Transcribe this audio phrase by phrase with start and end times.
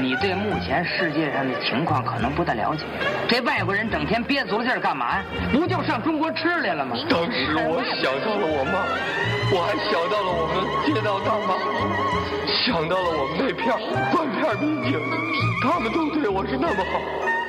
[0.00, 2.84] 你对目前世界上的情况可能不太了解。
[3.28, 5.24] 这外国人整天憋足了劲儿干嘛呀？
[5.52, 6.96] 不就上中国吃来了吗？
[7.08, 8.84] 当时我想到了我妈，
[9.52, 10.54] 我还想到了我们
[10.86, 11.58] 街道大妈，
[12.64, 13.74] 想到了我们那片
[14.12, 15.00] 断片民警，
[15.62, 17.00] 他们都对我是那么好，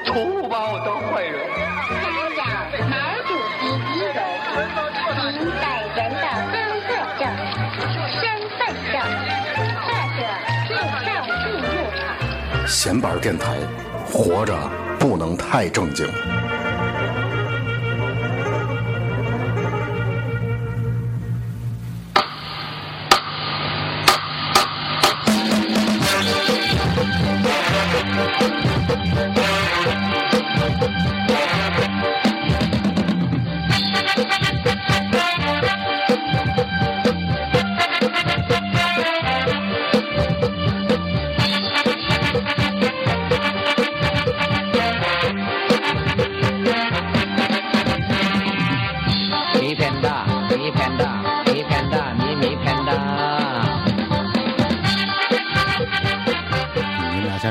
[0.05, 1.39] 从不把我当坏人。
[1.89, 2.43] 查找
[2.87, 2.95] 毛
[3.27, 3.67] 主席
[3.99, 4.17] 遗容，
[12.69, 13.57] 闲板电台，
[14.11, 14.55] 活着
[14.99, 16.05] 不能太正经。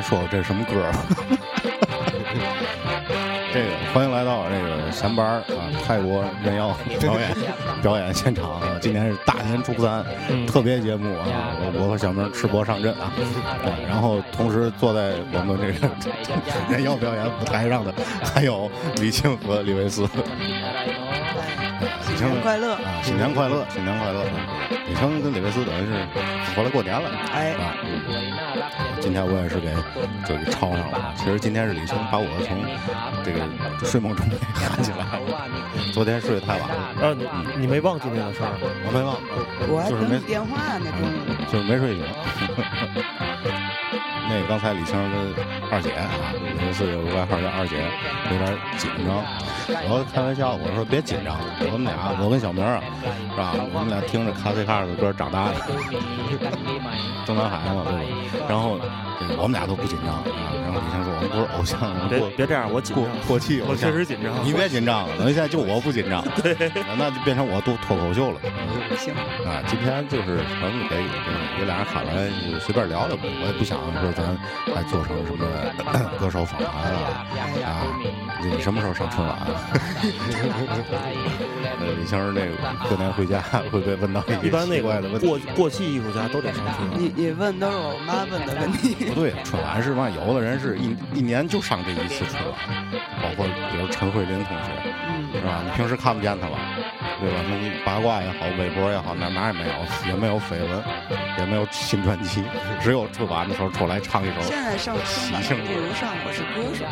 [0.08, 0.92] 说说这什么歌儿？
[3.52, 7.30] 这个欢迎来到这个闲班儿啊，泰国人妖表演
[7.82, 8.78] 表演现场啊！
[8.80, 10.02] 今天是大年初三，
[10.46, 11.24] 特别节目啊！
[11.60, 13.12] 我我和小明赤膊上阵啊！
[13.62, 15.88] 对然后同时坐在我们这个
[16.72, 17.92] 人妖表演舞台上的
[18.22, 20.08] 还有李庆和李维斯。
[22.42, 23.00] 快乐啊！
[23.02, 24.24] 新年快乐，新年快乐！
[24.88, 25.92] 李生跟李维斯等于是
[26.56, 27.74] 回来过年了，哎啊！
[29.00, 29.72] 今天我也是给
[30.26, 31.12] 就给抄上了。
[31.16, 32.58] 其实今天是李生把我从
[33.24, 33.40] 这个
[33.86, 35.20] 睡梦中给喊起来了。
[35.92, 36.74] 昨天睡得太晚了，
[37.08, 37.26] 啊，你
[37.60, 38.50] 你没忘今天的事儿？
[38.86, 39.16] 我没忘，
[39.68, 41.14] 我还就是没等你电话呢，中午。
[41.52, 42.04] 就是没睡醒。
[44.28, 45.34] 那个刚才李青跟
[45.70, 46.10] 二姐啊，
[46.60, 47.76] 有一次有个外号叫二姐，
[48.30, 49.24] 有点紧张。
[49.88, 51.36] 我开玩笑，我说别紧张，
[51.72, 52.80] 我们俩，我跟小明啊，
[53.30, 53.54] 是吧？
[53.72, 55.54] 我们俩听着卡西卡的歌长大的，
[57.24, 58.46] 中南海嘛，对吧？
[58.48, 58.78] 然后
[59.18, 60.24] 这我们俩都不紧张啊。
[60.64, 64.32] 然后李青说我们不是偶像，别别这样，我紧过张，过气偶我确实紧张。
[64.44, 66.24] 你别紧张了，等于现在就我不紧张，
[66.96, 68.40] 那就变成我读脱口秀了。
[68.96, 69.12] 行，
[69.44, 75.46] 啊，今天就是咱们给给给俩人喊来就随便聊聊呗，我也不想说咱还做成什么
[76.18, 77.24] 歌手访谈啊
[77.64, 77.86] 啊！
[78.42, 79.46] 你什么时候上春晚啊？
[81.80, 83.40] 呃，李青儿那个过年回家
[83.70, 85.26] 会被问到一般那个奇怪的问题。
[85.26, 86.98] 过过气艺术家都得上春晚。
[86.98, 88.94] 你你问都是我妈问的问题。
[89.06, 90.08] 不对，春晚是嘛？
[90.10, 92.54] 有的人是一一年就上这一次春晚，
[93.22, 94.70] 包括比如陈慧琳同学，
[95.08, 95.62] 嗯，是吧？
[95.64, 96.58] 你平时看不见他吧？
[97.20, 97.36] 对吧？
[97.48, 99.74] 那你八卦也好，微博也好，哪哪也没有，
[100.06, 100.82] 也没有绯闻，
[101.38, 102.44] 也没有新专辑，
[102.80, 104.40] 只有春晚的时候出来唱一首。
[104.40, 106.84] 现在上春晚喜庆不如上我是歌手。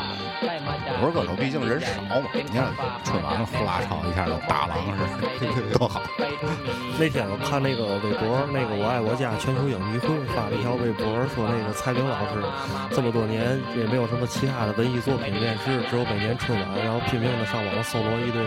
[1.00, 2.21] 我是歌手，毕竟人少嘛。
[2.32, 2.69] 你看
[3.04, 4.77] 春晚呼啦唱一下就大郎
[5.16, 6.03] 似的，多好。
[6.99, 12.37] 那天我看那个微博，那个我爱我家全球影迷会发了一条微博，说那个蔡明老师
[12.93, 18.44] 这么多年也没有什么其他的文艺作品面世，只有每年春晚，然后拼命的上网搜罗一堆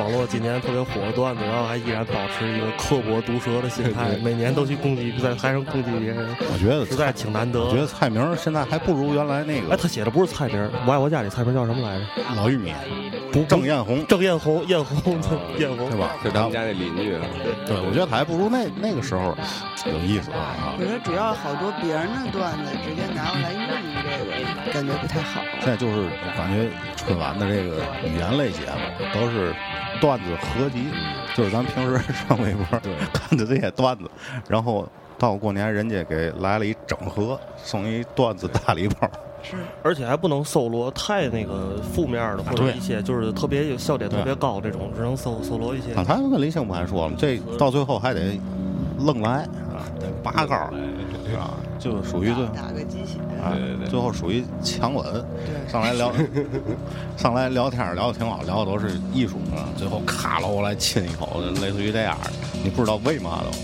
[0.00, 7.60] 网络今年特别火的段子，然后还依然保持一个刻薄毒舌的心态，每年都去攻击，在台上攻击别人，我觉得实在挺难得。
[7.60, 12.04] 我觉得蔡明现在还不如原来那个哎，个他写的不是菜名，我爱我家里菜名叫什么来着？
[12.34, 12.72] 老玉米，
[13.32, 15.18] 不郑艳红，郑艳红，艳红，
[15.58, 16.10] 艳红对吧？
[16.22, 17.22] 就咱们家那邻居啊，
[17.66, 19.36] 对，我觉得他还不如那那个时候
[19.86, 20.74] 有意思啊。
[20.78, 23.60] 我觉得主要好多别人的段子直接拿过来用，
[24.18, 25.40] 这个感觉不太好。
[25.60, 29.54] 现在就是感觉春晚的这个语言类节目都是
[30.00, 30.88] 段子合集，
[31.34, 32.64] 就是咱平时上微博
[33.12, 34.10] 看的这些段子，
[34.48, 34.86] 然后
[35.18, 39.08] 到过年人家给来了一整盒，送一段子大礼包。
[39.42, 45.94] 是而且还不能搜罗太那个负面的，或者一些就是特别有笑点特别高这种，只能搜搜罗一些。
[45.94, 48.40] 啊，他跟李兴不还说了，这到最后还得
[48.98, 50.56] 愣来啊，得拔高
[51.38, 53.54] 啊，就属于最打个鸡血，啊，
[53.88, 56.12] 最后属于强吻，对，上来聊，
[57.16, 62.30] 上来聊天聊的挺好，聊的都是艺术啊，最后咔搂过来亲一口，类似于这样的，
[62.64, 63.56] 你不知道为嘛都。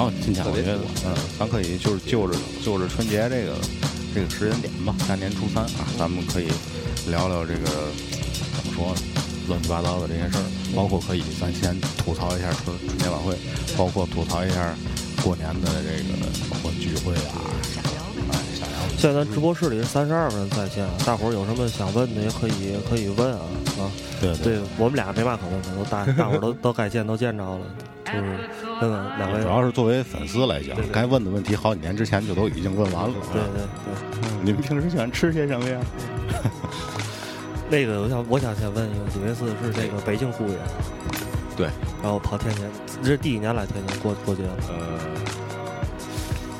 [0.00, 3.52] 然后今天我觉得，嗯，咱可以就是就着就着春节这个
[4.14, 6.48] 这个时间点吧，大年初三啊，咱们可以
[7.10, 7.68] 聊聊这个
[8.56, 9.00] 怎么说呢，
[9.46, 10.44] 乱七八糟的这些事儿，
[10.74, 13.36] 包括可以咱先吐槽一下春春节晚会，
[13.76, 14.74] 包括吐槽一下
[15.22, 16.16] 过年的这个
[16.48, 18.00] 包括聚会啊，哎，下聊
[19.00, 23.40] 现在咱直播室里是三十二个人在线，大伙儿有什么想问的也可以可以问啊
[23.80, 23.88] 啊！
[24.20, 27.60] 对对我们俩没嘛可问的，都大 大伙儿都都该见都见着了，
[28.04, 28.38] 就是
[28.82, 29.48] 问问两位主。
[29.48, 33.14] 要是作为粉丝来讲对，对该问的问题好几年之前就都已经问完了。
[33.32, 35.80] 对对对，嗯你们平时喜欢吃些什么呀？
[37.70, 40.58] 那个我想我想先问一个，李维斯是这个北京姑爷，
[41.56, 41.68] 对，
[42.02, 42.66] 然后跑天津，
[43.02, 44.52] 这是第几年来天津过过节了。
[44.68, 44.98] 呃，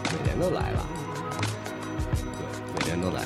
[0.05, 1.00] 每年都来吧，对，每
[3.01, 3.25] 年都来。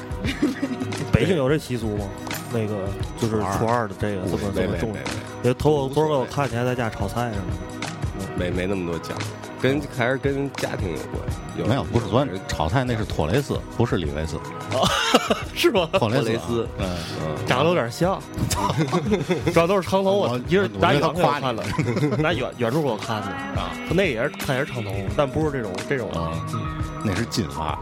[1.12, 2.05] 北京有这习俗吗？
[2.53, 2.88] 那个
[3.21, 5.00] 就是初二的这个这么这么重没没没，
[5.43, 7.59] 因为头头个我看你还在家炒菜什么的。
[8.37, 9.25] 没没那么多讲究，
[9.61, 11.23] 跟还是跟家庭有关。
[11.56, 14.38] 有没有，不是昨天炒菜那是托雷斯，不是李维斯。
[15.55, 15.88] 是吗？
[15.93, 16.87] 托雷托雷斯嗯，
[17.21, 18.21] 嗯，长得有点像，
[19.55, 21.62] 主要都是长头我发，一人拿远给我看的，
[22.19, 23.29] 拿远远处给我看的
[23.61, 26.32] 啊，他那也是他也是长头发，但不是这种这种啊，
[27.05, 27.79] 那是金发。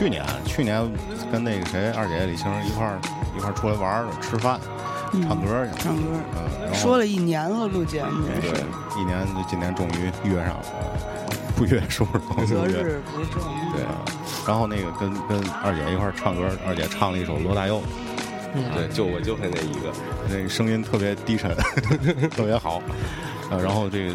[0.00, 0.80] 去年去年
[1.30, 2.98] 跟那个谁二姐李青一块儿
[3.36, 4.58] 一块儿出来玩儿，吃饭、
[5.12, 5.82] 嗯唱歌去。
[5.82, 6.02] 唱歌，
[6.36, 8.48] 嗯，说了一年了，录节目对，
[8.98, 10.64] 一年今年终于约上了，
[11.54, 12.46] 不约是不是？
[12.46, 13.42] 择约日不正。
[13.74, 13.84] 对，
[14.48, 17.82] 然后那个跟跟二姐一块儿唱歌，二姐唱了一首罗大佑，
[18.54, 19.92] 对，就我就会那一个。
[20.30, 21.54] 那个声音特别低沉，
[22.34, 22.80] 特别好。
[23.50, 24.14] 呃，然后这个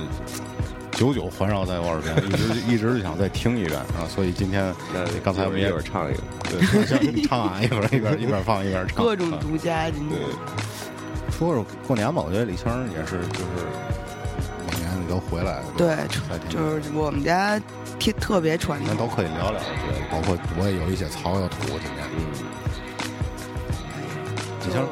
[0.95, 4.07] 久久环绕在我耳边， 一直一直就想再听一遍啊。
[4.07, 6.19] 所以今天那刚才我们一会儿唱一个。
[6.49, 9.03] 对，唱啊， 一会儿一边一边放一边唱。
[9.03, 10.17] 各种啊独家，今天
[11.37, 13.67] 说说过年吧，我觉得李青也是，就是
[14.71, 15.95] 每年你都回来，对
[16.49, 17.59] 就是我们家
[17.99, 22.05] 特特别传那统，都可以聊聊，我觉得，包括我也有一些槽要吐，今年。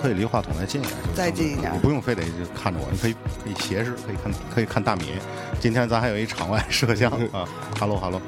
[0.02, 3.14] 可以离话筒再近一点，就是再近一点你不用非得就看着我，你可以
[3.44, 5.14] 可以斜视，可以看可以看大米。
[5.60, 7.48] 今天咱还有一场外摄像啊
[7.80, 8.22] 哈喽哈喽，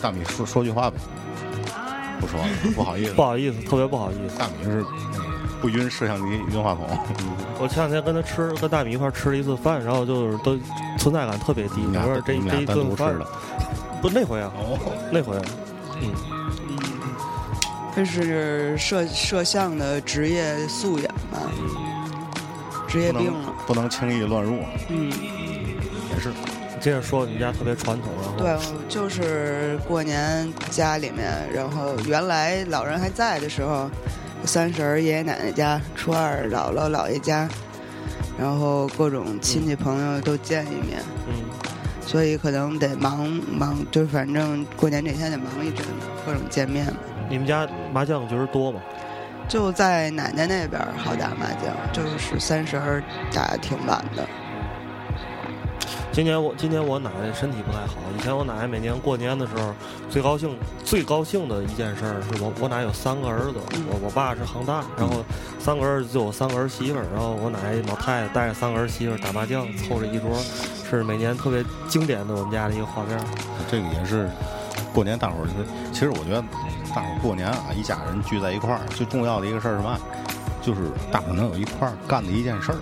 [0.00, 0.96] 大米说说句话呗，
[2.20, 4.38] 不说了，不好意思不，好意思，特别不好意思。
[4.38, 5.24] 大米是那个
[5.60, 6.86] 不晕摄像机晕话筒，
[7.60, 10.56] 我前两天跟他吃，跟大米一块儿吃了一次饭，然后就是都
[10.98, 11.80] 存在感特别低。
[11.80, 13.14] 你说这这一顿饭
[14.00, 14.78] 不那回啊，哦，
[15.10, 15.36] 那回，
[16.00, 16.12] 嗯，
[17.98, 21.50] 这是摄摄像的职业素养吧，
[22.86, 25.10] 职业病了，不能轻易乱入，嗯。
[26.14, 26.30] 也是。
[26.80, 28.56] 接着说你们家特别传统，然后对，
[28.88, 33.90] 就是过年家里面，然后原来老人还在的时候，
[34.44, 37.48] 三十儿爷爷奶奶家，初二姥姥姥爷家，
[38.38, 41.34] 然后各种亲戚朋友都见一面，嗯，
[42.06, 45.92] 所以可能得忙忙，就是反正过年这天得忙一阵子，
[46.24, 46.98] 各种见面嘛。
[47.28, 48.80] 你们家麻将局儿多吗？
[49.48, 53.02] 就在奶奶那边好打麻将，就是三十儿
[53.32, 54.26] 打的挺晚的。
[56.12, 57.94] 今年我今年我奶奶身体不太好。
[58.18, 59.72] 以前我奶奶每年过年的时候，
[60.10, 63.54] 最高兴最高兴的一件事儿是我我奶有三个儿子，
[63.88, 65.24] 我我爸是行大，然后
[65.60, 70.36] 三个儿子就有三个儿媳妇儿，然后我奶奶老太太带着三个儿媳妇儿打麻将，凑着一桌，
[70.90, 73.16] 是每年特别经典的我们家的一个画面。
[73.70, 74.28] 这个也是
[74.92, 75.46] 过年大伙儿，
[75.92, 76.42] 其实我觉得
[76.94, 79.98] 大伙儿过年啊，一家人聚在一块儿，最重要的一个事儿是嘛？
[80.60, 82.78] 就是大伙儿能有一块儿干的一件事儿，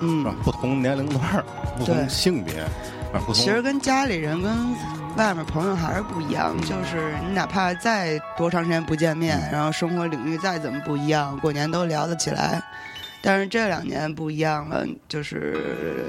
[0.00, 0.34] 嗯是吧？
[0.44, 1.44] 不同年龄段儿、
[1.76, 4.52] 不同性别，啊，不同其实跟家里人、跟
[5.16, 12.62] 外面朋友还是不一样，就是你哪怕再多长时间不见面，然后生活领域再怎么不一样，过年都聊得起来。
[13.22, 16.06] 但是这两年不一样了，就是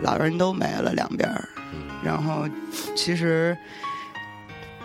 [0.00, 1.44] 老人都没了两边儿，
[2.02, 2.48] 然后
[2.96, 3.56] 其实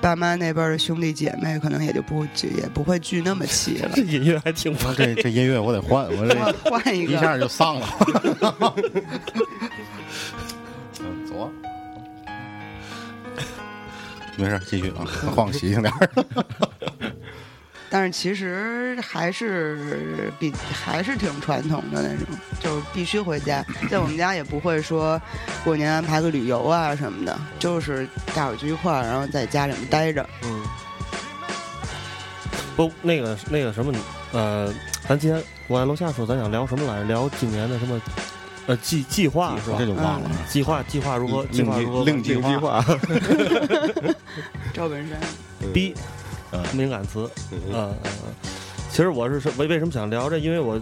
[0.01, 4.01] 爸妈那边儿的兄弟姐妹可能也就不聚，也不会聚那么齐了 这。
[4.03, 7.88] 音乐还挺啊这这音乐我得换，我这换换一个，一下就丧了。
[11.01, 11.50] 嗯， 走啊。
[14.38, 15.03] 没事，继续啊，
[15.36, 16.10] 换个 喜庆点儿。
[17.89, 22.27] 但是其实还是比还是挺传统的那种，
[22.60, 23.65] 就是必须回家。
[23.89, 25.19] 在我们家也不会说
[25.63, 30.27] 过年安排个旅游啊什么的，就是大伙儿聚一块儿，然后在家里面待着。
[30.43, 30.63] 嗯，
[32.75, 33.91] 不，那个那个什么，
[34.34, 34.74] 呃，
[35.08, 37.05] 咱今天我在楼下说，咱想聊什么来着？
[37.05, 38.00] 聊今年的什么？
[38.67, 39.88] 呃，计计划是吧这？
[39.88, 40.29] 就忘了。
[40.48, 41.43] 计划计划如何？
[41.48, 42.03] 计划如何？
[42.05, 42.86] 另计划划。
[44.72, 45.17] 赵本山，
[45.74, 46.03] 逼，嗯
[46.74, 48.34] 敏感词，嗯嗯嗯。
[48.89, 50.38] 其实我是为为什么想聊这？
[50.38, 50.79] 因为我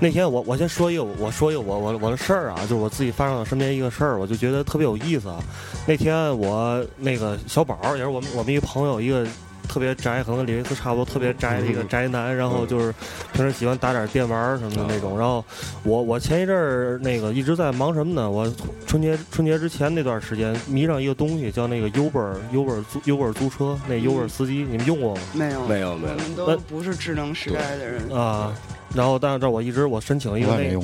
[0.00, 5.42] 那天我我先说一个，我说一个我我我的事儿啊，就是我自己发生到身边一个事儿，我就觉得特别有意思啊。
[5.86, 9.26] 那天我那个小宝也是我们我们一个朋友一个
[9.68, 12.92] 特别宅，可能跟李维斯差不多，特别宅的一个宅男，然后就是
[13.32, 15.18] 平时喜欢打点电玩什么的那种。
[15.18, 15.44] 然后
[15.84, 18.30] 我我前一阵儿那个一直在忙什么呢？
[18.30, 18.52] 我
[18.86, 25.20] 春节春节之前那段时间迷上一个东西，叫那个 Uber Uber 租 Uber 租车，那 Uber 司机，你们用过吗？
[25.34, 28.10] 没有没有没有我们都不是智能时代的人。
[28.10, 28.52] 啊。
[28.94, 30.74] 然后，但是这我一直我申请了一个那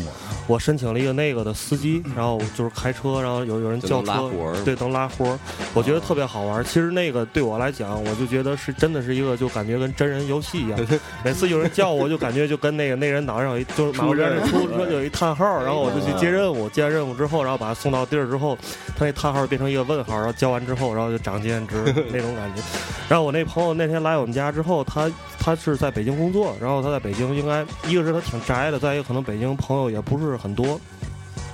[0.47, 5.39] 我申请了一个那个的司机，然后就是开车，然后有有人叫车活，对，能拉活儿，
[5.73, 6.63] 我觉得特别好玩。
[6.65, 10.79] 其实那个对我来讲，我就觉得是真的是一个就感觉跟真人游戏一样。
[11.25, 18.55] 每次有人叫我，就感觉就跟那个那人脑上有一就是马路边上出车有一叹号，然后我就去接任务，接完任务之后，然后把他送到地儿之后，
[18.99, 21.77] 他那叹号变成一个问号，然后交完之后，然后就长经验值
[22.13, 22.63] 那种感觉。
[23.09, 30.81] 然后我那朋友那天来我们家之后，他他是在北京工作，然后他在北京应该一个是他挺宅的，再一个可能北京朋友也不是很多。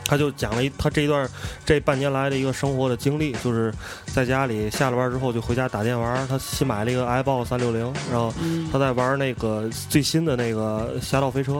[0.04, 1.30] 他就讲了一他这一段
[1.64, 3.72] 这半年来的一个生活的经历，就是
[4.06, 7.80] 在家里下了班之后就回家打电玩，他新买了一个 iBox 三六零，
[8.10, 8.34] 然后
[8.72, 11.52] 他在玩那个最新的那个《侠盗飞车》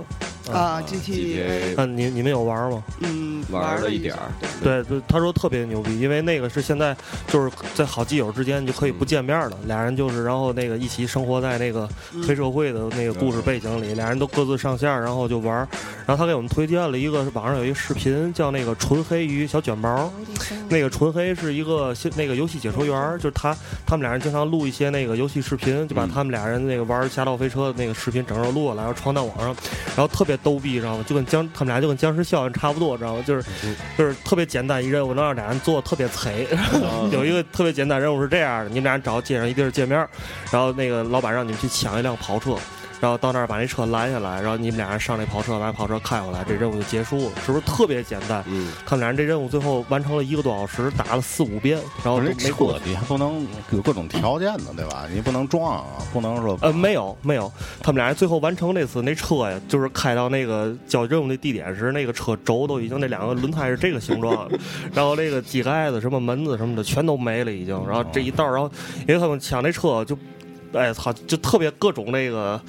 [0.52, 2.83] 啊，GT，GTA 嗯，你你们有玩吗？
[3.00, 4.30] 嗯，玩了一点儿，
[4.62, 6.97] 对对，他说特别牛逼，因为那个是现在
[7.28, 11.88] 就是在好基友之间就可以不见面了，俩人就是然后那个一起生活在那个
[12.26, 15.66] 黑社会的那个故事背景里，俩人都各自上线，然后就玩。
[16.07, 20.11] 然后他给我们推荐了一个网上有一个视频，叫那个纯黑与小卷毛。
[20.69, 29.47] 那个纯黑是一个那个游戏解说员，就是他他们俩人经常录一些那个游戏视频，就把他们俩人那个玩侠盗飞车的那个视频整个录下来，然后传到网上，
[29.97, 31.04] 然后特别逗逼，知道吗？
[31.06, 33.23] 就跟僵他们俩就跟僵尸效应差不多，知道吗？
[33.26, 33.44] 就是
[33.97, 36.47] 就是特别简单一任务，能让俩人做得特别贼。
[37.12, 39.99] 有一个特别简单任务是这样的：你们俩人找街上一地儿见面，
[40.50, 42.56] 然后那个老板让你们去抢一辆跑车。
[43.00, 48.45] 然后到那儿把那车拦下来，然后你们俩人上那跑车，把跑车开回来，这任务就结束了，是不是特别简单？
[48.47, 52.80] 嗯，他们俩人这任务最后完成了一个多小时，打了四五遍，然后没过车。
[52.85, 55.07] 你还不能有各种条件的，对吧？
[55.12, 57.50] 你不能撞啊，不能说呃，没有没有，
[57.83, 64.59] 他们俩人最后完成那次那车呀，就是开到那个交任务的地点时，那个车轴都已经那两个轮胎是这个形状了，
[64.92, 68.71] 然后那个机盖子、什么门子什么的全都没了已经，然后这一道，然后
[69.09, 70.16] 因为他们抢那车就，
[70.72, 72.60] 哎操，就特别各种那个。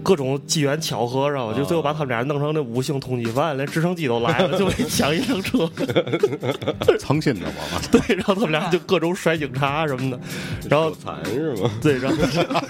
[0.00, 1.52] 各种机缘巧合，然后？
[1.52, 5.68] 就最后把他们俩弄成那五星通缉犯，连直升机都来了，就为 抢一辆车。
[6.98, 7.82] 藏心的我嘛。
[7.90, 10.20] 对，然后他们俩就各种甩警察什么的，
[10.70, 11.70] 然后手残是吗？
[11.82, 12.16] 对，然后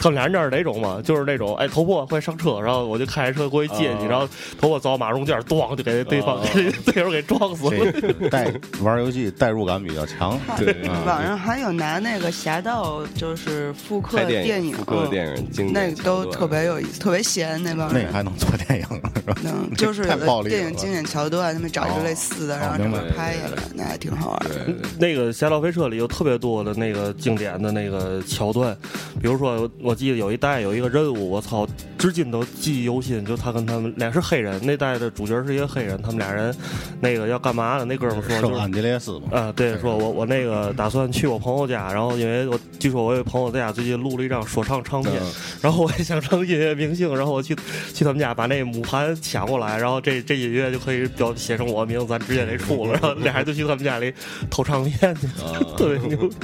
[0.00, 1.00] 他们俩人这是哪种嘛？
[1.04, 4.28] 就是那种哎，头破快上车，然后我就开着车过去接你，啊然后
[4.60, 7.92] 头破遭马中间，咣就给对方啊给 队友给撞死了。
[7.92, 8.52] 这代
[8.82, 18.02] 玩游戏代入感比较强，对啊网上还有拿那个侠盗，就是复刻电电影，复刻电影经典那个都特别有意思，特别闲那帮人。
[18.02, 19.34] 那个还能做电影是吧？
[19.42, 24.74] 能就是有的电影经典桥段，他们找一个类似的，哦然后这么拍下来，那还挺好玩的。
[24.98, 28.76] 那个《侠盗飞车》里有特别多的那个经典的那个桥段，
[29.20, 31.66] 比如说我记得有一代有一个任务，我操，
[31.96, 33.24] 至今都记忆犹新。
[33.24, 36.54] 就他跟他们俩是黑人，那代的主角是一个黑人，他们俩人
[37.00, 37.86] 那个要干嘛呢？
[37.86, 47.56] 那哥们说就是安吉列斯嘛，啊，对，说我我那个打算去我朋友家，然后因为我据说我有朋友在家最近录了一张说唱唱片，嗯然后我也想成音乐明星，然后我去
[47.94, 54.12] 去他们家把那母盘抢过来，然后这这音乐就可以标写成我名字，咱直接给出了，然后俩人就去他们家里
[54.50, 56.28] 偷唱片去，啊 特别牛。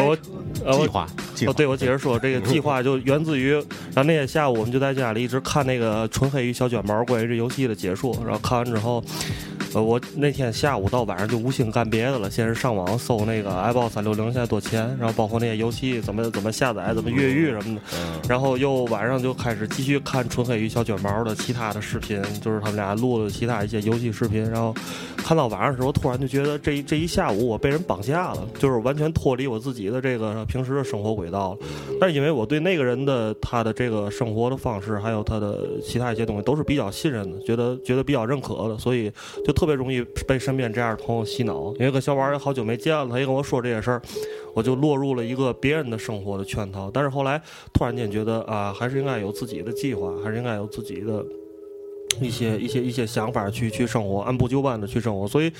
[0.00, 0.16] 我，
[0.64, 9.02] 然后我计划计哦，划对，我接着说，这个计划就源自于，然后那天下午我们就在家里一直看那个《纯黑与小卷毛》关于这游戏的解说，然后看完之后，
[9.74, 24.74] 呃，我那天下午到晚上就无心干别的了，先是上网搜那个 iBox 三六零现在多钱，然后包括那些游戏怎么怎么下载、怎么越狱什么的，嗯然后又晚上就开始继续看纯黑与小卷毛的其他的视频，就是他们俩录的其他一些游戏视频，然后
[25.16, 31.58] 看到晚上的时候，突然就觉得这一这一下午我被人绑架了，就是完全脱离我自己的这个平时的生活轨道了。
[31.98, 39.10] 但是因为我对那个人的他的这个生活的方式，还有他的其他一些东西都是比较信任的，觉得觉得比较认可的，所以
[39.46, 41.72] 就特别容易被身边这样的朋友洗脑。
[41.78, 44.02] 因为个小王也好久没见了，他一跟我说这些事儿，
[44.54, 46.90] 我就落入了一个别人的生活的圈套。
[46.92, 47.40] 但是后来
[47.72, 51.24] 突然间觉得啊，还是应该有自己的计划，还是应该有自己的。
[52.20, 55.52] 一些一些一些想法去去生活，按部就班的去生活，所以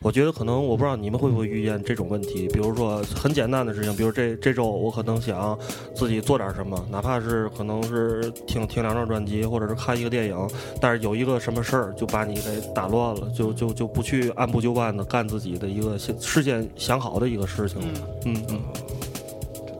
[0.00, 5.58] 我觉得可能我不知道你们会不会遇见这种问题，比如说很简单的事情，比如这这周我可能想
[5.94, 10.48] 自己做点什么，哪怕是可能是听听两张专辑，或者是看一个电影，
[10.80, 17.78] 但是有一个什么事儿就把你给打乱了，就就就不去按部就班的干自己的一个先事先想好的一个事情，
[18.24, 18.60] 嗯嗯。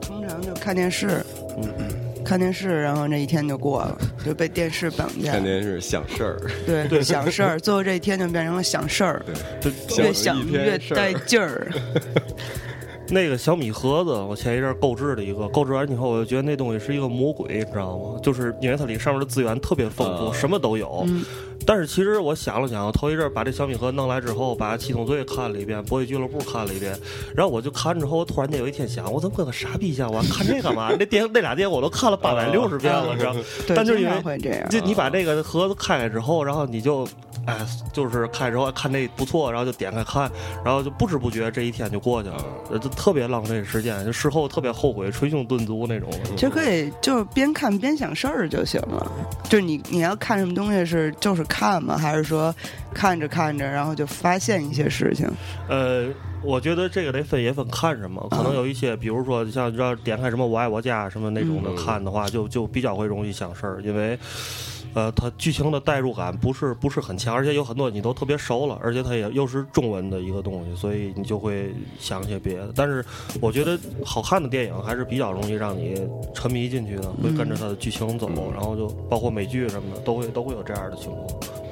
[0.01, 1.23] 通常就看电视，
[1.57, 2.00] 嗯嗯。
[2.31, 5.43] 看电视，然后这一天就过了，就被电视绑架看。
[5.43, 9.25] 电视想事儿，对，想事儿，最后这一天就变成了想事儿，
[9.59, 11.69] 对，越想越带劲儿。
[13.11, 18.17] 那个小米盒子，我前一阵儿购置了一个，购置完以后，我就觉得那东西是一个魔鬼，你知道吗？
[18.23, 21.03] 就是因为它里上面的资源特别丰富，啊什么都有。
[21.09, 21.25] 嗯
[21.65, 26.97] 但是其实我想了想，头一阵儿把这小米盒弄来之后，把《七宗罪》看了一遍，《博弈俱乐部》看了一遍，
[27.35, 30.11] 然后我就看之后，我突然间有一天想，我怎么跟个傻逼一样？
[30.11, 30.89] 我还看这干嘛？
[30.99, 33.39] 那电那俩电影我都看了八百六十遍了，知道吗？
[33.67, 34.69] 对，经但就是因为会这样。
[34.69, 37.07] 就你把这个盒子开开之后，然后你就，
[37.45, 37.57] 哎，
[37.93, 40.31] 就是开之后看这不错，然后就点开看，
[40.65, 46.09] 然后就不知不觉这一天就过去了，呃就特别浪费时间，就事后特别后悔，捶胸顿足那种。
[46.35, 49.11] 其实可以就是边看边想事儿就行了。
[49.49, 51.97] 就是你你要看什么东西是就是看吗？
[51.97, 52.55] 还是说
[52.93, 55.29] 看着看着然后就发现一些事情？
[55.67, 56.07] 呃，
[56.41, 64.17] 我觉得这个得分也分看什么，可能有一些，比如说像要点开什么《我爱我家》什么那种的嗯看的话，就就比较会容易想事儿，因为。
[64.93, 72.73] 呃，它剧情的代入感不是不是很强，而且有很多你都特别熟了，而且它也又是中文的一个东西，所以你就会想些别的。
[72.75, 73.03] 但是
[73.39, 76.01] 我觉得好看的电影还是比较容易让你
[76.33, 81.27] 沉迷进去的，会跟着它的剧情走，然后就包括美剧什么的，都会都会有这样的情况。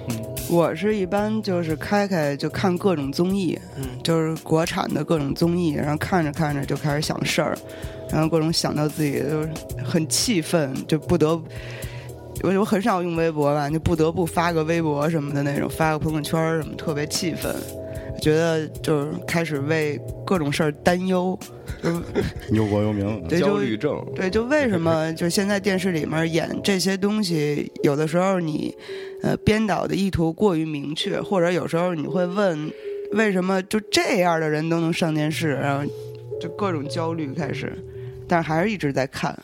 [0.09, 0.15] 嗯
[0.49, 7.55] 我是一般就是开开就看各种综艺，嗯就是国产的各种综艺，然后看着看着就开始想事儿，
[8.11, 9.49] 然后各种想到自己就是
[9.85, 11.39] 很气愤，就不得。
[12.41, 17.53] 我我很少用微博吧，就不得不发个微博什么的那种，发个朋友圈什么，特别气愤，
[18.21, 21.37] 觉得就是开始为各种事儿担忧，
[21.83, 21.89] 就
[22.55, 23.27] 忧国忧民。
[23.27, 28.73] 对，焦就虑症，对，就为什么就现在电视里面演这些东西，有的时候你，
[29.21, 32.71] 呃，编导的意图过于明确，或者有时候你会问，
[33.11, 35.85] 为什么就这样的人都能上电视，然后
[36.39, 37.77] 就各种焦虑开始，
[38.29, 39.37] 但是还是一直在看，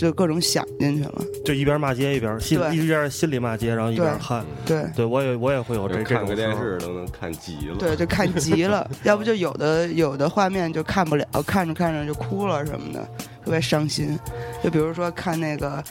[0.00, 1.22] 就各种想进去了。
[1.44, 4.44] 就一边骂街一边心对一边心里骂街，然后一边看。
[4.64, 7.76] 对对我也我也会有这这看个电视都能看急了。
[7.78, 13.06] 对，就看急了， 要不就有的有的画面就看不了，看着看着就哭了什么的，
[13.44, 14.18] 特别伤心。
[14.64, 15.82] 就比如说看那个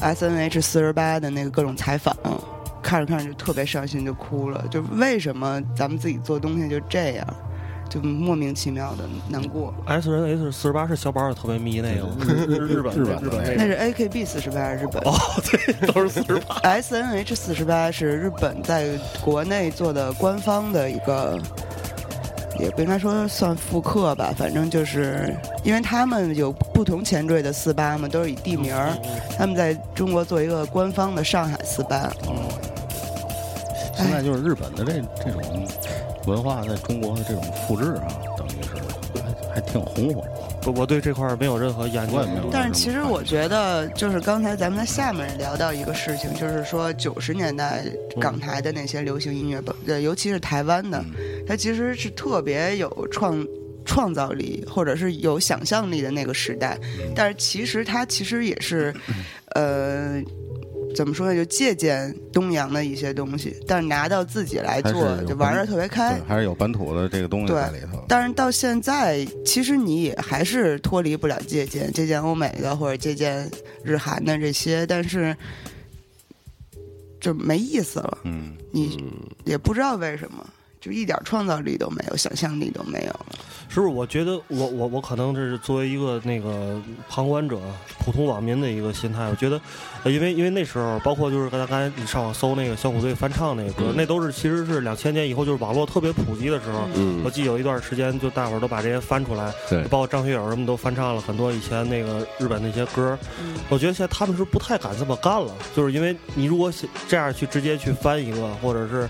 [0.00, 2.16] S N H 四十八的那个各种采访，
[2.82, 4.64] 看着看着就特别伤心，就哭了。
[4.70, 7.26] 就为什么咱们自己做东西就这样，
[7.90, 9.74] 就莫名其妙的难过。
[9.86, 12.08] S 人 S 四十八是小宝也特别迷那个
[12.46, 15.02] 日本日本日本那是 A K B 四十八，日本。
[15.02, 15.12] 哦，
[15.50, 16.54] 对，都是四十八。
[16.62, 18.88] S N H 四十八是日本在
[19.20, 21.36] 国内做的官方的一个，
[22.60, 28.96] 也不应该说算复刻吧，反正就是因为他们有不同前缀的四八嘛，都是以地名儿，
[29.36, 32.08] 他们在中国做一个官方的上海四八。
[33.96, 35.42] 现在就是日本的这这种
[36.26, 38.74] 文化在中国的这种复制啊，等于是
[39.22, 40.24] 还还挺红火。
[40.66, 42.50] 我我对这块儿没有任何研究也没有。
[42.52, 47.82] 但是其实我觉得，就是刚才咱们在下面聊到一个事情，就是说九十年代
[48.20, 51.02] 港台的那些流行音乐，呃，尤其是台湾的，
[51.46, 53.42] 它其实是特别有创
[53.86, 56.78] 创造力或者是有想象力的那个时代。
[57.16, 58.94] 但是其实它其实也是，
[59.56, 60.22] 呃。
[60.94, 61.34] 怎么说呢？
[61.34, 66.28] 就借鉴东洋的一些东西，但是拿到自己来做就玩的特别开对，。
[66.28, 68.04] 还是有本土的这个东西在里头。
[68.08, 73.48] 但是到现在，其实你也还是脱离不了借鉴，借鉴欧美的或者借鉴
[73.84, 75.36] 日韩的这些，但是
[77.20, 78.18] 就没意思了。
[78.24, 78.98] 嗯，你
[79.44, 80.44] 也不知道为什么，
[80.80, 83.26] 就一点创造力都没有，想象力都没有了。
[83.68, 83.92] 是不是？
[83.92, 87.60] 我觉得我我我可能这是作为一个那个旁观者、
[88.00, 89.28] 普通网民的一个心态。
[89.28, 89.60] 我觉得，
[90.02, 96.88] 呃因为因为那时候，包括就是刚才刚才你上网搜那个小虎队翻唱那个歌，那都是其实是两千年以后，就是网络特别普及的时候。
[96.94, 103.16] 嗯我记得有一段时间，就大伙儿都把这些翻出来，对包括张学友什么都翻唱了很多以前那个日本那些歌。
[103.40, 106.72] 嗯我觉得现在他们是不太敢这么干了，就是因为你如果
[107.06, 109.08] 这样去直接去翻一个，或者是。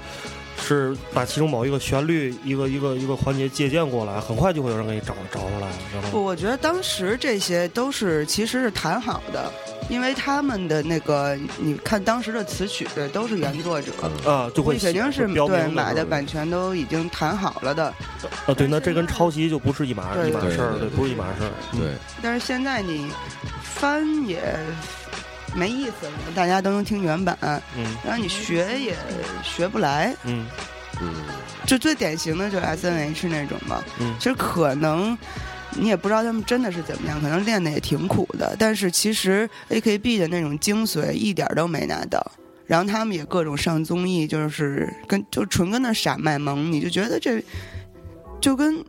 [0.60, 5.68] 是把其中某一个旋律、一个一个一个环节借鉴过来，很快就会有人给你找找出来。
[5.92, 9.50] 然后不，我觉得当时这些都是其实是谈好的，
[9.88, 13.92] 因为他们的那个，你看当时的词曲的都是原作者，
[14.24, 17.86] 啊，就会肯定是对买的版权都已经谈好了的。
[18.46, 21.50] 啊，对，那这跟抄袭就不是一码一码事儿，对不是一码事儿。
[21.72, 23.10] 嗯对，但是现在你
[23.62, 24.40] 翻也
[25.54, 27.36] 没意思了，大家都能听原版，
[27.76, 28.96] 嗯然后你学也
[29.42, 30.14] 学不来。
[30.24, 30.46] 嗯
[31.00, 31.14] 嗯，
[31.66, 35.16] 就最典型的就是 S N H 那种嘛，嗯其实可能。
[35.76, 42.20] 你也不知道他们真的是怎么样，可能练的也挺苦的，但是其实 A K B 的那种精髓一点都没拿到。
[42.66, 47.40] 然后他们也各种上综艺，就是跟就纯跟那傻卖萌，你就觉得这
[48.40, 48.84] 就跟，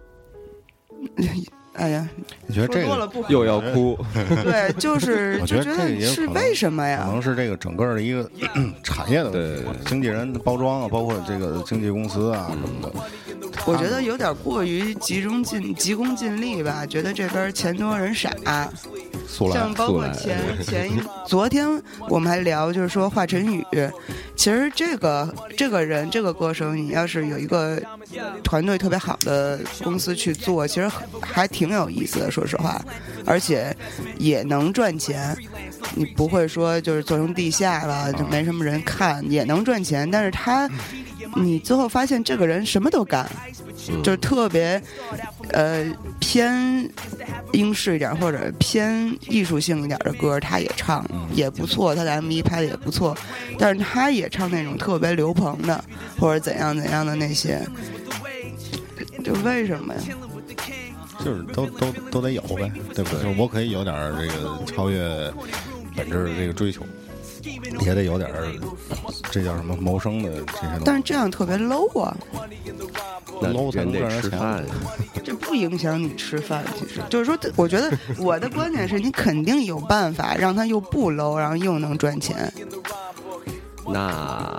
[1.74, 2.08] 哎呀，
[2.48, 3.28] 你觉得这个说多了。
[3.30, 3.98] 又要哭，
[4.44, 7.12] 对，就是 我觉得就觉得是为什么呀可？
[7.12, 8.30] 能是这个整个的一个
[8.84, 12.92] 产业的经纪人包装啊，包括这个经纪公司啊什么的，
[13.66, 18.32] 我觉得有点过于集中尽急功近利吧，觉得这边钱多人傻。
[19.54, 21.66] 像包括前 前一昨天
[22.10, 23.66] 我们还聊，就是说华晨宇，
[24.36, 27.82] 其实这个这个人这个歌手，你要是有一个
[28.44, 32.84] 团队特别好的公司去做，其实还挺有意思的，说实话，
[33.26, 33.76] 而且
[34.18, 35.36] 也能赚钱。
[35.94, 40.70] 你不会说就是做成地下了就没什么人看，也能赚钱，但是他。
[41.38, 43.26] 你最后发现这个人什么都干，
[44.04, 44.82] 就是特别，
[45.52, 45.86] 呃，
[46.20, 46.90] 偏
[47.54, 53.16] 英式一点或者偏艺术性一点的歌，他也唱，也不错，他的 MV 拍的也不错，
[53.58, 55.82] 但是他也唱那种特别刘鹏的
[56.20, 57.66] 或者怎样怎样的那些，
[59.24, 60.02] 就为什么呀？
[61.24, 63.24] 就是都都都得有呗，对不对？
[63.24, 65.32] 就是我可以有点这个超越
[65.96, 66.84] 本质的这个追求。
[67.80, 68.46] 也得有点儿，
[69.32, 70.82] 这叫什么谋生的这些东西。
[70.86, 72.16] 但是这样特别 low 啊
[73.42, 74.64] ，low 才能赚吃饭。
[75.24, 82.54] 这不影响你吃饭，其实就是说，我觉得我的观点是你肯定有办法让他又不 low，然后又能赚钱。
[83.88, 84.56] 那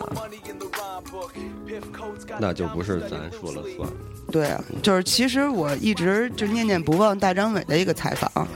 [2.38, 3.88] 那就不是咱说了算。
[4.30, 8.48] 对啊，就是其实我一直就念念不忘大张伟的一个采访。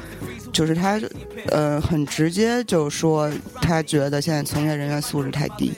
[0.53, 0.99] 就是他，
[1.49, 5.71] 呃，很直接就说，他觉得现在从业人员素质太低，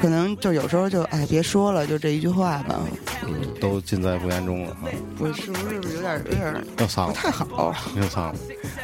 [0.00, 2.80] 可能就有时候就哎，别说了，就这一句话吧。
[3.24, 4.76] 嗯，都尽在不言中了。
[5.18, 7.74] 我是不是有点有点又丧了，不太好。
[7.96, 8.34] 又丧了，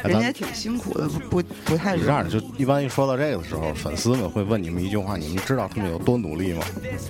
[0.03, 1.97] 人家也挺辛苦的，不不不太。
[1.97, 6.63] 这样就一般一说到这个的时候，粉丝们会问你们一句话：你们知道他们有多努力吗？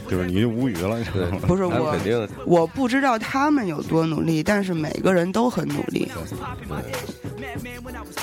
[0.09, 1.39] 就是你就无语了，你知道吗？
[1.45, 6.09] 不是我，我不知道他们有多努力，但是每个人都很努力。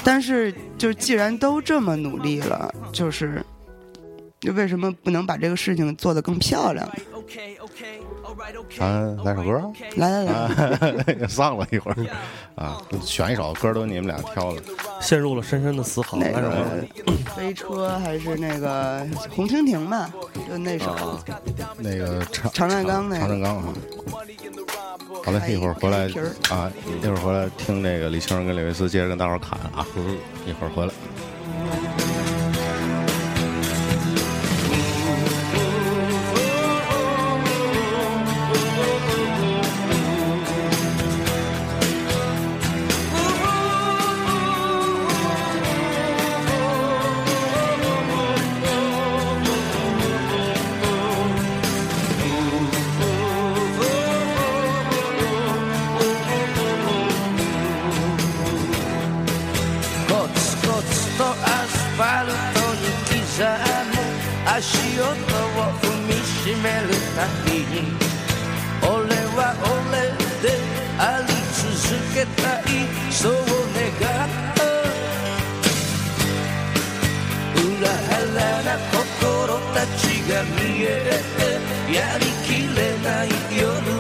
[0.03, 3.45] 但是，就既然都这么努力了，就是，
[4.51, 6.89] 为什么不能把这个事情做得更漂亮？
[8.77, 10.49] 咱来首歌，来来
[11.07, 11.97] 来， 上了一会儿
[12.57, 12.83] 啊！
[13.03, 14.63] 选一首歌都你们俩挑的，
[15.01, 16.19] 陷入了深深的思考。
[16.19, 16.51] 那首
[17.35, 20.13] 飞车还是那个红蜻蜓吧？
[20.49, 21.19] 就那首，
[21.79, 23.65] 那个长长战刚那长战刚啊。
[25.25, 26.07] 好嘞，一会儿回来
[26.51, 26.71] 啊，
[27.03, 29.87] 一会儿回来听那个李青跟李维斯接着跟大伙儿侃啊，
[30.47, 30.93] 一会儿回来。
[81.95, 83.94] やりきれない夜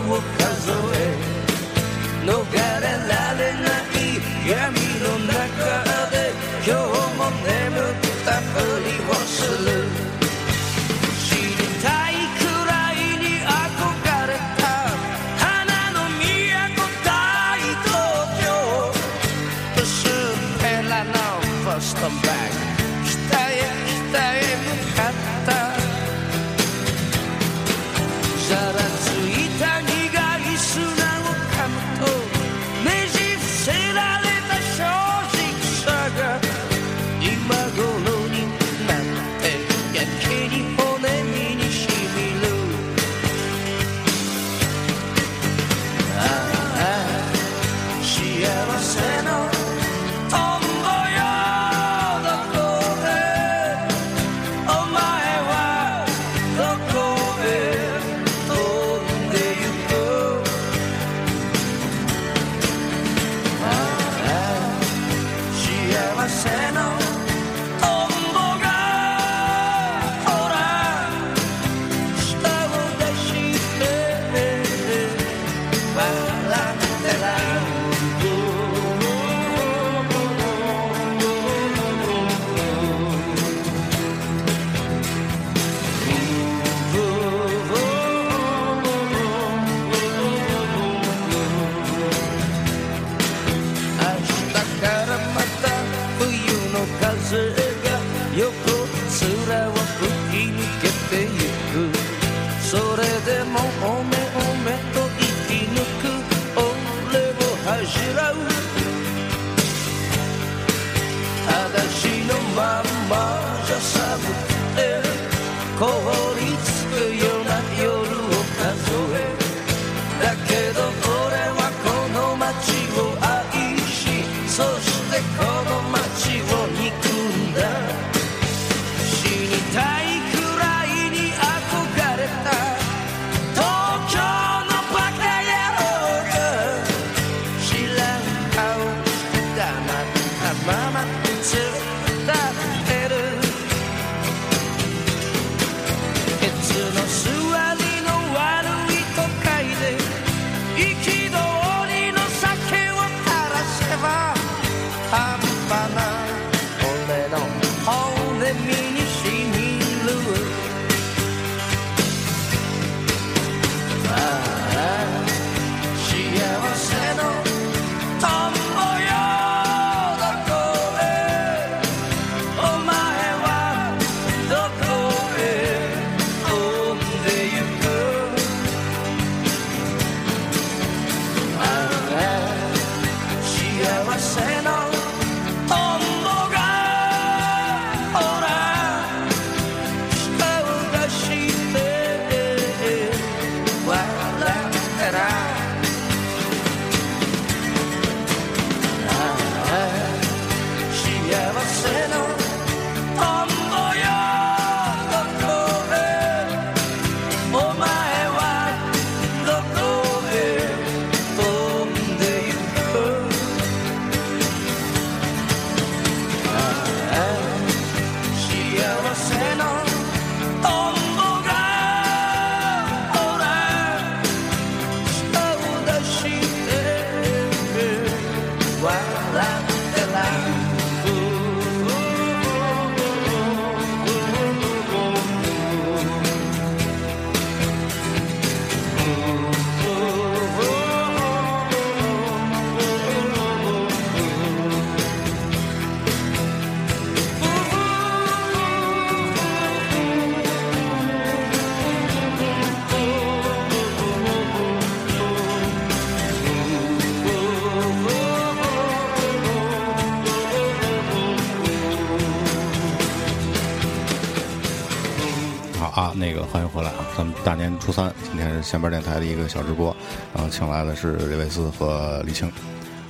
[268.64, 269.94] 今天是闲班电台的一个小直播，
[270.34, 272.48] 然后请来的是李维斯和李青，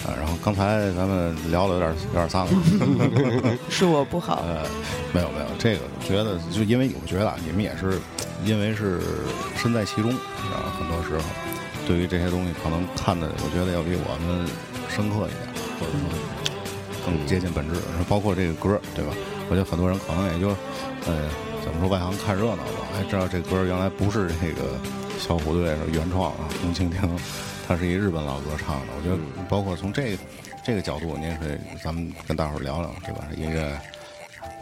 [0.04, 2.52] 啊，然后刚才咱们聊的有点有点脏了，
[3.70, 4.66] 是我不好，呃，
[5.12, 8.00] 没有没有，这个我觉得就因为我觉得啊，你们也是
[8.44, 9.00] 因为是
[9.56, 11.22] 身在其中，啊，很多时候
[11.86, 14.46] 对于这些东西可能看的，我觉得要比我们
[14.88, 15.46] 深刻一点，
[15.78, 17.76] 或者说更接近本质，
[18.08, 19.12] 包括这个歌，对吧？
[19.48, 20.48] 我觉得很多人可能也就，
[21.06, 21.28] 呃，
[21.62, 24.62] 怎么说外行看热闹吧，还，知道这歌原来不是这个
[25.26, 27.08] 小虎队是原创啊，红蜻蜓，
[27.66, 28.86] 它是一日本老歌唱的。
[28.94, 29.16] 我觉得
[29.48, 30.22] 包括从这个
[30.62, 33.26] 这个角度，您也可以咱们跟大伙儿聊聊，对吧？
[33.34, 33.80] 音乐，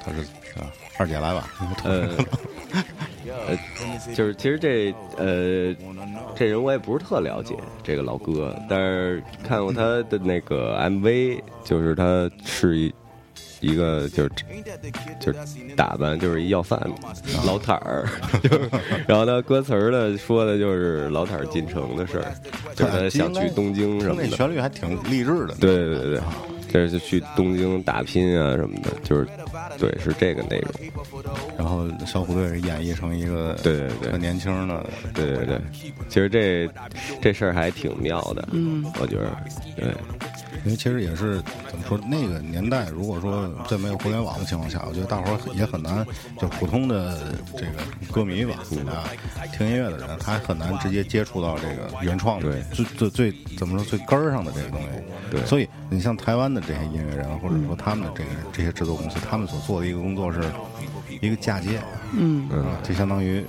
[0.01, 0.21] 他是
[0.61, 1.51] 啊，二姐来吧，
[1.83, 2.17] 呃，
[3.27, 3.59] 呃，
[4.15, 5.75] 就是其实这呃，
[6.37, 12.95] 这人我也不是特了解这个老哥，但是看过他的那个 MV，就是他是一
[13.63, 14.31] 一个就是
[15.21, 15.39] 就是
[15.77, 16.79] 打扮就是一要饭
[17.47, 18.07] 老坦儿，
[18.43, 18.69] 就是
[19.07, 22.35] 然后他歌词儿呢说的就是老坦儿进城的事儿，
[22.75, 25.55] 就是他想去东京什么的，那旋律还挺励志的。
[25.61, 26.21] 对对对对，
[26.69, 29.27] 这是去东京打拼啊什么的，就是
[29.79, 30.73] 对是这个内容。
[31.57, 35.61] 然后小虎队是演绎成一个对对对很年轻的，对对对，
[36.09, 36.69] 其实这
[37.21, 39.37] 这事儿还挺妙的，嗯，我觉得，
[39.77, 39.95] 对，
[40.65, 46.07] 因为其实也是怎么说，那个年代如果说在没有互联网的情况下，我觉得大伙儿也很难，
[46.39, 47.19] 就普通的
[47.57, 47.73] 这个
[48.13, 48.55] 歌迷吧，
[48.89, 49.05] 啊，
[49.53, 54.87] 听音乐的人，他很难直接接触到这个原创的最最最怎么说最根儿上的这个东西。
[55.31, 60.41] 对所以你像台湾的这些音乐人，或者说他们的这个这些制作公司，他们所做的一个工作是
[61.21, 61.81] 一个嫁接，
[62.13, 63.45] 嗯嗯，就相当于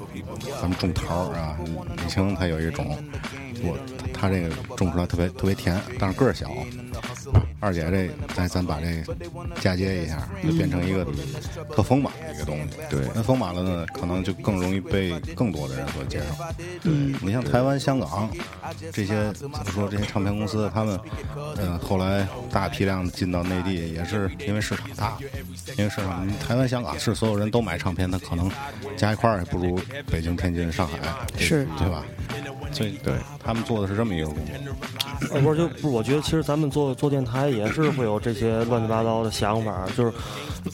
[0.61, 1.57] 咱们种桃儿啊，
[1.97, 2.97] 李青他有一种，
[3.63, 3.77] 我
[4.13, 6.51] 他这个种出来特别特别甜，但是个儿小。
[7.59, 9.03] 二姐这咱咱把这
[9.61, 11.05] 嫁接一下，就变成一个
[11.73, 12.63] 特丰满的一个东西。
[12.89, 16.43] 对那丰满了呢，可能就更容易被更多的人所接受。
[16.83, 18.29] 嗯，你像台湾、香港
[18.91, 19.87] 这些怎么说？
[19.87, 20.99] 这些唱片公司，他们
[21.57, 25.17] 嗯、呃后来大批量的进到内地，也是因为市场大，
[25.77, 28.51] 因为市场台湾、香港是所有人都买唱片，他可能
[28.97, 29.79] 加一块儿也不如
[30.11, 30.97] 北京、天津、上海，
[31.37, 32.03] 是对吧？
[32.71, 35.35] 所以对他们做的是这么一个工作。
[35.35, 40.11] 呃，不是，就不是，我觉得其实咱们做做电台也是会有这些乱七八糟的想法，就是，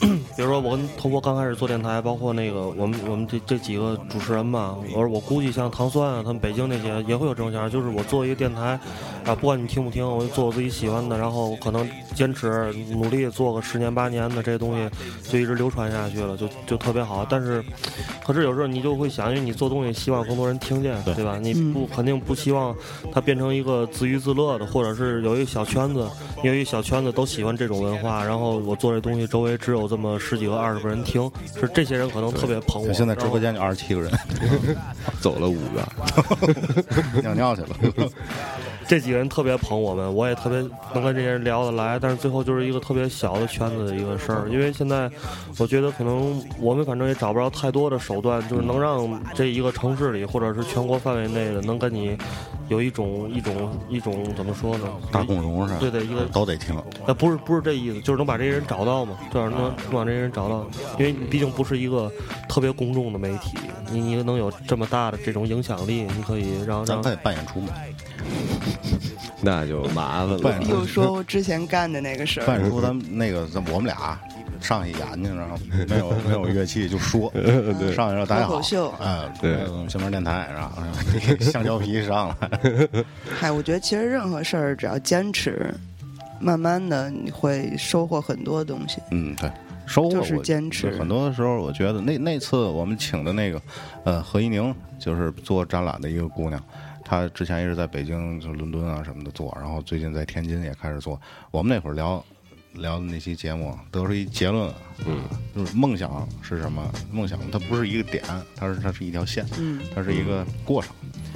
[0.34, 8.80] 比如说我跟头波刚开始做电台，包括那个我们我们这这几个主持人嘛，我说我估计像糖酸啊，他们北京那些也会有这种想法，就是我做一个电台，
[9.26, 14.90] 啊，不管你听不听，我就做我自己喜欢的，然后可能坚持努力做个十年八年的这些东西，
[15.30, 17.26] 就一直流传下去了，就就特别好。
[17.28, 17.62] 但是，
[18.26, 21.38] 可是有时候你就会想，因为你做东西希望更多人听见，对吧？
[21.38, 22.74] 你不肯定不希望
[23.12, 26.08] 它变成一个自娱自乐的，或者是有一个小圈子，
[26.42, 32.92] 有一个小圈子都喜欢这种文化，然后我做这东西周围只有这么十几个、二十个人听，是这些人可能特别捧我。
[32.92, 34.10] 现在直播间就二十七个人，
[35.20, 35.86] 走了五个，
[37.22, 37.68] 尿尿去了。
[38.90, 40.58] 这几个人特别捧我们，我也特别
[40.92, 44.48] 能跟这些人聊得来，但是最后就是一个特别小的圈子的一个事儿。
[44.50, 45.08] 因为现在
[45.58, 52.18] 我觉得可能我们反正也找不着太多的手段，就是能让这一个城市里或者是全国范围内的能跟你
[52.66, 54.88] 有一种一种一种怎么说呢？
[55.12, 55.78] 大共荣是吧？
[55.78, 56.74] 对对，一个都得听。
[57.06, 60.66] 那，不是不是这意思，就是能把这些人找到嘛，这样能能把这些人找到，
[60.98, 62.10] 因为你毕竟不是一个
[62.48, 63.56] 特别公众的媒体，
[63.92, 67.68] 你你能有这么大的这种影响力，你可以让让咱可以办演出嘛。
[69.42, 70.62] 那就麻烦了。
[70.68, 72.44] 又说我之前干的那个事儿。
[72.44, 74.18] 范叔，咱们那个，咱我们俩
[74.60, 75.56] 上去演去，然后
[75.88, 77.32] 没有没有乐器就说，
[77.94, 78.60] 上去让大家好，
[79.00, 79.56] 哎，对，
[79.88, 80.82] 下面电台，然后
[81.40, 82.50] 橡胶皮上来。
[83.38, 85.72] 嗨，我觉得其实任何事儿只要坚持，
[86.38, 89.00] 慢慢的你会收获很多东西。
[89.10, 89.50] 嗯，对，
[89.86, 90.90] 收获就是坚持。
[90.98, 93.62] 很多时候，我觉得那那次我们请的那个
[94.04, 96.62] 呃何一宁，就是做展览的一个姑娘。
[97.10, 101.20] 他之前一直在北京，就伦敦啊什么的做，然后最近在天津也开始做。
[101.50, 102.24] 我们那会儿聊
[102.74, 104.72] 聊的那期节目，得出一结论，
[105.04, 106.88] 嗯，就是梦想是什么？
[107.10, 108.22] 梦想它不是一个点，
[108.54, 110.94] 它是它是一条线，嗯，它是一个过程。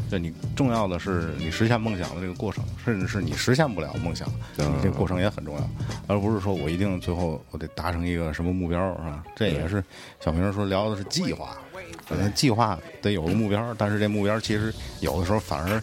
[0.08, 5.70] 对你重要的是你实现梦想的这个过程，甚至是你实现不了梦想，你这个过程也很重要，
[6.06, 9.24] 而不是说我一定最后我得达成一个什么目标，是吧？
[9.34, 9.82] 这也是
[10.20, 11.58] 小明说聊的是计划。
[12.08, 15.82] 可能计划得有个目标，但是这目标其实有的时候反而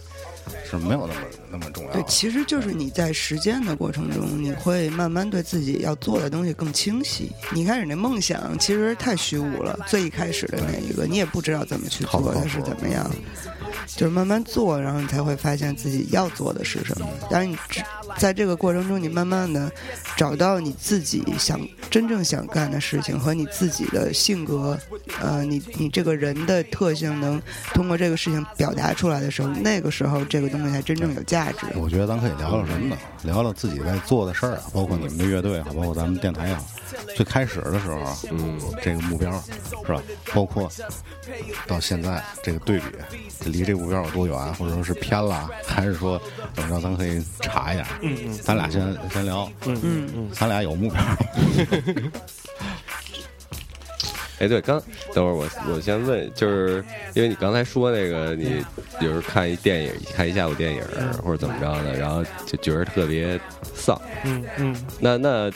[0.70, 1.92] 是没有那么那么重要。
[1.92, 7.32] 对，其实就是你在实践的过程中，你会慢慢对自己要做的东西更清晰。
[7.52, 13.10] 你开始那梦想其实太虚无了，最一开始的那一个，你也不知道怎么去做，它是怎么样。
[13.88, 17.08] 就是慢慢做，然后你才会发现自己要做的是什么。
[17.30, 17.58] 但是，你
[18.18, 19.72] 在这个过程中，你慢慢的
[20.16, 24.78] 找到你自己想真正想干的事情和你自己的性格，
[25.20, 27.42] 呃，你你这个人的特性能
[27.74, 31.66] 通过这个事情表达出来的时候，那个时候这个东西才真正有价值。
[31.76, 32.98] 我觉得咱可以聊聊什么呢？
[33.24, 36.62] 聊聊自己在做的事儿啊，包括你们的乐队啊，包括咱们电台啊。
[37.16, 39.32] 最开始的时候，嗯，这个目标
[39.86, 40.02] 是吧？
[40.34, 40.70] 包括
[41.68, 42.86] 到现在这个对比，
[43.46, 46.22] 离这个目标有多远，或者说是偏了，还是说
[46.54, 46.82] 怎么着？
[46.82, 47.88] 咱可以查一下。
[48.02, 49.52] 嗯嗯，咱俩先先聊。
[49.66, 51.02] 嗯嗯嗯，咱俩有目标。
[54.40, 54.82] 哎，对，刚
[55.14, 58.66] 等会儿我我先问，就是因为你刚才说那个，你
[59.00, 60.84] 比如看一电影，看一下午电影
[61.24, 63.40] 或者怎么着的，然后就觉得特别
[63.76, 64.02] 丧。
[64.24, 65.52] 嗯嗯，那那。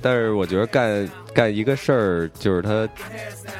[0.00, 2.88] 但是我觉得干干一个事儿，就是他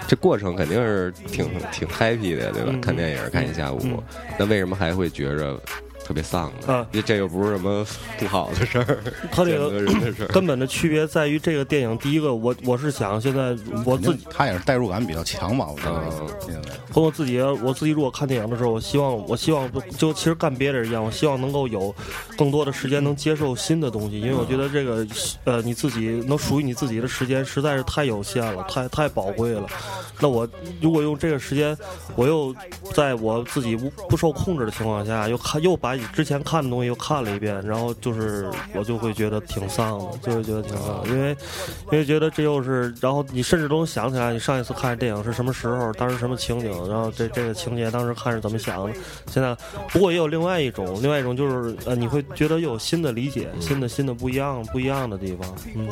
[0.07, 2.75] 这过程肯定是挺挺 happy 的，对吧？
[2.81, 4.03] 看电影看一下午，
[4.39, 5.61] 那为什么还会觉着？
[6.07, 6.87] 特别丧啊！
[6.93, 7.85] 这这又不是什么
[8.17, 8.99] 不好的事儿，
[9.33, 10.29] 他这个人的事儿。
[10.29, 11.99] 根本的区别在于这个电影。
[11.99, 15.67] 第一个，我我是想现在我自己，他也是代入感比较强吧？
[15.69, 16.63] 我觉得。
[16.93, 21.93] 和我自己，我自己如果看电影的时候，我希望我希望就其实干别人一样，我希望能够有
[22.39, 25.05] 更多的时间能接受新的东西，因为我觉得这个
[25.43, 29.67] 呃你自己能属于你自己的时间实在是太有限了，太太宝贵了。
[30.21, 30.49] 那我
[30.81, 31.77] 如果用这个时间，
[32.15, 32.55] 我又
[32.95, 35.96] 在我自己不不受控制的情况下，又看又把。
[36.13, 41.37] 之前看的东西又看了一遍，然后就是我就会觉得挺丧的，就会觉得挺丧，因为
[41.93, 48.95] 因为觉得这又是，然后你甚至都能想起来你上一次看电影是什么时候，当时什么情景，然后这这个情节当时看是怎么想的。
[49.27, 49.57] 现在
[49.89, 55.57] 不过也有另外一种，另外一种就是呃，你会觉得又有新的理解，新的新的不一样不一样的地方。
[55.75, 55.89] 嗯，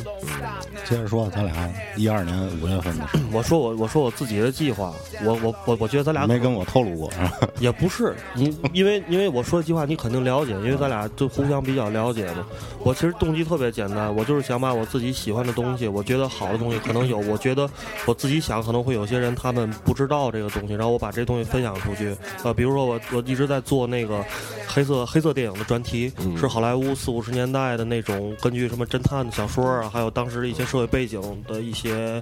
[0.84, 4.92] 接着说，咱俩一二年五月份的时候，我说我我说我自己的计划，
[5.24, 7.10] 我我我我觉得咱俩没跟我透露过，
[7.58, 9.93] 也不是你，因为因为我说的计划你。
[9.94, 12.44] 你肯定了解，因为咱俩就互相比较了解嘛。
[12.80, 17.70] 我其实动机特别简单，我就是想把我自己喜欢的东西，我觉得好的东西可能有，我觉得
[18.06, 22.16] 我自己想可能会有些人他们不知道这个东西，然后我把这东西分享出去。
[22.42, 24.24] 呃，比如说我我一直在做那个
[24.66, 32.20] 黑色黑色电影的专题，是好莱坞四五十年代的那种根据什么侦探的小说啊，还有当时的一些社会背景的一些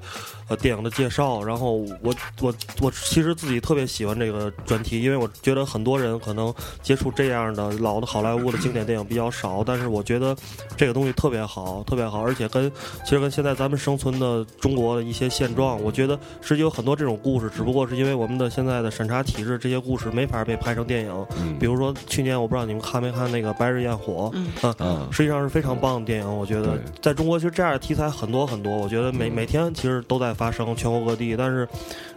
[0.49, 1.43] 呃电影的介绍。
[1.43, 6.53] 然后我我我其实自己特别喜欢这个专题，因为我觉得很多人可能
[6.83, 10.37] 接触这样的老的好莱坞的经典电影比较少，但是我觉得
[10.77, 12.71] 这个东西特别好，特别好，而且跟
[13.05, 21.27] 其实跟现在咱们生存的中国的一些现状，我觉得实际有很多这种故事，只不过是因为我们的现在的审查体制，这些故事没法被拍成电影。
[21.59, 24.31] 比如说去年我不知道你们看没看那个《白日焰火》，
[24.67, 31.69] 啊，嗯实际上是非常棒的电影，我觉得在中国其实这样的题材很多很多，我觉得每每天其实都在发生，全国各地，但是。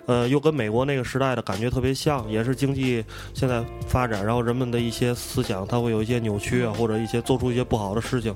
[0.06, 3.04] 呃，又跟美国那个时代的感觉特别像，也是经济
[3.34, 8.34] 现在发展，然后人们的一些思想，它会有一些扭曲啊，或者一些做出一些不好的事情。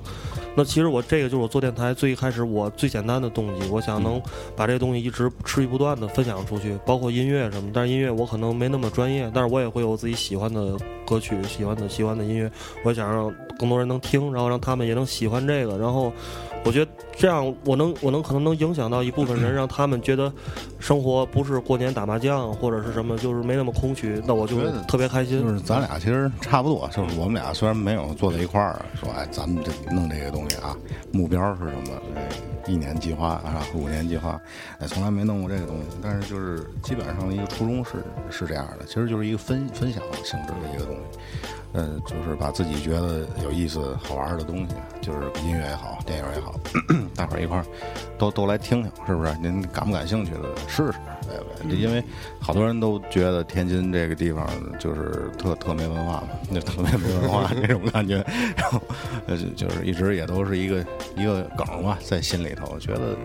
[0.56, 4.20] 那其实我这个就是我做电台最一开始我最简单的动机，我想能
[4.56, 7.70] 把这个东西一直持续不断的分享出去，包括音乐什么。
[7.72, 12.50] 但是音乐我可能没那么专业，但是我也会有自己喜欢的歌曲、喜欢的喜欢的音乐，
[12.84, 16.12] 我想让更多人能听，然后让他们也能喜欢这个，然后。
[16.64, 20.32] 我觉得这样，我能我能可能能影响到一部分人， 让他们觉得
[20.78, 25.40] 生活不是过年打麻将或者是什么，就是没那么空虚，那我就觉得特别开心。
[25.42, 30.76] 就是咱俩其实差不多，就是我们俩虽然没有坐在一块儿，说哎，咱们这弄这个东西啊，
[31.12, 32.02] 目标是什么？
[32.14, 32.28] 哎，
[32.66, 34.40] 一年计划啊，五年计划，
[34.78, 35.86] 哎，从来没弄过这个东西。
[36.02, 41.18] 但是就是基本上的一个初衷是是这样的，其实就是一个分分享性质的一个东西。
[41.72, 46.54] 呃，就是把自己觉得有意思、好玩的东西，就是音乐也好，电影也好，
[47.14, 47.64] 大伙儿一块儿
[48.18, 49.32] 都都来听听，是不是？
[49.40, 50.94] 您感不感兴趣的试试，
[51.28, 51.78] 对不对？
[51.78, 52.02] 因为
[52.40, 54.46] 好多人都觉得天津这个地方
[54.78, 58.16] 就是特特没文化嘛， 就特别没文化 这种感觉，
[58.56, 58.80] 然后
[59.26, 60.84] 呃就就是一直也都是一个
[61.16, 63.16] 一个梗嘛，在心里头，觉得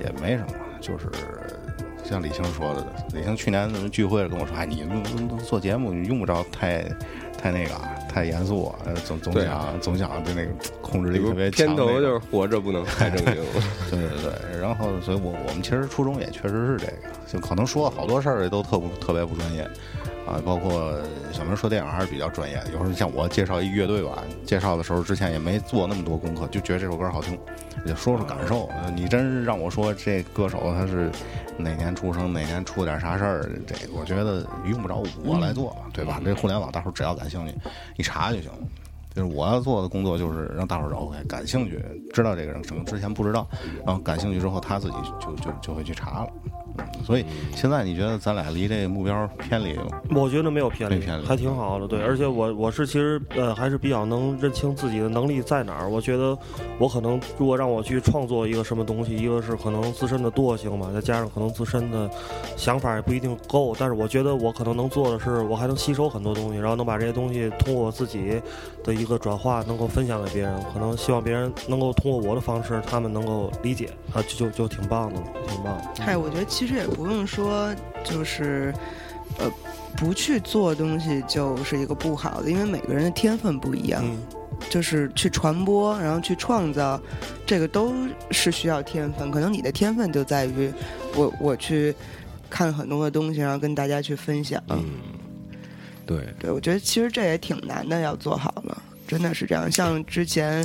[0.00, 1.06] 也没什么，就是。
[2.04, 2.84] 像李青说的，
[3.14, 5.02] 李青去年咱们聚会跟我说：“哎，你们
[5.38, 6.84] 做节目你用不着太
[7.42, 8.72] 太那个啊，太严肃
[9.04, 11.84] 总总对想总想就那个控制力特别强那个。
[11.84, 13.42] 片头就是活着不能太正经。
[13.90, 16.92] 对对对，然后所以我我们其实初衷也确实是这个，
[17.26, 19.68] 就可能说好多事儿也都特不特别不专业。
[20.26, 20.94] 啊，包括
[21.32, 22.70] 小明说电影还是比较专业的。
[22.72, 27.38] 有时候像我介绍一乐队吧，介绍的时候之前也没做那么多功课，就觉得这首歌好听，
[27.84, 28.66] 也说说感受。
[28.66, 31.10] 呃你真是让我说这歌手他是
[31.56, 36.20] 哪年出生，哪年出点啥事儿，这个我觉得用不着我来做，对吧？
[36.24, 37.54] 这互联网大伙儿只要感兴趣，
[37.96, 38.58] 一查就行了。
[39.14, 41.78] 就是我要做的工作，就是让大伙儿 OK 感兴趣，
[42.14, 43.46] 知道这个人可能之前不知道，
[43.84, 46.28] 然后感兴趣之后他自己就就就会去查了。
[46.78, 50.00] 嗯，所以现在你觉得咱俩离这个目标偏离了吗？
[50.14, 51.86] 我觉得没有偏离，偏离还挺好的。
[51.86, 55.88] 对，而且我我是其实呃还是比较能认清自己的能力在哪儿。
[55.88, 56.36] 我觉得
[56.78, 62.10] 我可能如果让我去创作一个什么东西，一个是可能自身的惰性嘛，再加上可能自身的
[62.56, 63.74] 想法也不一定够。
[63.78, 68.40] 但是我觉得我可能能做的是，我还能吸收很多东西，然后能把这些东西通过我自己
[68.84, 70.52] 的一个转化，能够分享给别人。
[70.72, 75.84] 可能希望别人能够通过我的方式，他们能够理解啊，就就就挺棒的了，挺棒的。
[75.98, 78.72] 嗨，我觉得其实也不用说，就是，
[79.36, 79.50] 呃，
[79.96, 84.16] 不去做东西就是一个不好的，因为每个人的天分不一样，嗯
[84.70, 87.02] 就是去传播，然后去创造，
[87.44, 87.92] 这个都
[88.30, 89.28] 是需要天分。
[89.32, 90.72] 可能你的天分就在于
[91.16, 91.92] 我我去
[92.48, 94.62] 看很多的东西，然后跟大家去分享。
[94.68, 94.84] 嗯，
[96.06, 99.68] 对，对，我觉得其实这也挺难的，要做好了，真的是这样。
[99.68, 100.64] 像之前，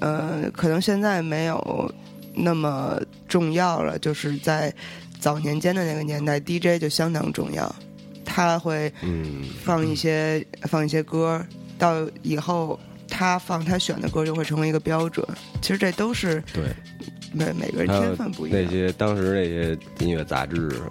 [0.00, 1.94] 呃，可能现在没有
[2.34, 4.72] 那么重要了，就是在
[5.20, 7.72] 早年间的那个年代，DJ 就相当重要，
[8.24, 11.44] 他会嗯，放一些、放一些歌，
[11.78, 15.26] 到以后他放他选的歌就会成为一个标准。
[15.60, 16.64] 其实这都是对，
[17.32, 18.62] 每每个人天分不一样。
[18.62, 20.90] 那些当时那些音乐杂志什么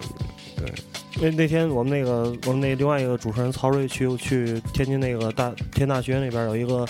[0.56, 0.72] 的，
[1.18, 6.86] 对，那那天我们那个我们那另外一个主持人曹睿去去天津那个大天大学那边有一个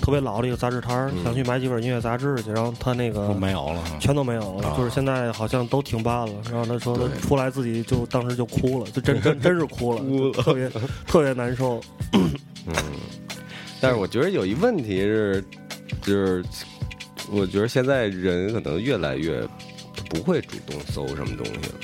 [0.00, 3.82] 特别老的一个杂志摊儿，嗯想去买几本音乐杂志去，然后他那个都没有了。
[4.00, 6.32] 全都没有了，啊就是现在好像都停办了。
[6.50, 10.70] 然后他说他出来自己就当时就哭了，就真真 真是哭了，哭特别
[11.06, 11.80] 特别难受。
[12.12, 12.24] 嗯，
[13.80, 15.44] 但是我觉得有一问题是，
[16.02, 16.44] 就是
[17.30, 19.46] 我觉得现在人可能越来越
[20.10, 21.74] 不会主动搜什么东西了。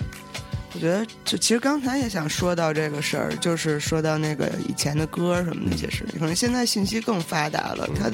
[0.72, 8.10] 我觉得，就其实刚才也想说到这个事儿，就是说到那个以前的歌什么的，其实可能现在信息更发达了，他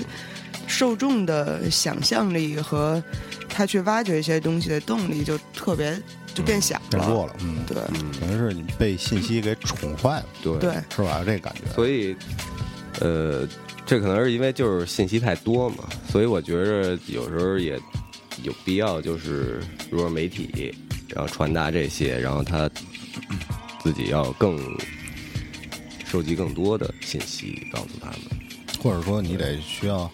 [0.67, 3.03] 受众的想象力和
[3.49, 6.01] 他去挖掘一些东西的动力就特别
[6.35, 6.83] 就变小了。
[6.91, 7.77] 变弱了，嗯，对
[8.19, 11.23] 可能是你被信息给宠坏了，对对，是吧？
[11.25, 12.17] 这感觉，所以，
[13.01, 13.47] 呃，
[13.85, 17.79] 这可能是因为就是信息太多嘛，所以我觉着有时候也
[18.43, 20.75] 有必要，就是如果媒体
[21.09, 22.69] 然后传达这些，然后他
[23.83, 24.59] 自己要更
[26.05, 28.19] 收集更多的信息，告诉他们。
[28.83, 30.11] 或者说你得需要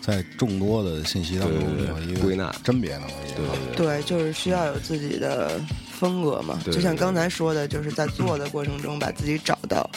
[0.00, 3.12] 在众多的信息当中对对对有一个归纳甄别能力。
[3.36, 6.60] 对对对，就是需要有自己的风格嘛。
[6.64, 9.88] 就像刚才说的，就是在做的过程中把自己找到，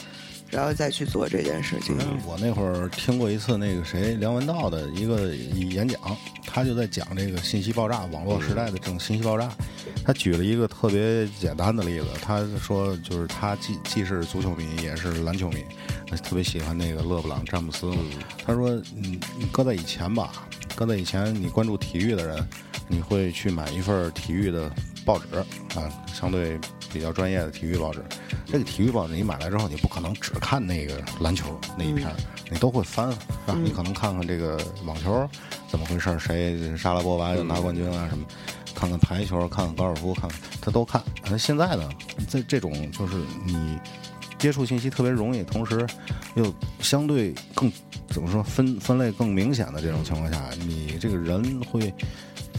[0.51, 1.95] 然后再去做这件事情。
[2.25, 5.99] 我那会儿听过一次那个谁梁文道的一个演讲，
[6.45, 9.49] 他就在讲这个信息爆炸、网络时代的这种信息爆炸。
[10.03, 15.63] 他举了一个特别简单的例子，他说就是他既既是足球迷，也是篮球迷，
[16.23, 17.91] 特别喜欢那个勒布朗詹姆斯。
[18.45, 19.19] 他说，你，
[19.51, 20.31] 搁在以前吧，
[20.75, 22.47] 搁在以前，你关注体育的人，
[22.87, 24.71] 你会去买一份体育的
[25.09, 25.25] 报纸
[25.75, 26.59] 啊，相对
[26.93, 27.99] 比较专业的体育报纸。
[28.45, 32.15] 这个体育报纸你买来之后，你不可能只看那个篮球那一片儿，
[32.51, 33.57] 你都会翻，是吧？
[33.63, 35.27] 你可能看看这个网球
[35.67, 38.23] 怎么回事儿，谁沙拉波娃又拿冠军啊什么，
[38.75, 41.01] 看看排球，看看高尔夫，看看他都看。
[41.27, 41.89] 那现在呢，
[42.29, 43.15] 这这种就是
[43.47, 43.79] 你
[44.37, 45.87] 接触信息特别容易，同时
[46.35, 47.71] 又相对更
[48.09, 51.91] 怎么说分分类更明显的这种情况下，你这个人会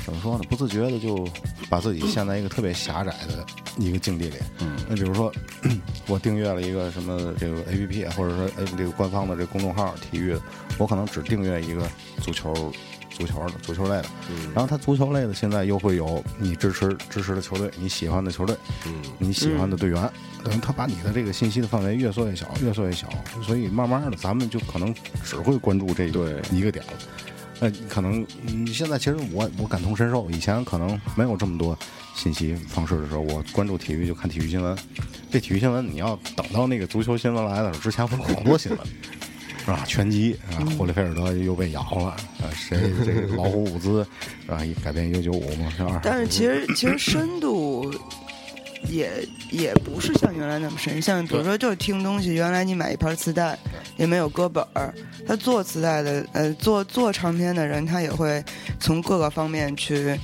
[0.04, 0.44] 怎么说呢？
[0.48, 1.26] 不自觉的就
[1.68, 3.44] 把自己陷在一个特别狭窄的
[3.78, 4.36] 一个境地里。
[4.60, 5.32] 嗯，那比如说
[6.08, 10.42] 我订阅了一个什么这个 A P P，或者说哎这个官方的这个公众号体育的，
[10.78, 11.88] 我可能只订阅一个
[12.20, 12.72] 足球。
[13.12, 20.10] 足球的足球类的，嗯然后它足球类的现在又会有你支持支持的球队，你喜欢的球队，嗯，你喜欢的队员，
[20.42, 23.08] 等于他把你的这个信息的范围越缩越小，越缩越小，
[23.42, 26.92] 所以慢慢的咱们就可能只会关注这对一个点了。
[27.60, 31.78] 那可能嗯，现在其实我我感同身受，以前可能没有这么多
[32.16, 34.76] 信息方式的时候，我关注体育就看体育新闻。
[35.30, 38.80] 这体育新闻你要等到那个足球新闻来的时候，之前会有好多新闻。
[39.62, 39.84] 是吧？
[39.86, 42.48] 拳击啊，霍利菲尔德又被咬了啊！
[42.54, 44.02] 谁这个老虎伍兹
[44.46, 44.64] 是吧？
[44.64, 46.00] 一改变一九九五嘛，是吧？
[46.02, 47.92] 但是其实其实深度
[48.88, 49.10] 也
[49.50, 53.58] 也不是像原来那么深，像比如说就是听东西，原来你买一盘磁带
[53.96, 54.94] 也没有歌本儿，
[55.26, 58.42] 他做磁带的呃做做唱片的人，他也会
[58.78, 60.18] 从各个方面去。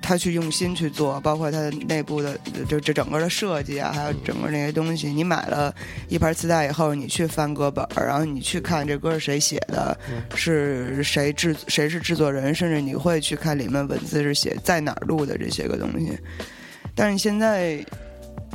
[0.00, 2.34] 他去用心去做，包括他的内部的
[2.66, 5.12] 就这整个的设计啊，还有整个那些东西。
[5.12, 5.74] 你买了
[6.08, 9.94] 一盘磁带以后，你去翻歌本儿，然后你去看这歌是谁写的，
[10.34, 16.18] 是谁制谁是制作人，甚至你会去看里面文字是写在哪儿录的这些个东西。
[16.98, 17.78] 但是现在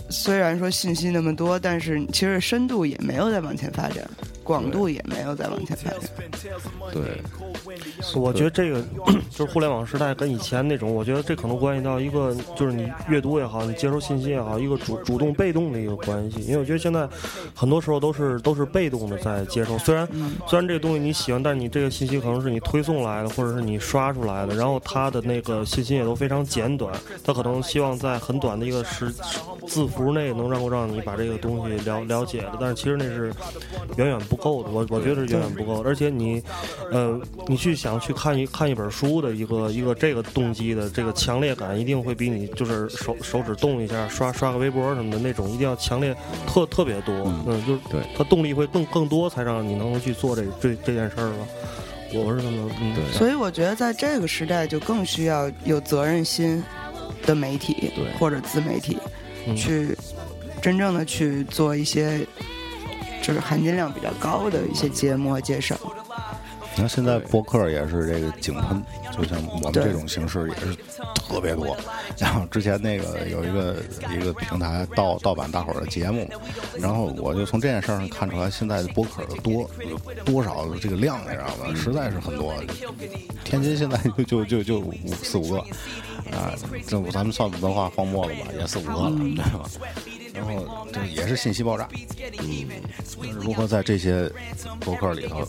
[0.10, 4.06] 虽然说信息那么多，但是其实深度也没有在往前发展，
[4.44, 6.02] 广度也没有再往前发展。
[6.91, 7.02] 对，
[8.16, 8.82] 我觉得这个
[9.32, 16.41] 就是互联网时代跟以前那种，我觉得这可能关系到一个就是你阅读也好，你接收信息也好，一个主主动被动的一个关系。
[16.41, 17.08] 因为我觉得现在
[17.56, 20.08] 很多时候都是都是被动的在接受，虽然
[20.48, 29.10] 虽然这个东西你喜欢，但是你这个信息可能是你推送来的，或者是你刷出来的，然后它的那个信息也都非常简短，它可能希望在很短的一个时
[29.68, 33.34] 字符内能让够让你把这个东西了了解了，但是其实那是
[33.98, 34.70] 远远不够的。
[34.72, 36.42] 我我觉得是远远不够的，而且你
[36.92, 46.16] 呃，你去想去看一看一本书的一个一个这个动机的这个强烈感，一定会比你就是手手指动一下刷刷个微博什么的那种，一定要强烈
[46.48, 47.14] 特特别多。
[47.46, 51.48] 嗯，就是对它动力会更更多，才让你能去做这这这件事儿吧。
[52.16, 56.64] 我是这么嗯，对所以我觉得在这个时代，就更需要有责任心
[57.26, 58.98] 的媒体对或者自媒体，
[59.48, 59.98] 嗯去
[60.62, 62.26] 真正的去做一些
[63.24, 65.76] 就是含金量比较高的一些节目和介绍。
[66.76, 68.84] 你看现在播客也是这个井喷，
[69.15, 70.76] 就像我们这种形式也是
[71.13, 71.78] 特别多。
[72.17, 73.76] 然后之前那个有一个
[74.11, 76.28] 一个平台盗盗版大伙儿的节目，
[76.80, 81.76] 然后我就从这件事儿上看出来，现在的播客的多有多少的这个量，你知道吗？
[81.76, 82.55] 实在是很多。
[83.43, 85.59] 天津现在就就就就五四五个
[86.32, 86.57] 啊，
[86.88, 89.69] 这咱们算文化荒漠了吧，也四五个了，对吧？
[90.34, 91.88] 然后这也是信息爆炸，
[92.40, 92.68] 嗯，
[93.40, 94.30] 如何在这些
[94.80, 95.48] 博客里头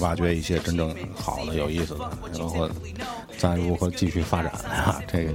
[0.00, 2.68] 挖掘一些真正好的、有意思的，然后
[3.36, 5.32] 再如何继续发展啊，这个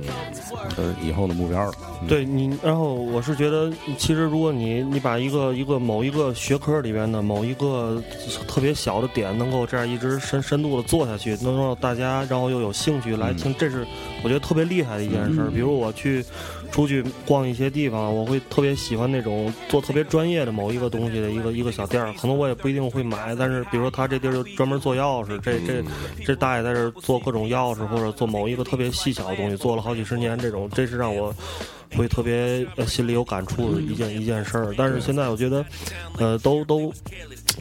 [0.76, 1.74] 都是以后的目标了。
[2.08, 8.02] 对你，然后我是觉得，其实如果你你把一个一个某一个学科里边的某一个
[8.48, 13.86] 特别小的点，能够这样一直深深度的做下去，能让大家然后又有兴趣来听，这是
[14.24, 15.50] 我觉得特别厉害的一件事儿。
[15.50, 16.26] 比如我去
[16.74, 25.84] 出去逛一些地方，我会特别喜欢那种做特别专业的某一个东西的一个一个小店儿，可能我也不一定会买，但是比如说他这地儿就专门做钥匙，这这
[26.26, 31.32] 这大爷在这儿做各种钥匙或者做某一个特别细小的东西，做了好几十年，这种这是让我。
[31.98, 35.66] 会特别呃心里有感触的一件一件事儿，但是现在我觉得，
[36.18, 36.92] 呃，都都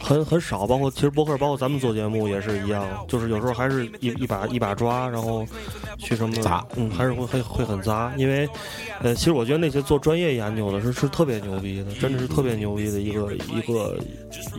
[0.01, 5.45] 很很少，包括其实博客，包括咱们做节目也是一样，就是有时候还是一一把一把抓，然后
[5.97, 8.49] 去什么砸，嗯，还是会会会很杂，因为
[9.01, 13.97] 呃，其实我觉得那些做专业研究的是是特别牛逼的，真的是特别牛逼的一个一个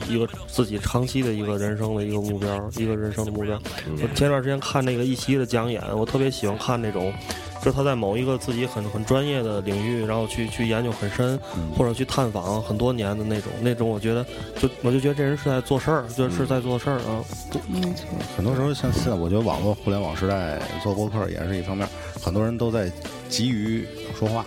[0.08, 3.60] 一个自己长期的一个人生的一个目标，一个人生的目标。
[4.02, 7.12] 我前段时间看那个一席的讲演，我特别喜欢看那种。
[7.64, 11.40] 就是他在某一个自己很很专业的领域，然后去去研究很深，
[11.74, 14.22] 或者去探访很多年的那种那种，我觉得
[14.60, 17.24] 就我就觉得这人是在做事儿，就是在做事儿啊。
[17.66, 18.06] 没错，
[18.36, 21.88] 很多时候像现在，我觉得网络互联网时代做播客也是一方面，
[22.22, 22.92] 很多人都在
[23.30, 23.86] 急于
[24.18, 24.44] 说话，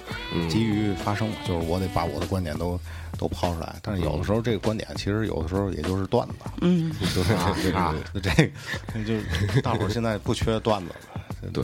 [0.48, 2.80] 急于发声，就是我得把我的观点都
[3.18, 3.78] 都抛出来。
[3.82, 8.30] 但是有的时候这个观点其实有的时候也就是段子，嗯，就是啊啊，这
[9.04, 11.64] 就大伙儿现在不缺段子了，对。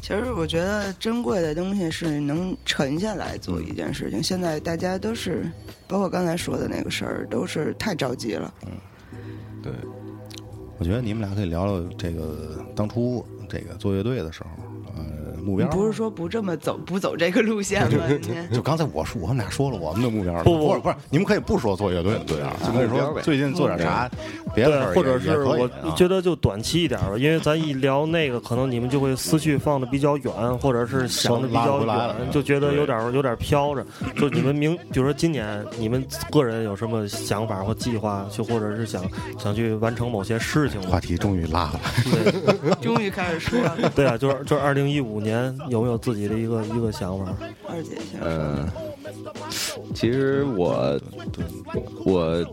[0.00, 4.22] 其实我觉得珍贵的东西是能沉下来做一件事情。
[4.22, 5.50] 现在大家都是，
[5.86, 8.54] 包括刚才说的那个事儿，都是太着急了。
[8.66, 8.72] 嗯，
[9.62, 9.72] 对。
[10.78, 14.50] 我觉得你们俩可以聊聊这个当初这个做乐队的时候，
[14.96, 15.66] 呃，目标。
[15.66, 18.04] 不是说不这么走，不走这个路线吗？
[18.52, 20.40] 就刚才我说，我们俩说了我们的目标。
[20.44, 24.08] 不不不是，你们可以不说做乐队的对啊，就可以说最近做点啥，
[24.58, 33.84] 别的事儿或者是我啊觉得就短期一点吧，因为咱一聊那个，可能你们就会思绪放的比较远，或者是想的比较远，就觉得有点有点飘着。
[34.16, 39.04] 就你们明，比如说今年你们个人有什么想法或计划，就或者是想
[39.38, 40.82] 想去完成某些事情？
[40.82, 43.76] 话题终于拉了，对， 终于开始说了。
[43.94, 47.32] 对啊，就是就是二零一五年有没有自己的一个一个想法？
[47.68, 48.20] 二姐先。
[48.22, 48.68] 嗯，
[49.94, 51.00] 其实我
[52.04, 52.44] 我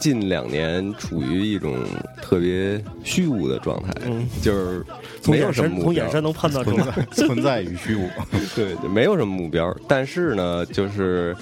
[0.00, 1.76] 近两年处于一种
[2.20, 4.84] 特别虚无的状态，嗯就是
[5.20, 6.92] 从没有什么目标眼神能判断出存来。
[7.10, 8.08] 在存在与虚无。
[8.54, 11.34] 对没有什么目标，但是呢，就是，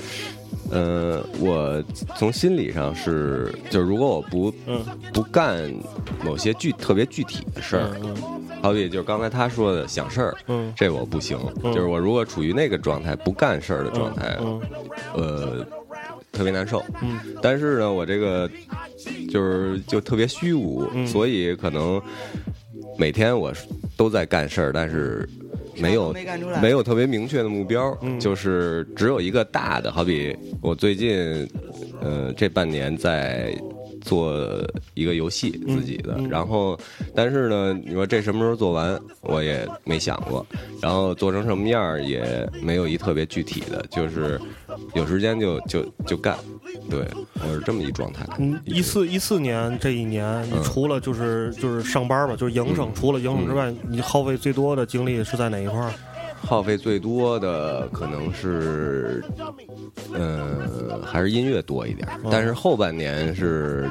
[0.71, 1.83] 呃，我
[2.17, 4.83] 从心理上是，就是如果我不嗯
[5.13, 5.73] 不干
[6.25, 8.15] 某些具特别具体的事儿，嗯
[8.63, 14.61] 好比就是刚才他说的想事儿，嗯这我不行，嗯就是我如果处于那个状态不干事儿的状态，嗯
[15.15, 15.67] 呃，
[16.31, 16.83] 特别难受。
[17.03, 18.49] 嗯但是呢，我这个
[19.31, 22.01] 就是就特别虚无，嗯所以可能
[22.99, 23.53] 每天我
[23.97, 25.27] 都在干事儿，但是
[25.81, 26.15] 没有
[26.61, 31.49] 没有特别明确的目标，嗯就是只有一个大的，好比我最近
[32.01, 33.55] 呃这半年在。
[34.01, 34.35] 做
[34.95, 36.79] 一个游戏自己的，嗯然后，
[37.15, 40.45] 但是呢，你说这什么时候做完，我也没想过，
[40.81, 44.41] 然后做成什么样儿也没有一特别具体的，就是
[44.95, 46.37] 有时间就就就干，
[46.89, 48.27] 对我是这么一状态。
[48.39, 55.93] 嗯，一四一四年这一年，你除了就是就是上班吧，就是营生，除了营生之外，你耗费最多的精力是在哪一块儿？
[56.41, 59.23] 耗费最多的可能是，
[60.13, 63.89] 呃，还是音乐多一点儿，但是后半年是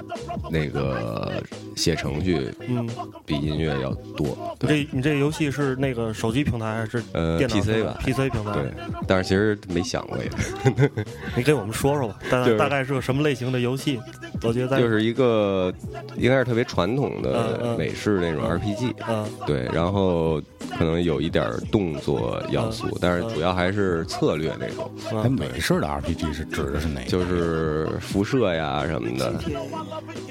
[0.52, 1.32] 那个
[1.76, 2.88] 写程序，嗯，
[3.26, 4.56] 比音乐要多。
[4.62, 8.54] 你这你这游戏是那个手机平台还是呃 PC 吧？PC 平台。
[8.54, 8.72] 对，
[9.08, 10.30] 但是其实没想过也，
[11.38, 12.58] 你给我们说说吧，大就是。
[12.58, 14.00] 大概是个什么类型的游戏？
[14.44, 15.74] 我觉得就是一个
[16.18, 19.26] 应该是特别传统嗯的嗯美式那种 RPG，嗯。
[19.46, 20.42] 对，然后
[20.78, 27.08] 可能有一点动作要素，但是主要还是策略那种，嗯哎，美式的 RPG 是指的是哪个？
[27.08, 29.34] 就是辐射呀什么的。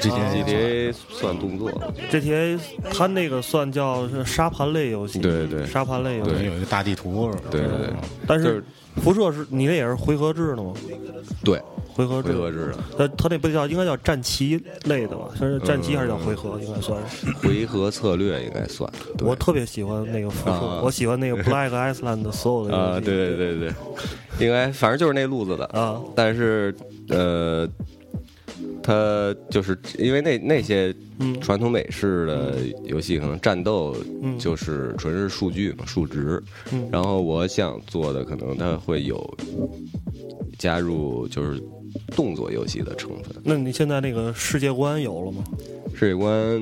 [0.01, 1.71] GTA GTA 算动作
[2.11, 2.59] ，GTA
[2.93, 6.31] 它那个算叫是沙盘类游戏，对对沙盘类游戏。
[6.31, 7.93] 对，有一个大地图，对对对
[8.27, 8.65] 但就是是
[9.01, 10.73] 辐射是你那也是回合制的吗？
[11.45, 11.61] 对，
[11.95, 15.29] 回合制回合制的它它那不叫应该叫战棋类的吧？
[15.37, 16.59] 算是战棋还是叫回合？
[16.61, 17.31] 应该算是。
[17.47, 18.91] 回合策略应该算。
[19.21, 26.01] 我特别喜欢那个辐射，啊我喜欢那个 Black Island 的所有的游戏啊，对对对对，应该反正就是那路子的啊。
[26.15, 26.75] 但是
[27.09, 27.69] 呃，
[28.89, 36.43] 它就是因为那那些嗯传统美式的游戏，可能战斗嗯就是纯是数据嘛，数值。
[36.73, 39.23] 嗯然后我想做的可能它会有
[40.59, 41.63] 加入就是
[42.17, 43.37] 动作游戏的成分。
[43.45, 45.45] 那你现在那个世界观有了吗？
[45.95, 46.59] 世界观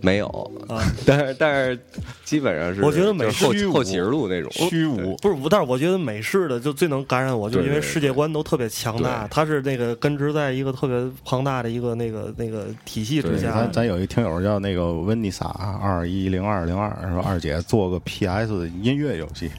[0.00, 0.26] 没有。
[0.68, 1.78] 啊， 但是但是
[2.24, 4.50] 基本上是，我觉得美式后启示录那种。
[4.52, 5.16] 虚无。
[5.16, 9.28] 不是，但是我觉得美式的就最能感染我，就因为世界观都特别强大，对。
[9.30, 13.72] 它是那个根植在一个特别庞大的一个那个那个体系之，下咱。
[13.72, 15.46] 咱有一听友叫那个温妮莎
[15.82, 19.50] 二一零二零二，说二姐做个 PS 音乐游戏。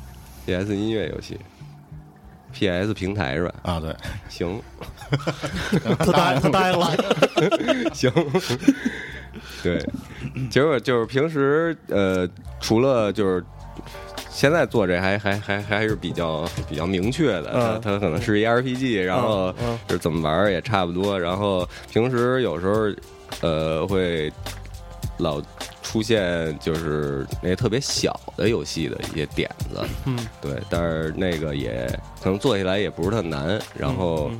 [0.45, 1.37] PS 音乐游戏
[2.51, 3.53] ，PS 平台是吧？
[3.61, 3.95] 啊，对，
[4.27, 4.59] 行。
[5.99, 6.95] 他答应他答应了，
[7.93, 8.11] 行，
[9.63, 9.79] 对，
[10.49, 12.27] 结果就是平时呃，
[12.59, 13.43] 除了就是
[14.29, 17.81] 现在做这还还还还是比较比较明确的，嗯。
[17.81, 19.71] 它它可能是一 RPG，然后嗯。
[19.71, 22.89] 嗯就是怎么玩也差不多，然后平时有时候
[23.41, 24.31] 呃会
[25.17, 25.41] 老
[25.83, 31.85] 出现就是那些特别小的游戏的一些点子，嗯，对，但是那个也
[32.23, 34.39] 可能做起来也不是特难，然后嗯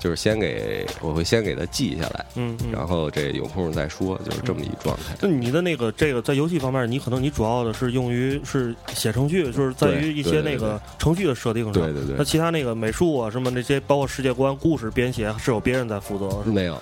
[0.00, 5.14] 就是先给我会先给它记下来，嗯嗯然后这有空再说，就是这么一状态。
[5.20, 11.74] 那你的那个这个在游戏方面，你可能你主要的是用于是写程序，就是在于一些那个程序的设定上。
[11.74, 16.50] 对对对那其他那个美术啊什么那些，包括世界观、故事编写，是有别人在负责，是？
[16.50, 16.80] 没有，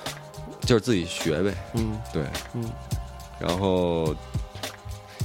[0.60, 1.52] 就是自己学呗。
[1.74, 2.22] 嗯对，
[2.54, 2.70] 嗯
[3.40, 4.14] 然后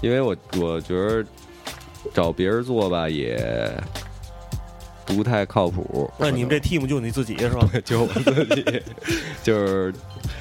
[0.02, 1.24] 因为我我觉得
[2.14, 3.72] 找别人做吧也
[5.06, 6.12] 不太靠谱。
[6.18, 7.70] 那你们这 team 就你自己是吧？
[7.86, 8.82] 就我自己，
[9.44, 9.94] 就是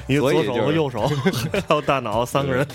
[0.07, 1.07] 你左手和右手
[1.51, 2.65] 还有大脑三个人。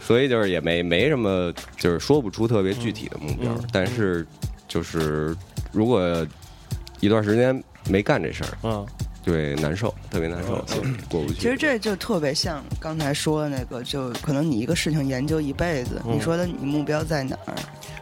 [0.00, 4.26] 所以就是也没没什么，就是说不出特别具体的目标，嗯但是
[4.66, 5.34] 就是
[5.70, 6.26] 如果
[7.00, 8.86] 一段时间没干这事儿，嗯，
[9.22, 10.64] 就会难受，特别难受，
[11.08, 11.34] 过不去。
[11.34, 17.54] 其实这就特别像刚才说的那个，就可能你一个事情研究一辈子，嗯你说的你目标在哪儿？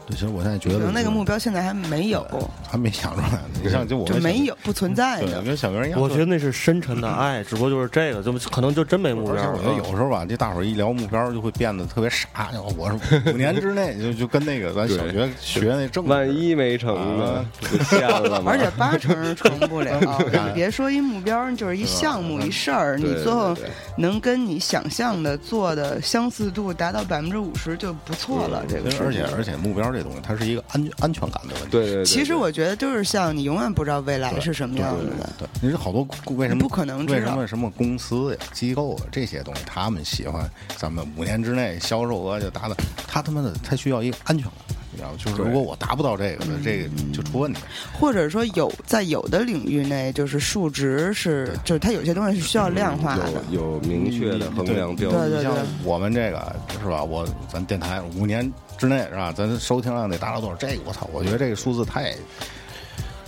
[0.07, 2.27] 对，其实我现在觉得可能那个目标现在还没有，
[2.69, 3.41] 还没想出来呢。
[3.63, 5.43] 你像就我就没有，不存在对，的。
[5.43, 6.01] 跟小哥一样。
[6.01, 9.43] 我觉得那是深沉的爱， 只不过就是这个，就可能就真没目标了。
[9.43, 12.51] 而且我觉得有时候吧，这大伙儿一聊目标，就会变得特别傻。
[12.77, 18.43] 我是五年之内就就跟那个咱小学学那正，万一没成呢就陷了？
[18.47, 23.57] 而且八成成不了，你 别说一目标，就是一项目一事儿，你最后
[23.97, 28.65] 能跟你想象的做的相似度达到百分之五十就不错了。
[28.69, 31.69] 这个事而且而且目标这东西，它是一个安安全感的问题。
[31.71, 35.29] 对对对，其实我觉得就是像你永远不知道未来是什么样子的。
[35.39, 36.07] 对，你说好多
[36.37, 44.53] 为什么不可能为什么什么公司呀、机构啊这些东西，他们喜欢咱们五年之内销售额就达到，他他妈的他需要一个安全感，
[44.93, 45.17] 你知道吗？
[45.19, 47.61] 就是如果我达不到这个的，这个就出问题。
[47.93, 53.31] 或者说有在有的领域内，就是数值是，就是它有些东西是需要量化的。
[53.51, 55.21] 有有明确的衡量标准。
[55.21, 57.03] 对对你像我们这个是吧？
[57.03, 59.33] 我咱电台五年之内是吧？
[59.33, 60.57] 咱收听量得达到多少？
[60.57, 61.09] 这个我操！
[61.13, 62.15] 我觉得这个数字太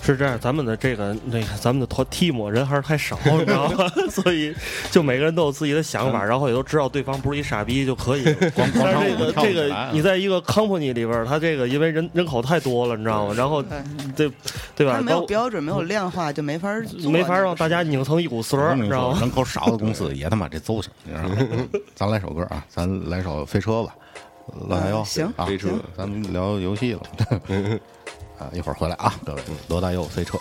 [0.02, 3.88] 是这样，咱们的这个那个咱们的团 team 人还是太少，你知道吗？
[4.10, 4.52] 所以
[4.90, 8.24] 就每个人都有自己的想法，然后也都知道对方不是一傻逼就可以。
[8.54, 13.34] 光光但是这个这个你在一个 company 里边，他这个因为人人口太多了，你知道吗？
[13.36, 13.62] 然后
[14.16, 14.30] 对
[14.74, 14.94] 对吧？
[14.96, 16.68] 它没有标准，没有量化，就没法
[17.04, 19.18] 没法让大家拧成一股绳儿，你，知道吗？
[19.20, 21.36] 人口少的公司也他妈这揍性，你知道吗？
[21.94, 23.94] 咱来首歌啊，咱来首飞车吧，
[24.68, 27.00] 老大佑，行啊，飞车咱们聊游戏了，
[28.42, 30.36] 啊，一会儿回来啊，各位，罗大佑飞车。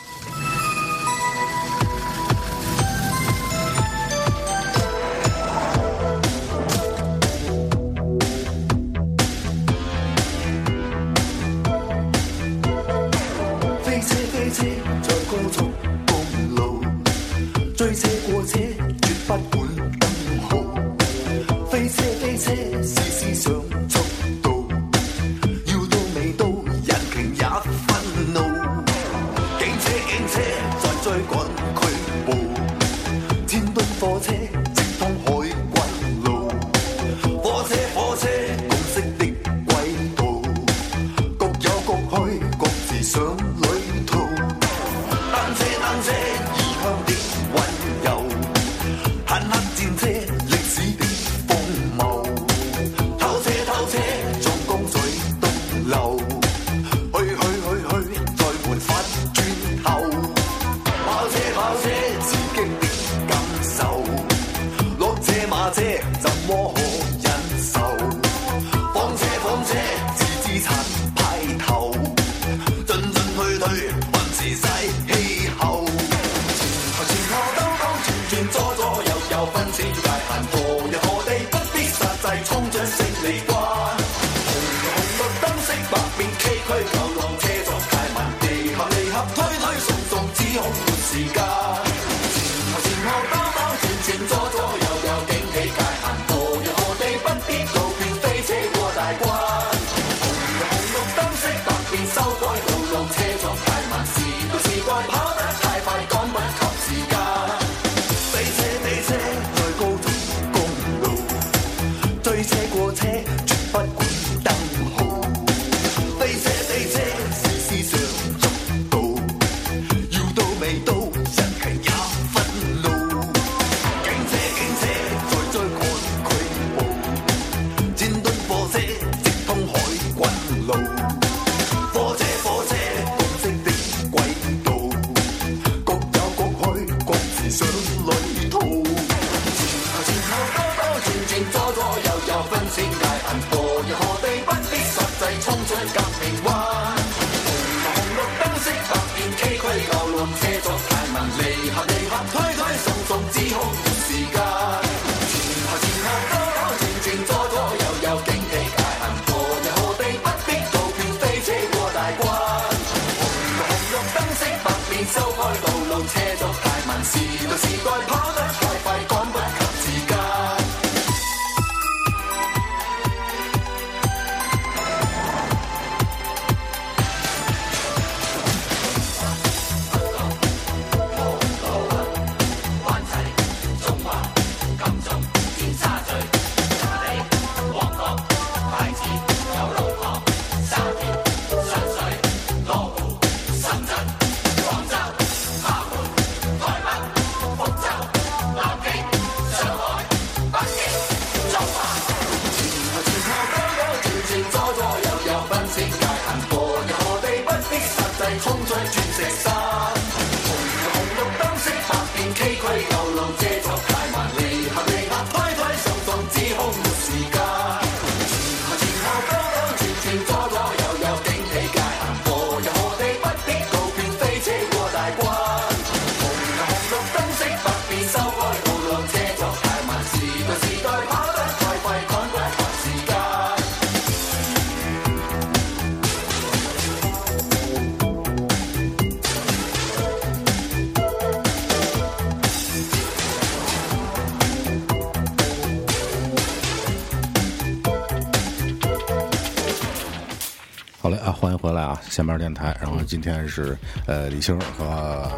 [252.11, 252.27] 欢迎回来啊！
[252.27, 254.85] 闲班电台，然后今天是呃李星和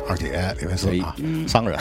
[0.10, 1.16] 二姐李维斯啊，
[1.48, 1.80] 三个人，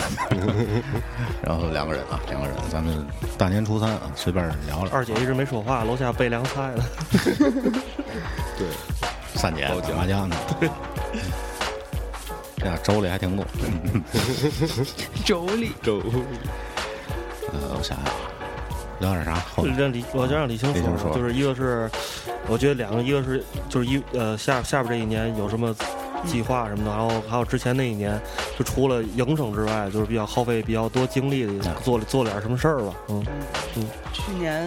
[1.43, 3.05] 然后两个人啊，两个人，咱们
[3.39, 4.93] 大年初三啊，随便聊聊。
[4.93, 6.85] 二姐一直没说话，楼下备凉菜了。
[8.59, 8.69] 对，
[9.35, 10.37] 三姐打麻将呢，
[12.59, 13.45] 这俩粥里还挺多。
[15.25, 16.03] 妯娌，周
[17.53, 18.13] 呃，我想想啊，
[19.03, 19.35] 聊点啥？
[19.55, 21.91] 后面让李，我就让李青说说就是一个是，
[22.49, 25.75] 我觉得两个，一个是就是一呃下下边这一年有什么
[26.25, 28.19] 计划什么的，然后还有之前那一年，
[28.57, 33.27] 就除了营生之外，就是比较耗费比较多精力的，做了做点什么事儿吧，嗯
[33.77, 34.65] 嗯，去年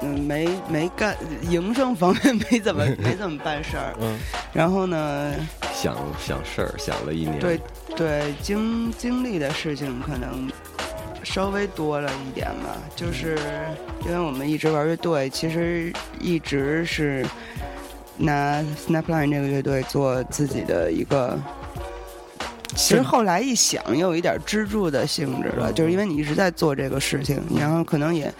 [0.00, 1.14] 嗯没没干
[1.50, 4.18] 营生方面没怎么没怎么办事儿，嗯，
[4.52, 5.34] 然后呢，
[5.74, 7.60] 想想事儿想了一年，对
[7.94, 10.50] 对经经历的事情可能
[11.36, 13.36] 稍微多了一点吧，就是
[14.06, 17.26] 因为我们一直玩乐队，其实一直是
[18.16, 21.38] 拿 Snapline 这个乐队做自己的一个。
[22.74, 28.32] 其实后来一想，也有一点支柱的性质了，就是因为你一直在做这个事情，然后可能也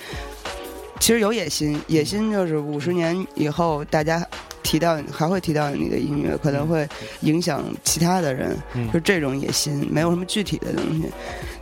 [0.99, 4.27] 其实有野心，野心就是五十年以后大家
[4.63, 6.89] 提到还会提到你的音乐，可能会
[7.21, 8.91] 影响其他的人，嗯。
[8.93, 11.09] 就这种野心，没有什么具体的东西。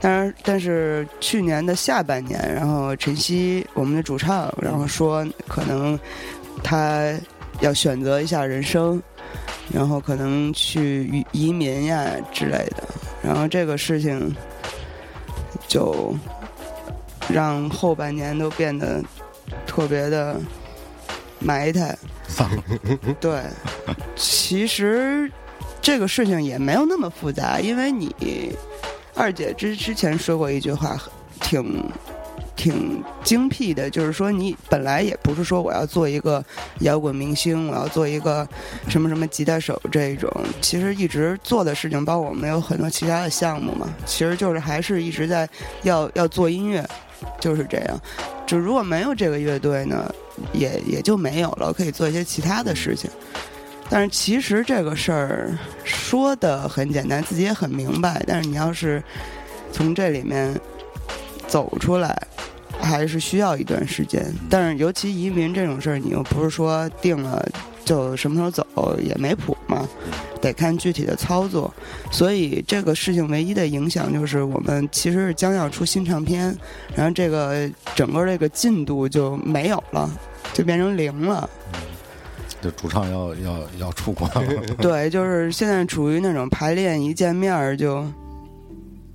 [0.00, 5.98] 当然，但是去年的下半年，然后晨曦我们的主唱，然后说可能
[6.62, 7.12] 他
[7.60, 9.02] 要选择一下人生，
[9.72, 12.84] 然后可能去移移民呀之类的，
[13.22, 14.34] 然后这个事情
[15.68, 16.14] 就
[17.28, 19.02] 让后半年都变得
[19.66, 20.40] 特别的
[21.38, 21.96] 埋汰。
[22.26, 22.50] 丧，
[23.20, 23.42] 对，
[24.16, 25.30] 其实
[25.82, 28.56] 这个事情也没有那么复杂，因为你
[29.14, 30.98] 二姐之之前说过一句话，
[31.42, 31.84] 挺
[32.56, 36.42] 挺精辟的，就是说你本来也不是说我要做一个
[36.80, 38.48] 摇滚明星，我要做一个
[38.88, 40.30] 什么什么吉他手这一种，
[40.62, 45.48] 其实一直做的事情，包括我们有很多其他的项目嘛，其实就是还是一直在
[45.82, 46.84] 要要做音乐，
[47.38, 48.00] 就是这样。
[48.46, 50.12] 就如果没有这个乐队呢，
[50.52, 53.10] 也也就没有了，可以做一些其他的事情。
[53.90, 58.22] 但是其实这个事儿说的很简单，自己也很明白。
[58.26, 59.02] 但是你要是
[59.72, 60.58] 从这里面
[61.46, 62.16] 走出来，
[62.80, 64.32] 还是需要一段时间。
[64.48, 67.46] 但是尤其移民这种事儿，你又不是说定了
[67.84, 68.66] 就什么时候走，
[69.02, 69.86] 也没谱嘛，
[70.40, 71.72] 得看具体的操作。
[72.10, 76.56] 所以这个事情唯一的影响就是，我们其实是将要出新唱片，
[76.94, 80.10] 然后这个整个这个进度就没有了，
[80.52, 81.48] 就变成零了。
[82.62, 84.42] 就主唱要要要出国了，
[84.80, 88.02] 对，就是现在处于那种排练一见面儿就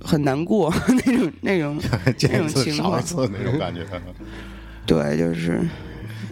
[0.00, 0.72] 很难过
[1.04, 1.76] 那种那种
[2.30, 3.02] 那种情况
[3.32, 3.84] 那种感觉。
[4.86, 5.60] 对，就是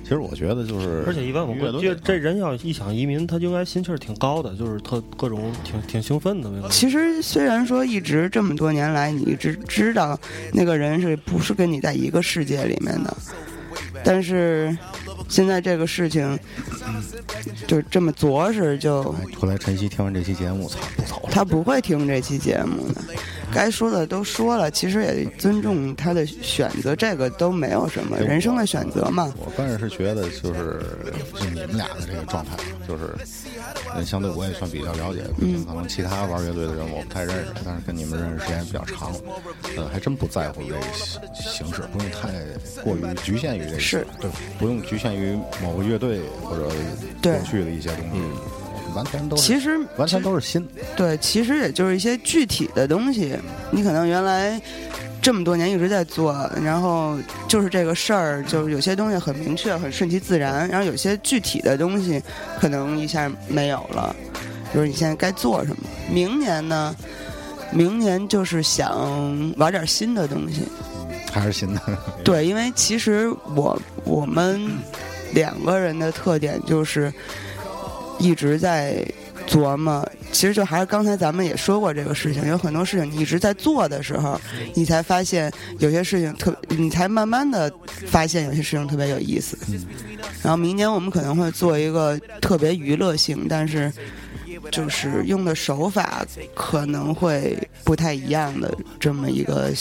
[0.09, 6.70] 其实我觉得就是，而且一般我乐队觉得这人要一想移民，他就应该心气儿挺高的，就是特各种挺挺兴奋的那种。
[6.70, 10.18] 其实虽然说一直这么多年来，你一直知道
[10.54, 13.14] 那个人是不是跟你在一个世界里面的，
[14.02, 14.74] 但是
[15.28, 16.38] 现在这个事情
[17.66, 19.02] 就这么着实就。
[19.11, 21.28] 哎后来晨曦听完这期节目，操，不走了。
[21.30, 23.02] 他不会听这期节目的，
[23.55, 29.32] 该说的都说了，其实也尊重他的选择，这个都没有什么人生的选择嘛。
[29.38, 30.80] 我个人是觉得，就是
[31.34, 33.14] 就你们俩的这个状态，就是
[33.94, 39.12] 嗯相对我也算比较了解，毕竟可能其他玩乐队的人我不太认识，但是跟你们认识时间比较长，
[39.76, 42.28] 呃，还真不在乎这个形形式，不用太
[42.82, 46.70] 过于局限于这个，是对，不用局限于某个乐队或者
[47.20, 48.20] 对过去的一些东西，
[48.99, 53.36] 完全都是其实完全都是新，对，其实也就是一些具体的东西，
[53.70, 54.61] 你可能原来
[55.22, 62.20] 这么多年一直在做，然后就是这个事儿，就是有些东西很明确、很顺其自然，然后有些具体的东西
[62.59, 64.14] 可能一下没有了，
[64.74, 65.82] 就是你现在该做什么。
[66.11, 66.96] 明年呢，
[67.70, 70.62] 明年就是想玩点新的东西，
[71.32, 71.80] 还是新的，
[72.24, 74.68] 对，因为其实我我们
[75.34, 77.12] 两个人的特点就是
[78.18, 79.06] 一直在
[79.46, 84.40] 琢磨，其实就还是刚才咱们也说过这个事情，有很多事情你一直在做的时候，
[84.74, 87.72] 你才发现有些事情特，你才慢慢的
[88.06, 89.56] 发现有些事情特别有意思。
[90.42, 93.92] 然后明年我们可能会做一个特别娱乐性，但是
[94.70, 99.72] 就是用的手法可能会不太一样的这么一个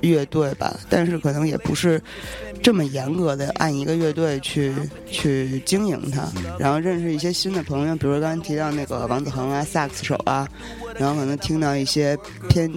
[0.00, 2.00] 乐队吧，但是可能也不是
[2.62, 4.72] 这么严格的按一个乐队去
[5.10, 6.26] 去经营它，
[6.58, 10.48] 然后认识一些新的朋友，比如刚才提到那个王子恒啊、萨克斯手啊，
[10.98, 12.16] 然后可能听到一些
[12.48, 12.70] 偏，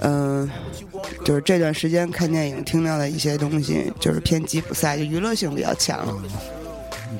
[0.00, 0.48] 嗯、
[1.24, 6.06] 就是这段时间看电影听到的一些东西，就是偏吉普赛，就娱乐性比较强。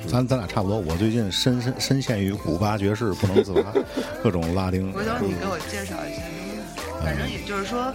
[0.07, 0.79] 咱咱俩差不多。
[0.79, 3.73] 我最近深深深陷于古巴爵士不能自拔，
[4.23, 4.93] 各种拉丁。
[4.93, 6.23] 回头你给我介绍一下，
[7.03, 7.93] 反正也就是说，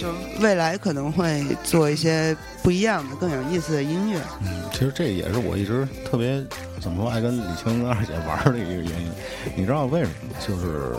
[0.00, 4.20] 就是未来可能会做一些不一样的、更有意思的音乐。
[4.42, 6.44] 嗯，其实这也是我一直特别
[6.80, 9.10] 怎么说爱跟李青跟二姐玩儿的一个原因。
[9.56, 10.38] 你知道为什么吗？
[10.46, 10.94] 就是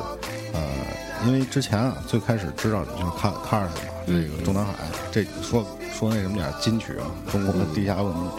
[0.54, 0.62] 呃，
[1.26, 4.74] 因为之前啊，最开始知道就是卡卡尔斯嘛，这个中南海，
[5.12, 8.30] 这说说那什么点金曲啊，中国的地下文明。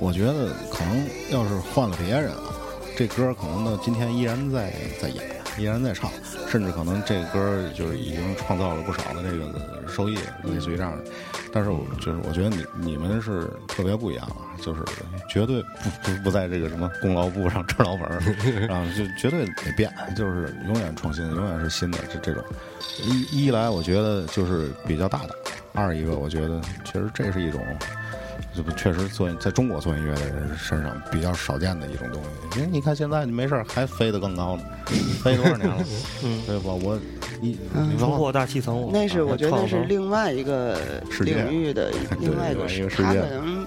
[0.00, 2.54] 我觉得可能要是换了别人啊，
[2.96, 5.22] 这歌可能到今天依然在在演，
[5.58, 6.10] 依然在唱，
[6.48, 11.04] 甚至可能这歌就是已经创造了不少的这个收益，类似于这样的。
[11.52, 14.80] 但是我就是我觉得你你们是特别不一样啊，就是
[15.28, 18.16] 绝对不不不在这个什么功劳簿上吃老本儿，
[18.72, 22.42] 啊就绝对得变，就是永远创新，永远是新的这这种。
[23.02, 25.30] 一一来我觉得就是比较大胆，
[25.74, 27.62] 二一个我觉得其实这是一种。
[28.60, 34.62] 这不确实做在中国做音乐的人身上比较少见的一种东西，因为你看现在你没事儿还飞得更高呢，
[35.22, 35.82] 飞多少年了？
[36.22, 36.70] 嗯，对吧？
[36.74, 37.00] 我
[37.98, 40.78] 突破大气层，那是我觉得那是另外一个
[41.20, 41.90] 领域的
[42.20, 43.66] 另外一个对另外一个世他界可能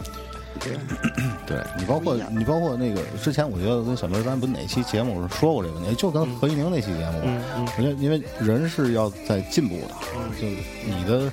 [1.46, 7.22] 对对你包括你包括那个之前，我觉得跟小明咱不哪期节目说过这个问题，就跟何一宁那期节目，
[7.56, 9.94] 我觉得因为人是要在进步的，
[10.40, 10.48] 就
[10.86, 11.32] 你的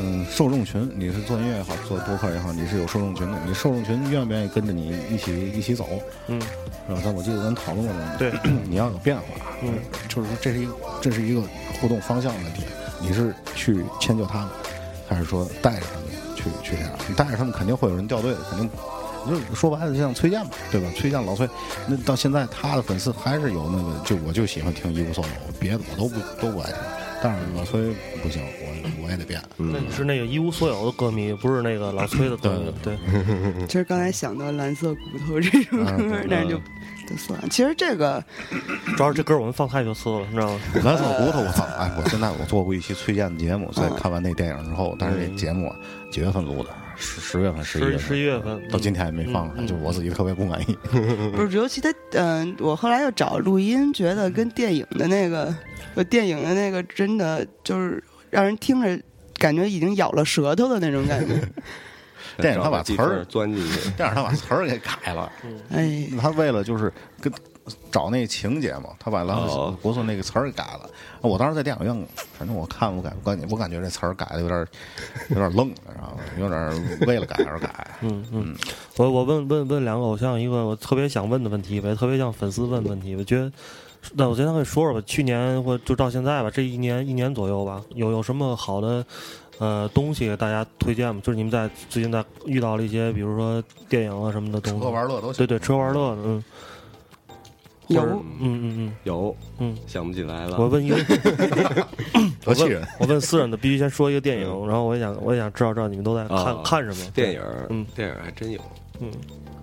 [0.00, 5.86] 嗯受众群，你是做音乐也好，做播客也好，你是有受众群的，你受众群愿不愿意跟着你一起一起走？
[6.28, 6.40] 嗯，
[6.86, 7.00] 是吧？
[7.04, 9.22] 咱我记得咱讨论过这个，对，你要有变化，
[9.62, 9.74] 嗯，
[10.08, 11.42] 就是说这是一个这是一个
[11.80, 12.62] 互动方向的问题，
[13.00, 14.48] 你是去迁就他们，
[15.08, 16.08] 还是说带着他们
[16.38, 16.92] 去去这样？
[17.08, 18.70] 你带着他们肯定会有人掉队的，肯定。
[19.26, 20.86] 就是说白了，就像崔健嘛，对吧？
[20.96, 21.46] 崔健老崔，
[21.86, 25.30] 那到现在他的粉丝还是有那个，就我就喜欢听一无所有，
[25.60, 26.76] 别的我都不都不爱听。
[27.20, 29.42] 但是老崔不行，我我也得变。
[29.56, 32.96] 那你是那个一无所有的歌迷，不是那个老崔的歌迷，对，
[33.66, 35.84] 其 实刚才想到蓝色骨头这首歌
[36.22, 36.58] 是就
[37.08, 37.38] 就算。
[37.48, 38.22] 其实这个
[38.96, 40.60] 主要是这歌我们放太多次了，你知道吗？
[40.84, 41.64] 蓝色骨头，我操！
[41.78, 45.76] 哎，我现在我做过一期崔健的节目，在看完那电影之后，但是那节目啊
[46.10, 46.70] 几月份录的？
[47.00, 50.76] 十十月份、十一月十份，十一月份到今天还没放上，就我自己特别不满意。
[51.32, 55.54] 不是，尤其他，嗯、我后来又找录音，觉得跟电影的那个，
[55.94, 59.00] 呃电影的那个真的就是让人听着
[59.34, 61.40] 感觉已经咬了舌头的那种感觉。
[62.40, 65.30] 电影他把词儿钻进去，电影他把词儿给改了，
[65.70, 67.32] 哎，他为了就是跟
[67.90, 70.88] 找那情节嘛，他把蓝色哦国村那个词儿给改了。
[71.20, 72.06] 我当时在电影院，
[72.38, 74.66] 反正我看我感我感觉我感觉这词儿改的有点
[75.28, 77.86] 有点愣，然后有点为了改而改。
[78.00, 78.56] 嗯嗯，
[78.96, 83.50] 我我问问问两个偶像一个我特别想问的问题呗，特别像粉丝问的问题，我觉得。
[84.14, 89.04] 那我先跟你说说吧，去年或就到现在吧，这一年一年左右吧，有有什么好的
[89.58, 91.20] 呃东西给大家推荐吗？
[91.24, 95.34] 就是你们在最近在遇到了一些，比如说电影啊什么的东西，吃喝玩乐都行。
[95.38, 96.44] 对对，吃喝玩乐的，嗯，
[97.88, 98.02] 有？
[98.02, 98.92] 嗯嗯嗯。
[99.04, 99.76] 有嗯。
[99.86, 100.58] 想不起来嗯，了。
[100.58, 100.96] 我问一个，
[102.44, 102.86] 得气人。
[103.00, 107.10] 我问私人的，必须先说一个电影，然后我也想我也想知道知道你们都在看、啊看什么。
[107.14, 107.40] 电影，
[107.70, 107.86] 嗯。
[107.94, 108.60] 电影还真有，
[109.00, 109.10] 嗯，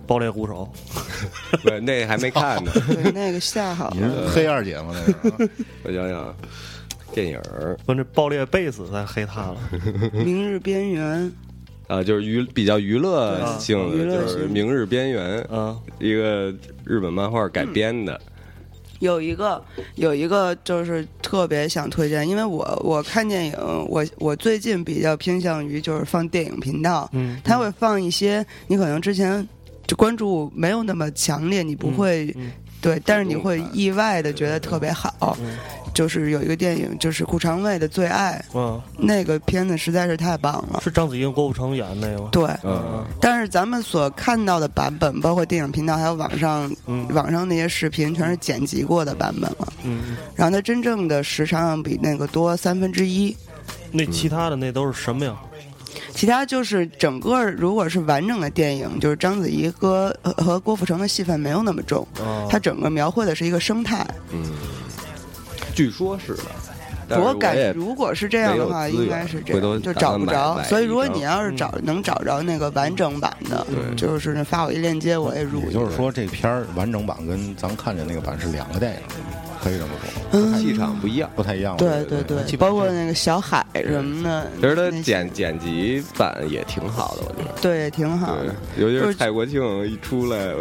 [0.06, 0.68] 爆裂鼓手，
[1.62, 2.70] 不是那还没看呢。
[3.02, 4.92] 对那个下好你是黑二姐吗？
[4.94, 5.12] 那是。
[5.12, 5.50] 啊
[5.84, 6.36] 我想想，
[7.16, 9.56] 电影儿我这爆裂贝斯在黑他了。
[10.12, 11.32] 明日边缘，
[11.88, 16.54] 啊，就是娱比较娱乐性娱的，就是《明日边缘》啊，一个
[16.84, 18.20] 日本漫画改编的。
[18.98, 19.64] 有一个
[19.94, 23.54] 有一个就是特别想推荐，因为我我看电影，
[23.88, 29.46] 我我最近比较偏向于就是放电影频道，嗯，他会放一些你可能之前
[29.86, 32.50] 就关注没有那么强烈，你不会、嗯
[32.86, 35.36] 对，但是你会意外的觉得特别好。
[35.40, 35.56] 嗯
[35.96, 40.78] 就是有一个电影，就是顾长卫的《最爱嗯，》，那个片子实在是太棒了。
[40.84, 42.28] 是章子怡跟郭富城演那个吗？
[42.30, 49.72] 对，嗯，但是咱们所看到的版本，包括电影频道还有网上嗯网上那些视频，全是剪辑过的版本了。
[49.84, 53.34] 嗯，然后它真正的时长比那个多三分之一。
[53.90, 55.34] 那其他的那都是什么呀？
[56.14, 64.06] 其他就是整个如果是完整的电影，就是章子怡和和和郭富城的戏份没有那么重，啊，它整个描绘的是一个生态。
[64.32, 64.52] 嗯，
[65.74, 66.36] 据说是
[67.08, 70.60] 的，我感也如果是这样的话，应该是这回头样，就找不着。
[70.64, 73.64] 所以如果你要是找能找着那个完整版的，
[73.96, 75.60] 就是发我一链接，我也入。
[75.66, 75.72] 也。
[75.72, 78.98] 就是说，这片儿完整版跟咱看见那个版是两个电影，
[79.66, 81.28] 可以这么说，嗯，气场不一样。
[81.34, 81.76] 不太一样。
[81.76, 87.60] 对对对，包括那个小海什么的，其实他剪剪辑版也挺好的，我觉得。
[87.60, 88.54] 对挺好的。
[88.78, 89.60] 尤其是是蔡国庆
[89.90, 90.54] 一出来，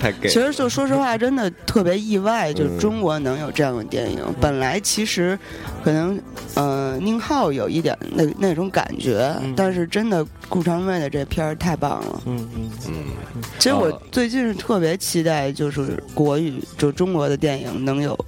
[0.00, 0.28] 太给。
[0.28, 4.18] 其实就说实话，真的特别意外，就中国能有这样的电影。
[4.40, 5.38] 本来其实
[5.84, 6.20] 可能
[6.54, 12.22] 呃宁浩有一点那那种感觉，嗯但是真的顾长卫的这片儿太棒了。
[12.26, 18.18] 嗯嗯嗯，其实我啊最近是特别期待，就是国语就中国的电影能有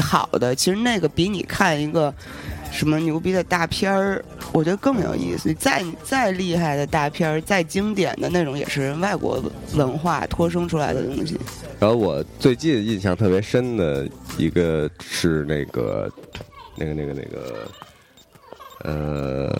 [0.00, 0.54] 好的。
[0.54, 2.12] 其实那个比你看一个
[2.70, 5.52] 什么牛逼的大片儿，我觉得更有意思。
[5.54, 9.42] 再再厉害的大片儿，再经典的那种，也是外国
[9.74, 11.38] 文化脱生出来的东西。
[11.80, 16.10] 然后我最近印象特别深的一个是那个
[16.74, 17.68] 那个那个那个
[18.84, 19.48] 呃《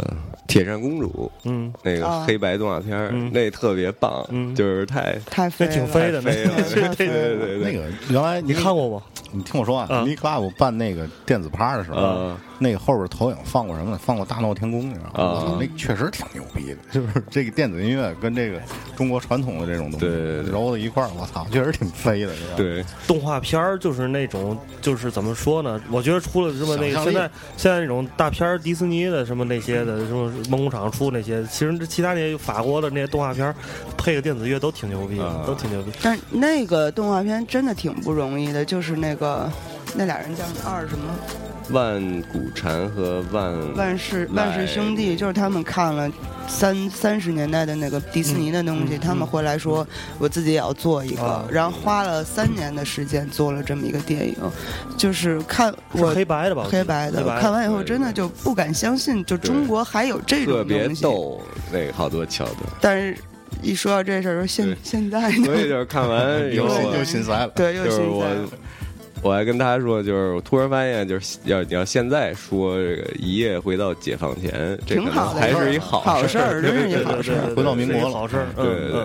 [0.47, 3.31] 铁扇公主》嗯，那个啊黑白动画片儿，嗯。
[3.33, 4.55] 那特别棒，嗯。
[4.55, 6.55] 就是太太飞挺飞的，那飞了，
[6.97, 9.03] 对对对对，那个原来你看过吗？
[9.31, 14.01] 你听我说啊啊，米 club 办那个电子趴的时候啊，那个后边投影放过什么呢？
[14.03, 15.59] 放过《大闹天宫》，你知道吗？
[15.61, 18.61] 那确实挺牛逼的， 就是这个电子音乐跟这个
[18.97, 20.07] 中国传统的这种东西
[20.51, 22.33] 揉到一块儿，我操， 确实挺飞的？
[22.57, 25.81] 对，动画片儿就是那种，就是怎么说呢？
[25.91, 33.55] 我觉得除了什么那个现在现在那种大片儿，迪士尼的什么那些的，什么梦工厂出那些，其实这其他那些法国的那些动画片儿，
[33.97, 35.93] 配个电子乐都挺牛逼的，啊都挺牛逼。
[36.03, 39.51] 但是那个动画片真的挺不容易的，就是那个
[39.95, 41.15] 那俩人叫二什么？
[41.71, 42.01] 万
[42.33, 46.11] 古禅和万万氏万氏兄弟，就是他们看了
[46.47, 49.87] 三三十年代的那个迪士尼的东西，嗯嗯他们回来说
[50.19, 51.45] 我自己也要做一个，啊。
[51.51, 54.35] 然后花了三年的时间做了这么一个电影，
[54.97, 56.67] 就是看是我黑白的吧？
[56.71, 61.03] 黑白的，白看完以后真的就不敢相信，就中国还有这特别种东西。
[61.03, 63.15] 逗，那个好多桥段，但是，
[63.61, 67.49] 一说到这事儿，说现现在所以，就是看完以后又心又心塞了。
[67.49, 68.49] 对，又就是我现在了。
[69.23, 79.05] 我还跟他说，就是我突然发现，就是要你要现在说这个一夜回到解放前，这可能挺好的还是一好好事儿， 真是好事回到民国了好事对对。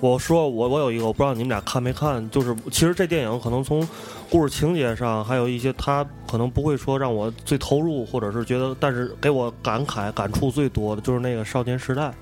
[0.00, 3.86] 我说我我有一个，我不知道你们俩看没看，就是其实这电影可能从
[4.30, 12.02] 故事情节上，还有一些他可能不会说让我最投入，或者是觉得，但是给我感慨感触最多的就是那个《少年时代》，《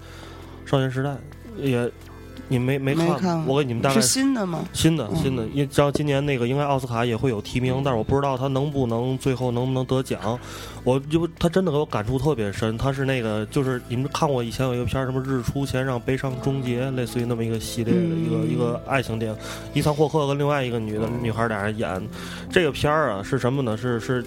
[0.64, 1.10] 少年时代》
[1.58, 1.90] 也
[2.48, 3.06] 你没没看？
[3.06, 4.64] 没看我给你们大概是新的吗？
[4.72, 10.38] 新的嗯新的，因为知道今年那个应该奥斯卡也会有提名，但是我不知道他能不能最后能不能得奖。
[10.84, 19.38] 我就他真的给我感触特别深，他是那个就是你们看过以前有一个片儿什么《日出前让悲伤终结》，类似于那么一个系列的一个、嗯一个爱情电影，
[19.72, 22.02] 伊桑霍克跟另外一个女的女孩俩人演
[22.50, 23.76] 这个片儿啊是什么呢？
[23.76, 24.24] 是是。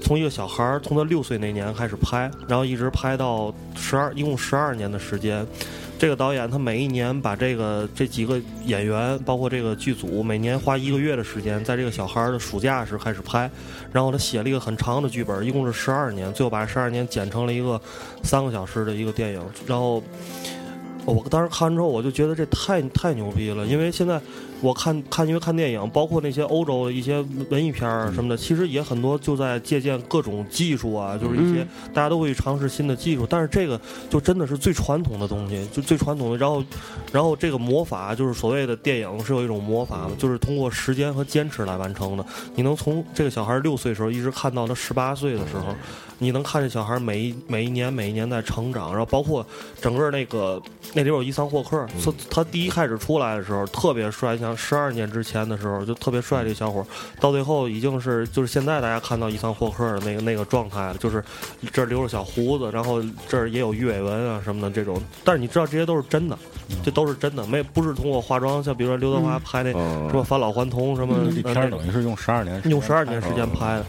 [0.00, 5.44] 从一个小孩儿从他六岁那年开始拍，然后一直拍到十二，一共十二年的时间。
[5.98, 13.50] 这个导演他每一年把这个这几个演员，包括这个剧组，每年花一个月的时间，在这个小孩儿的暑假时开始拍，
[13.92, 17.80] 然后他写了一个很长的剧本，一共是十二年，最后把十二年剪成了一个
[18.22, 19.42] 三个小时的一个电影。
[19.66, 20.00] 然后
[21.04, 24.20] 我当时看完之后，我就觉得这太太牛逼了，因为现在
[24.60, 27.20] 我看看因为看电影，包括那些欧洲的一些
[27.50, 33.80] 文艺片儿什么的，其实也很多就在借鉴各种技术啊，就是一些大家都会尝试新的技术，但是这个
[34.10, 36.36] 就真的是最传统的东西，就最传统的。
[36.36, 36.64] 然后，
[37.12, 42.24] 然后这个魔法就是所谓的电影是有一种魔法，就是通过时间和坚持来完成的。
[42.54, 45.74] 你能从这个小孩六岁的时候一直看到他十八岁的时候，
[46.18, 49.46] 你能看见小孩每一每一年每一年在成长，然后包括
[49.80, 50.60] 整个那个
[50.94, 56.84] 那里有伊桑霍克，他他第一开始出来的时候特别帅，像想十二年之前的时候就特别帅这小伙，
[57.20, 61.22] 到最后已经是就是现在大家看到伊桑霍克的那个那个状态了，就是
[61.70, 65.00] 这儿留着小胡子，然后这儿也有鱼尾纹啊什么的这种。
[65.22, 66.38] 但是你知道这些都是真的，
[66.82, 73.86] 这都是真的，没不是通过化妆，像比如说刘德华拍那嗯什么返老还童什么这片儿等于是用十二年用十二年时间拍的。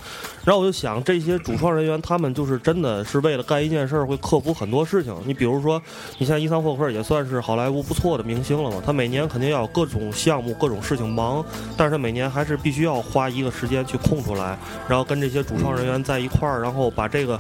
[0.50, 5.16] 然后我就想，这些主创人员他们就是真的是为了干一件事儿，会克服很多事情。
[5.24, 5.80] 你比如说，
[6.18, 11.46] 你像伊桑霍克也算是好莱坞不错的明星了嘛，他每年肯定要有各种项目、各种事情忙，
[11.78, 14.58] 但是他每年还是必须要花一个时间去空出来，
[14.88, 17.40] 然后跟这些主创人员在一块儿，然后把这个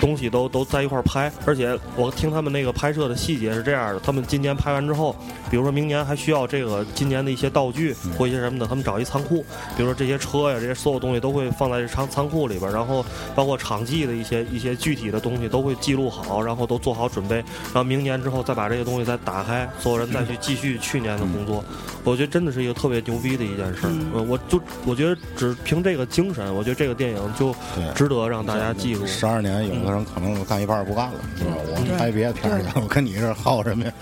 [0.00, 1.30] 东西都都在一块儿拍。
[1.46, 5.14] 而且我听他们那个拍摄的细节是这样的：他们今年拍完之后，
[5.50, 9.44] 比如说明年还需要这个今年的一些道具或一些什么的，他们找一仓库，
[9.76, 13.04] 比如说这些车呀，这些所有东西都会放在这仓仓库里边儿，然后
[13.34, 21.64] 包括场记的一些一些具体的东西都会记录好，然后都做好准备，然后明年之后再把这些东西再打开，所有人再去继续去年的工作。
[22.04, 27.54] 我觉得真的是一个特别牛逼的一件事我就我觉得只凭这个精神，我觉得这个电影就
[27.94, 29.06] 值得让大家记住。
[29.06, 31.50] 十二年，有的人可能干一半不干了，是吧？
[31.56, 33.92] 我拍别的片儿去，我跟你这耗什么呀？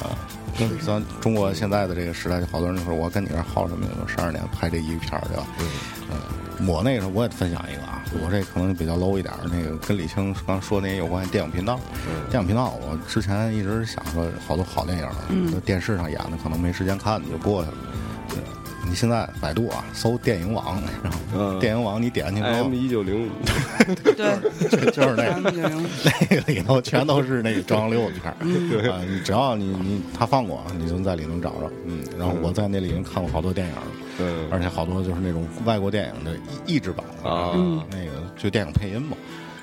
[0.00, 0.14] 啊，
[0.58, 3.90] 跟咱中国现在的这个时代，就好多人就说我跟你这耗什么呀？
[4.00, 5.46] 我十二年拍这一个片儿，对吧？
[6.10, 11.78] 嗯，我那个时候我也分享一个啊，我这可能比较 low 一点，那个跟李青刚说那些有关电影频道，
[12.30, 17.76] 电影频道，我之前一直想说好多好电影，嗯，电视上演的可能没时间看，就过去了。
[18.86, 23.30] 对你现在百度啊，搜电影网，然后嗯电影网你点进去之后 M 一九零五，
[24.16, 33.74] 对， 就是那咱们就用那个里头全都是那个张阳六的片儿，啊，你只要你你他放过，你就能在里头找着，嗯，然后我在那里能看过好多电影，
[34.20, 34.48] 嗯。
[34.50, 37.52] 而且好多就是那种外国电影的译制版啊。
[37.54, 39.16] 嗯那个就电影配音嘛。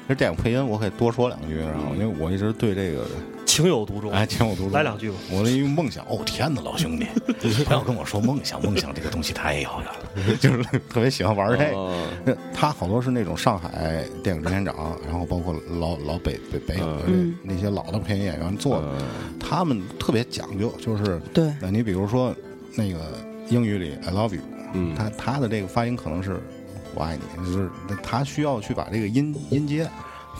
[0.07, 3.05] 这电影配音我可以多说两句，然后因为我一直对这个
[3.53, 4.11] 情有独钟。
[4.11, 4.71] 哎，情有独钟。
[4.71, 5.17] 来两句吧。
[5.29, 7.05] 我的一个梦想，哦天哪，老兄弟，
[7.65, 12.37] 不要跟我说梦想，梦想这个东西太遥远了， 就是特别喜欢玩这个。
[12.51, 18.91] 他好多是那种上海电影制片厂，然后包括老老北北北影那些老的配音演员做的，
[19.39, 22.35] 他们特别讲究，就是对那你比如说
[22.75, 22.99] 那个
[23.49, 24.41] 英语里 I love you，
[24.73, 26.41] 嗯他他的这个发音可能是
[26.95, 27.69] 我爱你，就是
[28.01, 29.87] 他需要去把这个音音阶，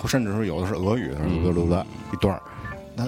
[0.07, 1.77] 甚至是有的是俄语，嗯对不对？
[2.11, 2.41] 一段儿，
[2.95, 3.07] 那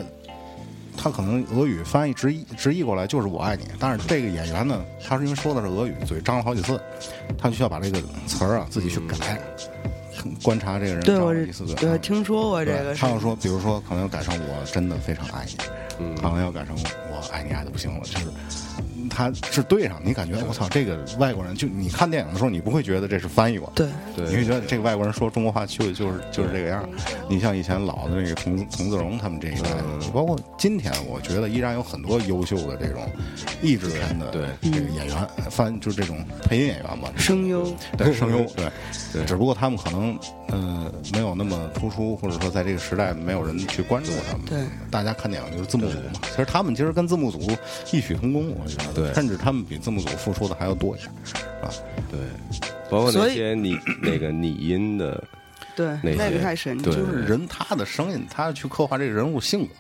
[0.98, 6.80] 他可能俄语翻译直译直译过来就是我爱你，但是这个演员呢，他是因为说的是俄语，嘴张了好几次，
[7.38, 9.40] 他需要把这个词儿啊自己去改，
[10.42, 15.58] 观察这个人对听说过这个他要说，比如说，可能要改成我真的非常爱你，
[16.00, 16.16] 嗯。
[16.16, 16.76] 可能要改成
[17.12, 18.26] 我爱你爱的不行了，就是
[19.16, 24.28] 他是对上，你感觉我操，这个外国人就你看电影的时候，你不会觉得这是翻译过的，对。
[24.28, 26.90] 你会觉得这个外国人说中国话就就是就是这个样儿。
[27.30, 29.70] 你像以前老的那个童童自荣他们这一代，
[30.14, 33.10] 包括今天，我觉得依然有很多优秀的这种
[33.62, 34.46] 译制片的对。
[34.62, 38.44] 这个演员，翻就是这种配音演员吧，声优，对声优，
[39.14, 40.20] 对，只不过他们可能
[40.50, 44.46] 呃没有那么突出，或者说在这个时代没有人去关注他们。
[44.46, 44.60] 对，
[44.92, 46.20] 大家看电影就是字幕组嘛。
[46.24, 47.40] 其实他们其实跟字幕组
[47.92, 51.10] 异曲同工，我觉得，对甚至他们比字幕组付出的还要多一点，
[51.62, 51.70] 啊。
[52.12, 52.20] 对，
[52.90, 55.24] 包括那些拟 那个拟音的，
[55.76, 56.86] 对那个太神奇。
[56.86, 59.74] 就是人他的声音，他去刻画这个人物性格。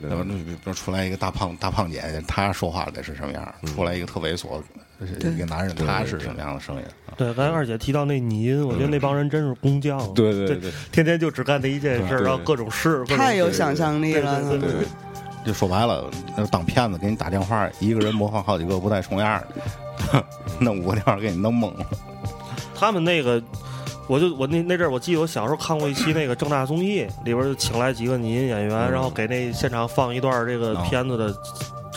[0.00, 0.24] 对吧？
[0.24, 3.54] 那比如出来一个大胖大胖姐姐，她说话得是什么样？
[3.66, 4.62] 出来一个特猥琐
[5.00, 6.82] 一个男人，他是什么样的声音？
[7.16, 14.88] 对，刚才二姐提到那拟音，我觉得那帮人真是工匠，对对对天天就只干这一件事然后各种试，太有想象力了，对对对对，
[15.44, 16.04] 就说白了，
[16.36, 19.46] 那当骗子给你打电话，一个人模仿好几个不带重样儿
[20.12, 20.24] 的，
[20.60, 21.86] 弄五个电话给你弄懵了。
[22.74, 23.42] 他们那个，
[24.06, 31.34] 我就我那那阵儿，我记得我小时候看过一期那个正大综艺，里边就请来几个女音演员，然后给那现场放一段这个哦片子的。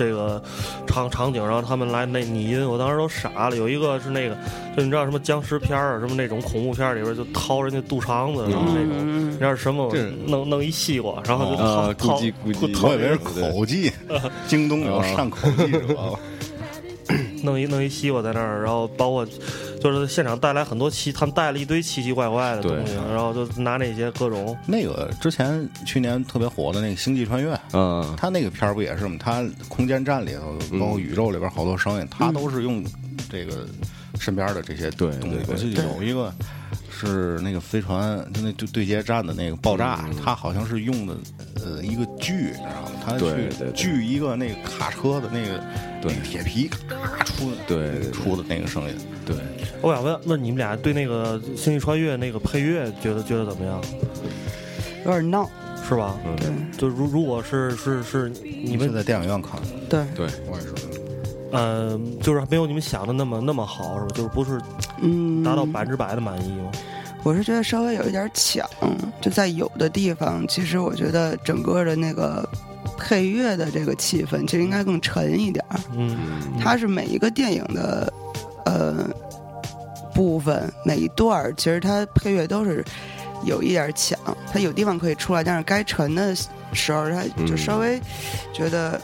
[0.01, 0.41] 这个
[0.87, 3.55] 场场景，然后他们来那拟音，我当时都傻了。
[3.55, 4.35] 有一个是那个，
[4.75, 9.93] 就你知道什么僵尸片儿啊，什么那种恐怖片儿里边就掏人家肚肠子，然后那种，嗯你知道是什么？
[10.25, 13.91] 弄弄一西瓜，然后就掏啊掏咕叽咕叽掏我以为是口技，
[14.47, 15.79] 京东有上口技者。
[17.43, 19.25] 弄一弄一西瓜在那儿，然后包括
[19.79, 29.17] 就是现场带来很多奇，他们带了一堆奇奇怪怪的东西，然后就拿那些各种那个之前去年特别火的那个《星际穿越》，嗯，他那个片儿不也是吗？
[29.19, 32.83] 他空间站里头，包括宇宙里边好多声音，他都是用
[33.29, 33.65] 这个
[34.19, 35.45] 身边的这些对东西对。
[35.45, 36.33] 对我记得有一个
[37.07, 41.15] 是那个飞船，就那对对接站的那个爆炸，它好像是用的
[41.55, 42.91] 呃一个锯，你知道吗？
[43.03, 45.57] 他对去锯一个那个卡车的那个
[46.01, 48.95] 对那个铁皮，咔出的对出的那个声音。
[49.25, 49.35] 对，
[49.81, 53.81] 我想问问你们俩对那个《星际穿越》那个配乐觉得觉得怎么样？
[55.05, 55.49] 有点闹，
[55.87, 56.15] 是吧？
[56.37, 56.47] 对
[56.77, 58.29] 就如如果是是是
[58.63, 60.73] 你们是在电影院看的，对对，我也是。
[61.53, 64.07] 嗯，就是没有你们想的那么那么好，是吧？
[64.13, 64.57] 就是不是
[65.01, 66.71] 嗯，达到百分之百的满意吗？
[67.23, 68.67] 我是觉得稍微有一点抢，
[69.21, 72.47] 就在有的地方，其实我觉得整个的那个
[72.97, 75.79] 配乐的这个气氛，其实应该更沉一点儿。
[75.95, 76.17] 嗯，
[76.59, 78.11] 它是每一个电影的
[78.65, 79.07] 呃
[80.15, 82.83] 部分，每一段儿，其实它配乐都是
[83.45, 84.17] 有一点儿抢，
[84.51, 86.35] 它有地方可以出来，但是该沉的
[86.73, 88.01] 时候，它就稍微
[88.51, 88.99] 觉得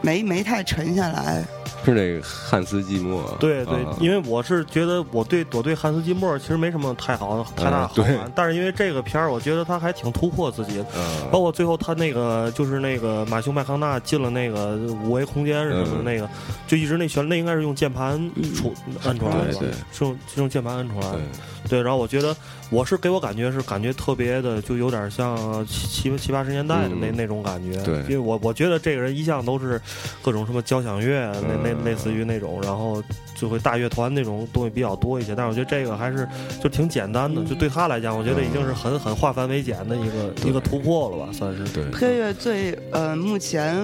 [0.00, 1.44] 没没太沉下来。
[1.86, 3.36] 是那个汉斯季默。
[3.40, 3.96] 对对，啊。
[4.00, 10.84] 因为我是觉得我对我对汉斯季默其实没什么太好的太大的好感，但是因为这个片儿，我觉得他还挺突破自己。
[11.30, 16.28] 包括最后他那个就是那个马修麦康纳进了那个五维空间什么的嗯那个，
[16.66, 18.18] 就一直那旋律那应该是用键盘
[18.54, 18.72] 出
[19.04, 19.72] 摁出来的？
[19.92, 21.18] 是用是用键盘摁出来的。
[21.18, 21.22] 对。
[21.68, 22.36] 对，然后我觉得
[22.70, 27.76] 我是给我感觉是感觉特别的，就有点像七七七八十年代的那、嗯那种感觉。
[27.82, 29.80] 对因为我我觉得这个人一向都是
[30.22, 33.02] 各种什么交响乐，那那嗯类似于那种，然后
[33.36, 35.34] 就会大乐团那种东西比较多一些。
[35.34, 36.26] 但是我觉得这个还是
[36.62, 41.64] 就挺简单的，就对他来讲，我觉得已经是很很化繁为简的一个一个突破了吧，算是。
[41.74, 43.76] 对配乐最呃，目前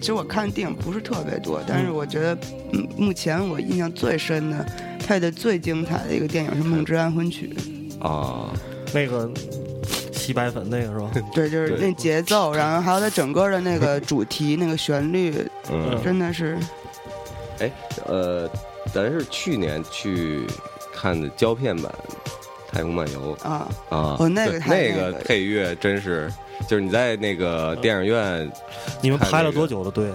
[0.00, 2.38] 其实我看电影不是特别多，但是我觉得，
[2.72, 4.66] 嗯，目前我印象最深的、
[5.06, 7.54] 配的最精彩的一个电影是《梦之安魂曲》。
[8.02, 8.50] 啊，
[8.92, 9.30] 那个
[10.12, 11.10] 洗白粉那个是吧？
[11.32, 15.34] 对，就是那节奏，然后还有它整个的那个主题、那个旋律，
[15.70, 16.58] 嗯，真的是
[17.60, 17.70] 哎，
[18.06, 18.48] 呃，
[18.92, 20.46] 咱是去年去
[20.94, 21.92] 看的胶片版
[22.72, 26.32] 《太空漫游》啊，啊，哦那个太那个那个配乐真是，
[26.68, 28.50] 就是你在那个电影院
[29.00, 30.10] 你们排了多久的队？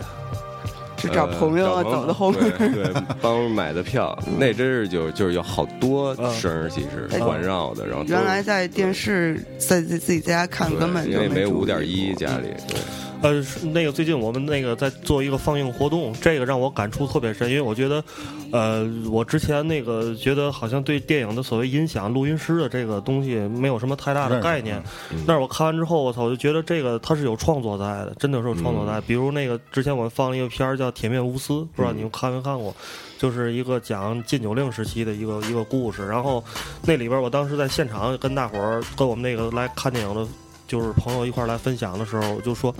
[0.97, 2.41] 是找朋友啊，走的后面。
[2.57, 12.77] 对对， 帮买的票，那真是就就是有好多嗯声儿，其实哎环绕的，然后原来在电视在自自己在家看，根本就没五点一家里，对，
[13.21, 18.03] 呃，那个最近我们那个在做一个放映活动，这个让我感触特别深，因为我觉得，
[18.51, 24.81] 呃，我之前那个觉得好像对电影的所谓音响、录音师的这个东西没有什么太大的概念，
[25.11, 29.01] 嗯但是我看完之后，我操，我就觉得这个它是有创作在的，真的是有创作嗯在。
[29.01, 32.75] 比如那个之前我们放了一个片儿叫《铁面无私》，不知道你们看没看过，
[33.17, 36.05] 就是一个讲禁酒令时期的一个一个故事。
[36.07, 36.43] 然后
[36.83, 40.27] 那里边，我当时在现场跟大伙儿跟我们那个来看电影的。
[40.67, 42.73] 就是朋友一块来分享的时候，我就说，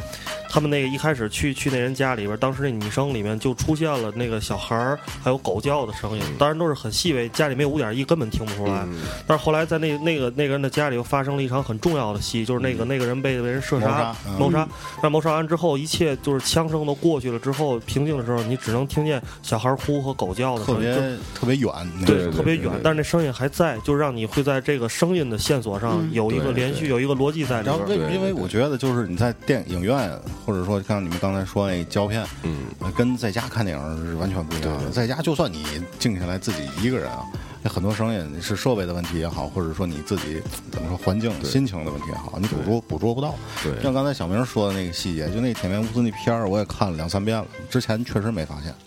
[0.50, 8.86] 他们那个一开始去去那人家里边，当时那女生里面就出现了那个小孩儿还有狗叫的声音，当然都是很细微，家里没有五点一根本听不出来。
[8.88, 9.00] 嗯。
[9.26, 14.68] 但是后来在那那个那个人的家里又发生了一场很重要的戏，就是那个那个人被被人射杀谋杀那谋杀，
[15.02, 26.14] 但谋杀完之后，一切就是枪声都过去了之后，平静的时候，你只能听见小孩哭和狗叫的特声音，特别特别远，那对，特别远但是那声音还在，就是让你会在这个声音的线索上嗯。
[26.18, 30.12] 有一个连续，有一个逻辑在里然后边因为我觉得就是你在电影院，
[30.48, 34.90] 或者说像你们刚才说那胶片，嗯，呃跟在家看电影是完全不一样的。
[34.90, 35.66] 在家就算你
[36.00, 37.26] 静下来自己一个人啊，
[37.62, 40.42] 那很多声音是设备的问题也好，或者说你自己
[40.72, 43.36] 怎么说环境、心情的问题也好，你捕捉捕捉不到。
[43.62, 48.87] 对像刚才小明说的那个细节，就那《铁面无私》那片儿，我也看了两三遍了，之前确实没发现，嗯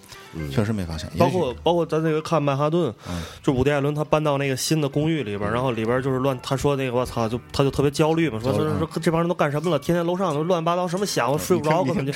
[0.50, 1.10] 确实没发现。
[1.18, 9.78] 包括包括咱那个看曼哈顿，嗯就伍迪艾伦他搬到那个新的公寓里边儿，然后里边儿就是乱，他说那个我操，就他就特别焦虑嘛，说说说这帮人都干什么了？
[9.78, 12.12] 天天楼上都乱七八糟，什么响，我睡不着，根本就。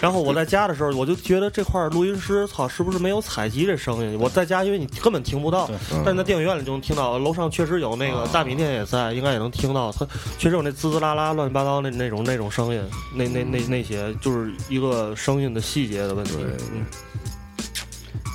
[0.00, 4.18] 然后我在家的时候，我就觉得这块录音师，操，是不是没有采集这声音？
[4.18, 5.70] 我在家因为你根本听不到，
[6.04, 10.06] 但是在电影院里就能听到，楼上确实有那个大米店也在，应该也能听到，他
[10.38, 12.80] 确实有那滋滋啦啦、乱七八糟那那种那种声音，
[13.14, 16.36] 那那那那些就是一个声音的细节的问题。
[16.72, 16.86] 嗯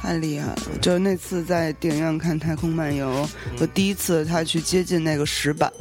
[0.03, 0.57] 太厉害了！
[0.81, 3.09] 就那次在电影院看《太空漫游》，
[3.57, 5.71] 我第一次他去接近那个石板，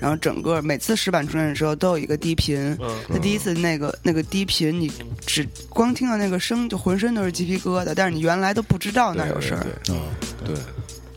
[0.00, 2.56] 然后整个每次石板出现的时候都有一个低频。
[2.80, 4.90] 嗯他第一次那个那个低频，你
[5.26, 10.00] 只光听到那个声，就浑身都是鸡皮疙瘩，但是你原来都不知道那儿有事儿，对嗯，
[10.46, 10.56] 对，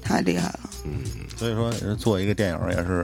[0.01, 0.59] 太厉害了。
[0.83, 0.91] 嗯
[1.37, 3.03] 所以说做一个电影也是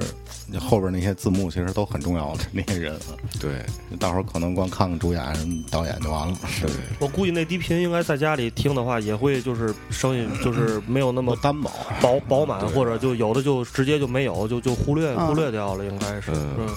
[0.60, 3.66] 后边那些字幕其实都很重要的 那些人啊，对。
[4.00, 6.38] 到时候可能光看看主演、导演就完了。
[6.48, 6.66] 是，
[7.00, 11.70] 我估计那低频应该在家里听的话，也会就是声音就是没有那么 单薄。
[12.02, 16.32] 饱饱满，或者就有的就直接就没有，就就忽略嗯忽略掉了，应该是。
[16.32, 16.56] 嗯。
[16.60, 16.70] 嗯，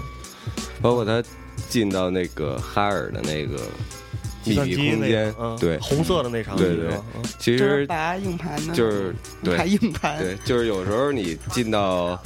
[0.80, 1.22] 包括他
[1.68, 3.58] 进到那个哈尔的那个
[4.42, 6.88] 计密空间对，红色的那场对对
[7.38, 9.14] 其实就是拔硬盘呢，就是
[9.44, 9.58] 对。
[9.58, 12.18] 拔硬盘，对，就是有时候你进到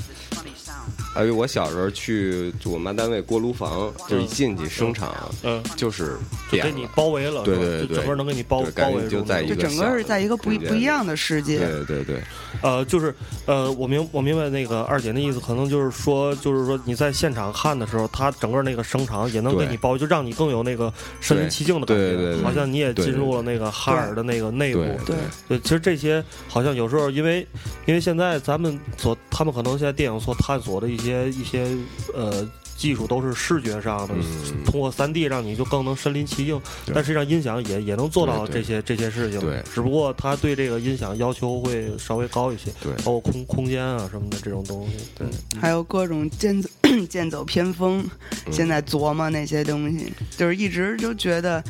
[1.15, 6.17] 哎呦，我小时候去就我妈单位锅炉房，就是一进去声场，嗯，就是
[6.51, 11.59] 就给你包围了，对对对，就整个能给你包对感觉包围住就在一就整个是在一个不一不一样的世界。
[11.59, 12.23] 对对对，
[12.63, 13.15] 呃，就是
[13.47, 24.81] 呃，我明我明白那个二姐的意思，可能就是说，就是说你在现场看的时候，它整个那个声场也能给你包，就让你更有那个身临其境的感觉，对对对对好像你也进入了那个哈尔的那个内部。
[24.81, 25.17] 对对
[25.49, 27.47] 对，其实这些好像有时候，因为
[27.87, 31.67] 因为现在咱们所他们可能现在电影所探索的一些一些
[32.15, 36.61] 呃技术都是视觉上的，嗯通过三 D 让你就更能身临其境，
[36.93, 39.63] 但实际上音响也也能做到这些这些事情，对。
[39.73, 45.27] 只不过他对这个音响要求会稍微高一些，对包括空空间啊什么的这种东西，对，
[45.61, 46.69] 还有各种剑走
[47.09, 48.05] 剑走偏锋，
[48.47, 51.63] 嗯现在琢磨那些东西，就是一直就觉得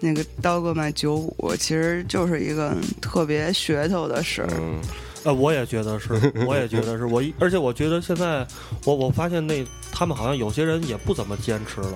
[0.00, 4.48] 那个刀哥卖九五其实就是一个特别噱头的事儿。
[4.60, 4.80] 嗯，
[5.28, 6.08] 呃，我也觉得是，
[6.46, 8.46] 我也觉得是我一，而且我觉得现在
[8.86, 11.92] 我我发现那他们好像有些人也不怎么坚持了，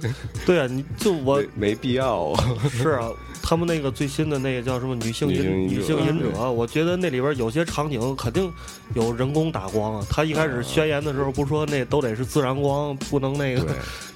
[0.46, 3.10] 对啊，你就我没没必要啊， 是啊，
[3.42, 8.50] 他们那个最新的那个叫什么女性隐女性隐者女性隐者，我觉得那里边有些场景肯定
[8.94, 10.06] 有人工打光啊。
[10.08, 13.66] 他一开始宣言的时候不是说那都得是自然光，不能那个，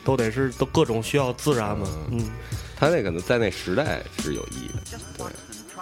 [0.03, 1.87] 都得是都各种需要自然嘛。
[2.11, 2.31] 嗯，
[2.75, 5.27] 他那可能在那时代是有意义的，对，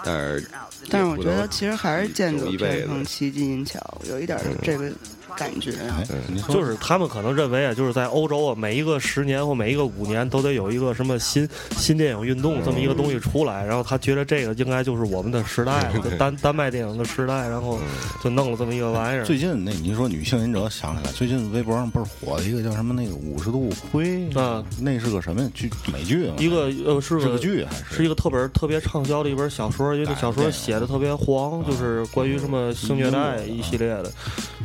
[0.03, 0.47] 但是
[0.89, 4.91] 但是我觉得其实还是剑走走一辈子偏锋，奇技淫巧，有一点儿这个
[5.35, 5.71] 感觉。
[5.89, 6.53] 哎，你说。
[6.53, 17.79] 就是他们可能认为啊，就是在欧洲啊，每一个十年或每一个五年都得有一个什么新新电影运动这么一个东西出来，然后他觉得这个应该就是我们的时代了，丹丹麦电影的时代，然后
[18.23, 19.25] 就弄了这么一个玩意儿。
[19.25, 26.35] 最近那你说女性忍者想起来，最近微博上不是火了一个叫什么那个五十度灰啊，那是个什么剧美剧吗？
[26.37, 27.95] 一个呃是是个剧还是？
[27.95, 30.87] 是一个特别特别畅销的一本小说，因为这小说写的。
[30.93, 34.11] 特别黄，就是关于什么性虐待一系列的，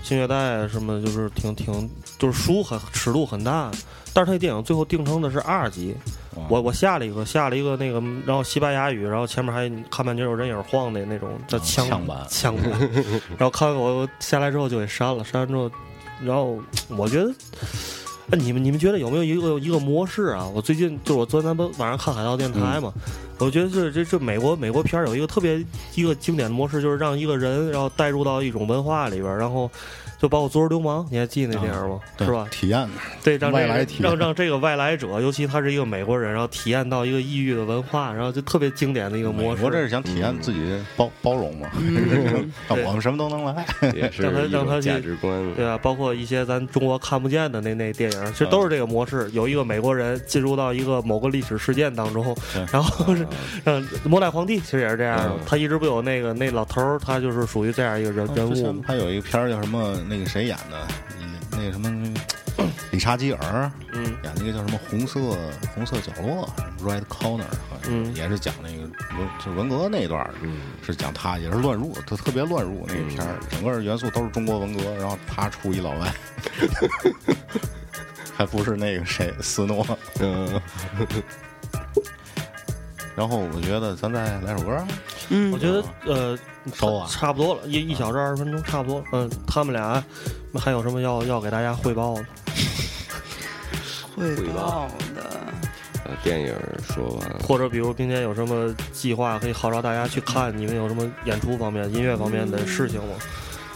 [0.03, 3.71] 性虐待什么就是挺挺就是书很尺度很大，
[4.15, 5.95] 但是他电影最后定成的是二级。
[6.49, 12.65] 我我下了一个下了一个那个，然后西班牙语，然后前面还看半截有人影晃的那种叫枪枪版枪版，
[13.37, 15.71] 然后看我下来之后就给删了，删完之后，
[16.25, 16.59] 然后
[16.97, 17.31] 我觉得。
[18.31, 20.47] 哎，你们你们觉得有没有一个一个模式啊？
[20.55, 22.93] 我最近就是我昨天咱们晚上看海盗电台嘛，
[23.39, 25.65] 我觉得这这这美国美国片儿有一个特别
[25.95, 29.71] 一个经典的模式，就是让一个人然后带入到一种文化里边儿，然后
[30.21, 32.01] 就包括《足球流氓》，你还记得那电影吗？
[32.17, 32.47] 对是吧？
[32.51, 32.89] 体验
[33.23, 39.65] 对，让这个外来体验让让这个外来者，尤其他是一个美国人，然后体验到一个异域的文化，然后就特别经典的一个模式。
[39.65, 40.59] 我这是想体验自己
[40.97, 41.69] 包包容嘛，
[42.69, 43.65] 让我们什么都能来。
[43.95, 49.31] 也是让他让他去价值观，对啊，包括一些咱中国看不见的那那电影，其实都是这个模式。
[49.33, 52.37] 有一个美国人进入到一个某个历史事件当中，
[52.73, 53.27] 然后是
[53.63, 55.39] 让末代皇帝其实也是这样的嗯。
[55.47, 58.83] 他一直不有那个那老头儿，他就是属于这样一个人人物之前。
[58.85, 59.95] 还有一个片儿叫什么？
[60.09, 60.89] 那个谁演的？
[61.51, 62.15] 那个什么？
[62.91, 64.05] 理查基尔嗯。
[64.25, 65.21] 演那个叫什么红色
[65.75, 66.49] 红色角落
[66.83, 68.15] （Red Corner），好像嗯。
[68.17, 68.83] 也是讲那个
[69.19, 70.31] 文就文革那段儿，
[70.85, 76.13] 是讲他也是乱入，他特别乱入那个片儿，整个元素都是中国文革，然后他出一老外，
[78.37, 79.87] 还不是那个谁斯诺，
[80.21, 80.61] 嗯，
[83.15, 84.85] 然后我觉得咱再来首歌，
[85.31, 86.39] 嗯，我觉得呃，
[86.75, 89.03] 收啊差不多了，一一小时二十分钟差不多。
[89.13, 90.03] 嗯，他们俩
[90.59, 92.25] 还有什么要要给大家汇报的？
[94.17, 95.31] 汇汇报报的。
[96.05, 100.57] 呃电影说完了，或者比如明天有什么计划可以号召大家去看？
[100.57, 103.15] 你们有什么演出方面、音乐方面的事情吗？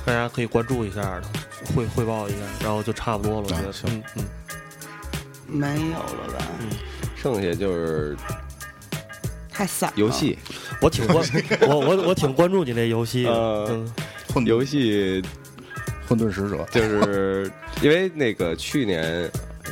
[0.07, 1.23] 大家可以关注一下的，
[1.75, 3.47] 汇汇报一下，然后就差不多了。
[3.47, 4.25] 我觉得，嗯嗯，
[5.47, 6.45] 没有了吧？
[7.15, 8.17] 剩下就是
[9.63, 9.95] 太散了。
[9.97, 10.37] 游戏，
[10.81, 11.25] 我挺关
[11.69, 13.27] 我我我挺关注你那游戏。
[13.27, 13.87] 呃
[14.45, 15.23] 游戏
[16.09, 17.51] 混沌使者，就是
[17.83, 19.31] 因为那个去年。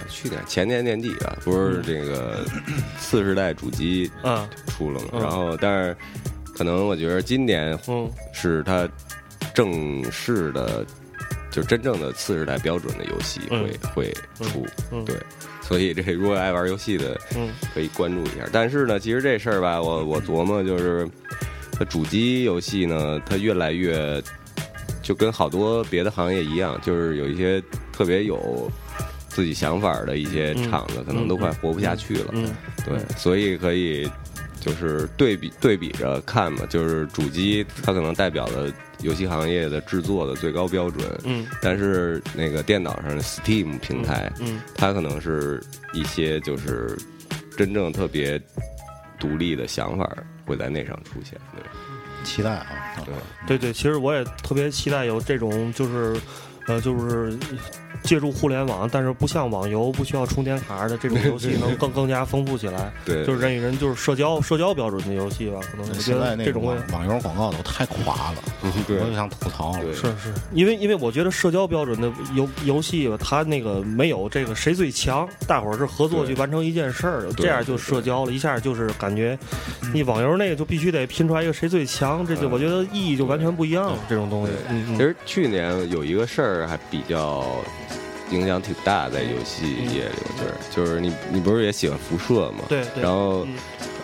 [0.09, 2.45] 去年前年年底啊，不是这个
[3.01, 5.09] 次世代主机啊出了嘛？
[5.15, 5.97] 嗯然后，但是
[6.57, 8.89] 可能我觉得今年嗯是它
[9.53, 10.87] 正式的，
[11.51, 14.13] 就真正的次世代标准的游戏会、嗯会
[14.47, 14.65] 出。
[14.93, 15.17] 嗯对，
[15.71, 18.45] 所以这如果爱玩游戏的，嗯可以关注一下。
[18.53, 21.09] 但是呢，其实这事儿吧，我我琢磨就是，
[21.71, 24.21] 它主机游戏呢，它越来越
[25.01, 28.69] 就跟好多别的行业一样，就是有一些特别有
[29.29, 32.31] 自己想法的一些厂子，可能都快活不下去了。
[32.33, 32.51] 嗯，
[32.85, 34.11] 对，所以可以
[34.61, 38.69] 就是对比对比着看嘛，就是主机它可能代表了
[39.03, 45.63] 游戏行业的制作的最高标准，嗯，但是那个电脑上的 Steam 平台，嗯，它可能是
[45.93, 46.97] 一些就是
[47.57, 48.41] 真正特别
[49.19, 50.11] 独立的想法
[50.47, 51.63] 会在那上出现，对，
[52.25, 52.67] 期待啊！
[53.05, 53.15] 对，
[53.47, 56.21] 对对，其实我也特别期待有这种就是。
[56.67, 57.37] 呃，就是
[58.03, 62.93] 借助互联网，但是不像网游不需要充电卡的这种游戏能更更加丰富起来。
[63.05, 68.39] 对就是人与人就是社交社交标准的游戏吧，可能我觉现在那种得这种网网游广告都太垮了，
[68.87, 69.95] 对我就想吐槽了。
[69.95, 79.39] 是是，因为因为我觉得社交标准的游游戏吧，它那个没有这个谁最强，大伙儿是合作去完成一件事儿的，这样就社交了，一下就是感觉
[79.93, 84.53] 你网游那个就必须得拼出来一个谁最强，这就我觉得意义就完全不一样了，这种东西。
[84.69, 87.45] 嗯嗯其实去年有一个事儿还比较
[88.31, 92.65] 影响挺大，在游戏业里，我觉得就是你你不是也喜欢辐射吗？
[92.69, 93.03] 对对。
[93.03, 93.47] 然后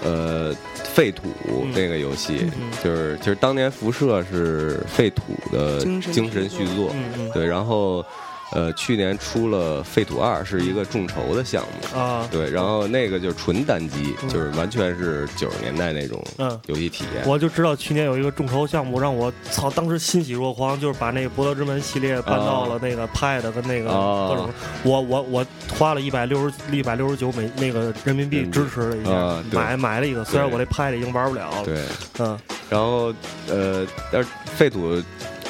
[0.02, 0.54] 呃，
[0.84, 1.28] 废土
[1.74, 8.04] 那个游戏嗯就是就是当年辐射是废土的精神精神续作嗯嗯，对，然后。
[8.52, 14.28] 呃，去年出了《废土二》，是一个众筹的项目，啊，对，然后那个就是纯单机，嗯。
[14.28, 16.60] 就是完全是九十年代那种嗯。
[16.66, 17.26] 游戏体验。
[17.26, 24.50] 我就知道去年有一个众筹项目，让我操，当时欣喜若狂，就是把那个《博德之门》系列搬到了那个 Pad 跟那个哦各种，
[24.84, 25.46] 我我我
[25.76, 31.82] 花了一百六十一百六十九美那个人民币支持了一下啊，买买了一个，虽然我这 Pad 已经玩不了了，对，
[32.20, 32.38] 嗯。
[32.68, 33.12] 然后
[33.48, 35.02] 呃，但是《废土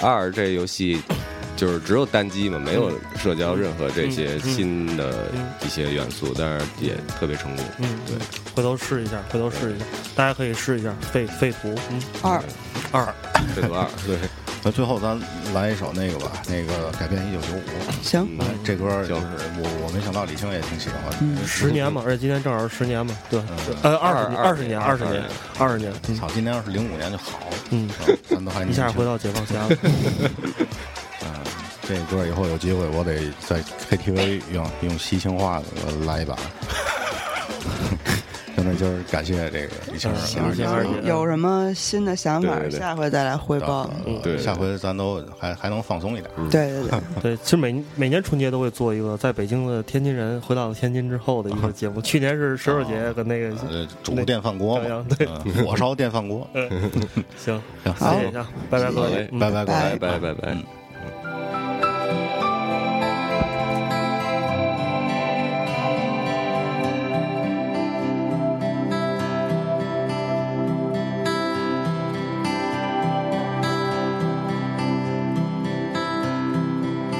[0.02, 1.00] 二》这游戏
[1.56, 5.46] 就是只有单机嘛，没有社交任何这些新的嗯。
[5.64, 7.64] 一些元素，但是也特别成功。
[7.78, 8.16] 嗯，对，
[8.54, 9.84] 回头试一下，回头试一下，
[10.14, 12.42] 大家可以试一下废废土，嗯，二。
[12.92, 13.04] 二，
[13.54, 14.16] 废土二， 对，
[14.62, 15.18] 那最后咱
[15.52, 17.62] 来一首那个吧，那个改编一九九五。
[18.02, 19.22] 行，来，这歌就是
[19.58, 23.76] 我我没想到李青也挺喜欢十年嘛，而且今天正好是十年嘛，对，嗯。
[23.82, 25.22] 呃，二，二二十年，二十年，
[25.58, 26.14] 二十年，嗯。
[26.14, 27.38] 操，今年要是零五年就好。
[27.40, 27.90] 了，嗯，
[28.28, 29.92] 咱都还一下回到解放前了，嗯，
[31.86, 35.62] 这歌以后有机会我得在 KTV 用用西青话
[36.04, 36.36] 来一把。
[38.56, 40.16] 真的就是感谢这个李青二
[40.54, 43.90] 姐，二姐有什么新的想法下回再来汇报。
[44.06, 44.38] 嗯对。
[44.38, 46.24] 下回咱都还还能放松一点。
[46.50, 52.00] 对对对， 对，其实每每年春节都会做一个在北京的天津人回到了天津之后的一个节目。
[52.00, 55.28] 去年是石头节跟那个呃，煮电饭锅嘛，对。
[55.44, 56.48] 嗯火烧电饭锅。
[57.36, 58.32] 行，行，谢谢
[58.70, 59.28] 拜拜各位。
[59.38, 59.96] 拜拜各位。
[59.98, 59.98] 拜。
[59.98, 60.56] 拜拜拜。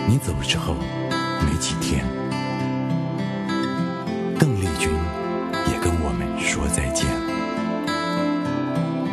[0.09, 0.75] 你走之后
[1.45, 2.05] 没几天，
[4.39, 4.89] 邓丽君
[5.67, 7.07] 也跟我们说再见。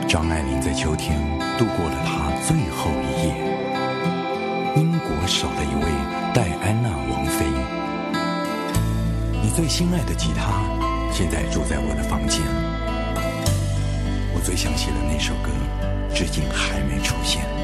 [0.07, 1.19] 张爱玲在秋天
[1.57, 3.33] 度过了她最后一夜。
[4.75, 5.91] 英国少了一位
[6.33, 7.45] 戴安娜王妃。
[9.41, 10.61] 你最心爱的吉他
[11.11, 12.41] 现在住在我的房间。
[14.35, 15.49] 我最想写的那首歌，
[16.13, 17.62] 至今还没出现。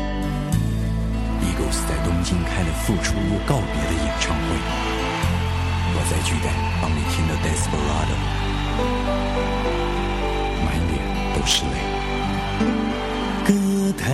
[1.87, 4.43] 在东京开了复出又告别的演唱会，
[5.95, 8.17] 我在巨蛋帮你听了 Desperado，
[10.65, 10.93] 满脸
[11.33, 11.75] 都是泪。
[13.45, 13.53] 歌
[13.97, 14.05] 坛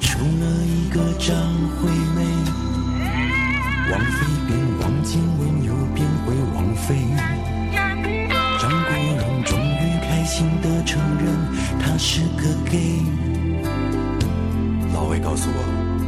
[0.00, 1.34] 出了一个张
[1.76, 2.18] 惠妹，
[3.90, 4.16] 王菲
[4.46, 4.50] 变
[4.80, 6.94] 王靖雯又变回王菲，
[8.60, 8.88] 张国
[9.18, 11.24] 荣终于开心地承认
[11.80, 13.02] 他是个 gay。
[14.92, 15.58] 老魏告诉我，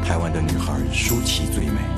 [0.07, 1.96] 台湾的女孩舒淇最美。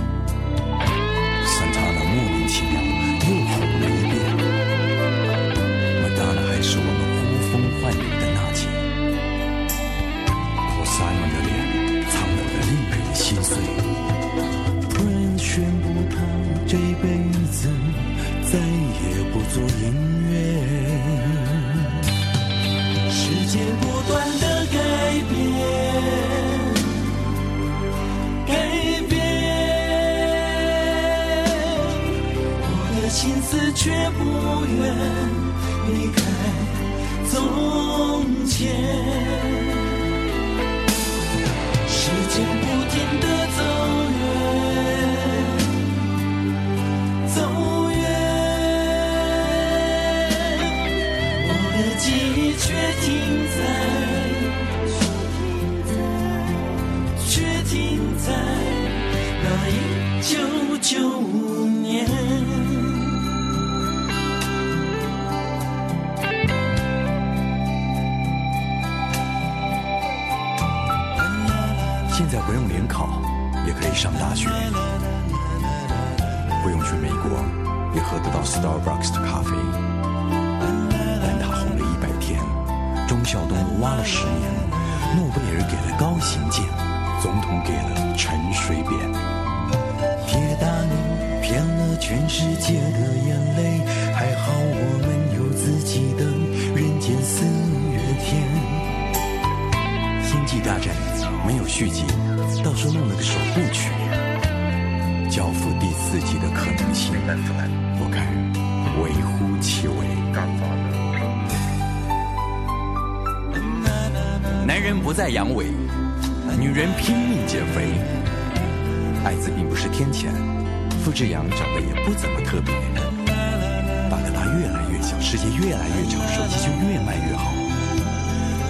[125.31, 127.53] 世界越来越小，手机就越卖越好。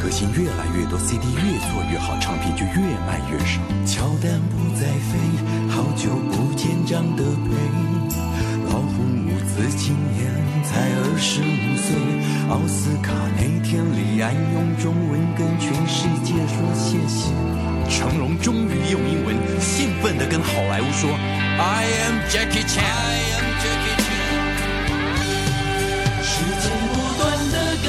[0.03, 3.61] 歌星越来越多，CD 越做越好，唱片就越卖越少。
[3.87, 5.15] 乔丹不再飞，
[5.71, 7.55] 好久不见张德培。
[8.67, 11.95] 老虎母子今年才二十五岁。
[12.51, 17.31] 奥斯卡那天，李安用中文跟全世界说谢谢。
[17.89, 21.09] 成龙终于用英文兴奋地跟好莱坞说
[21.57, 24.08] ：“I am Jackie Chan。”
[26.61, 27.88] 剪不断的根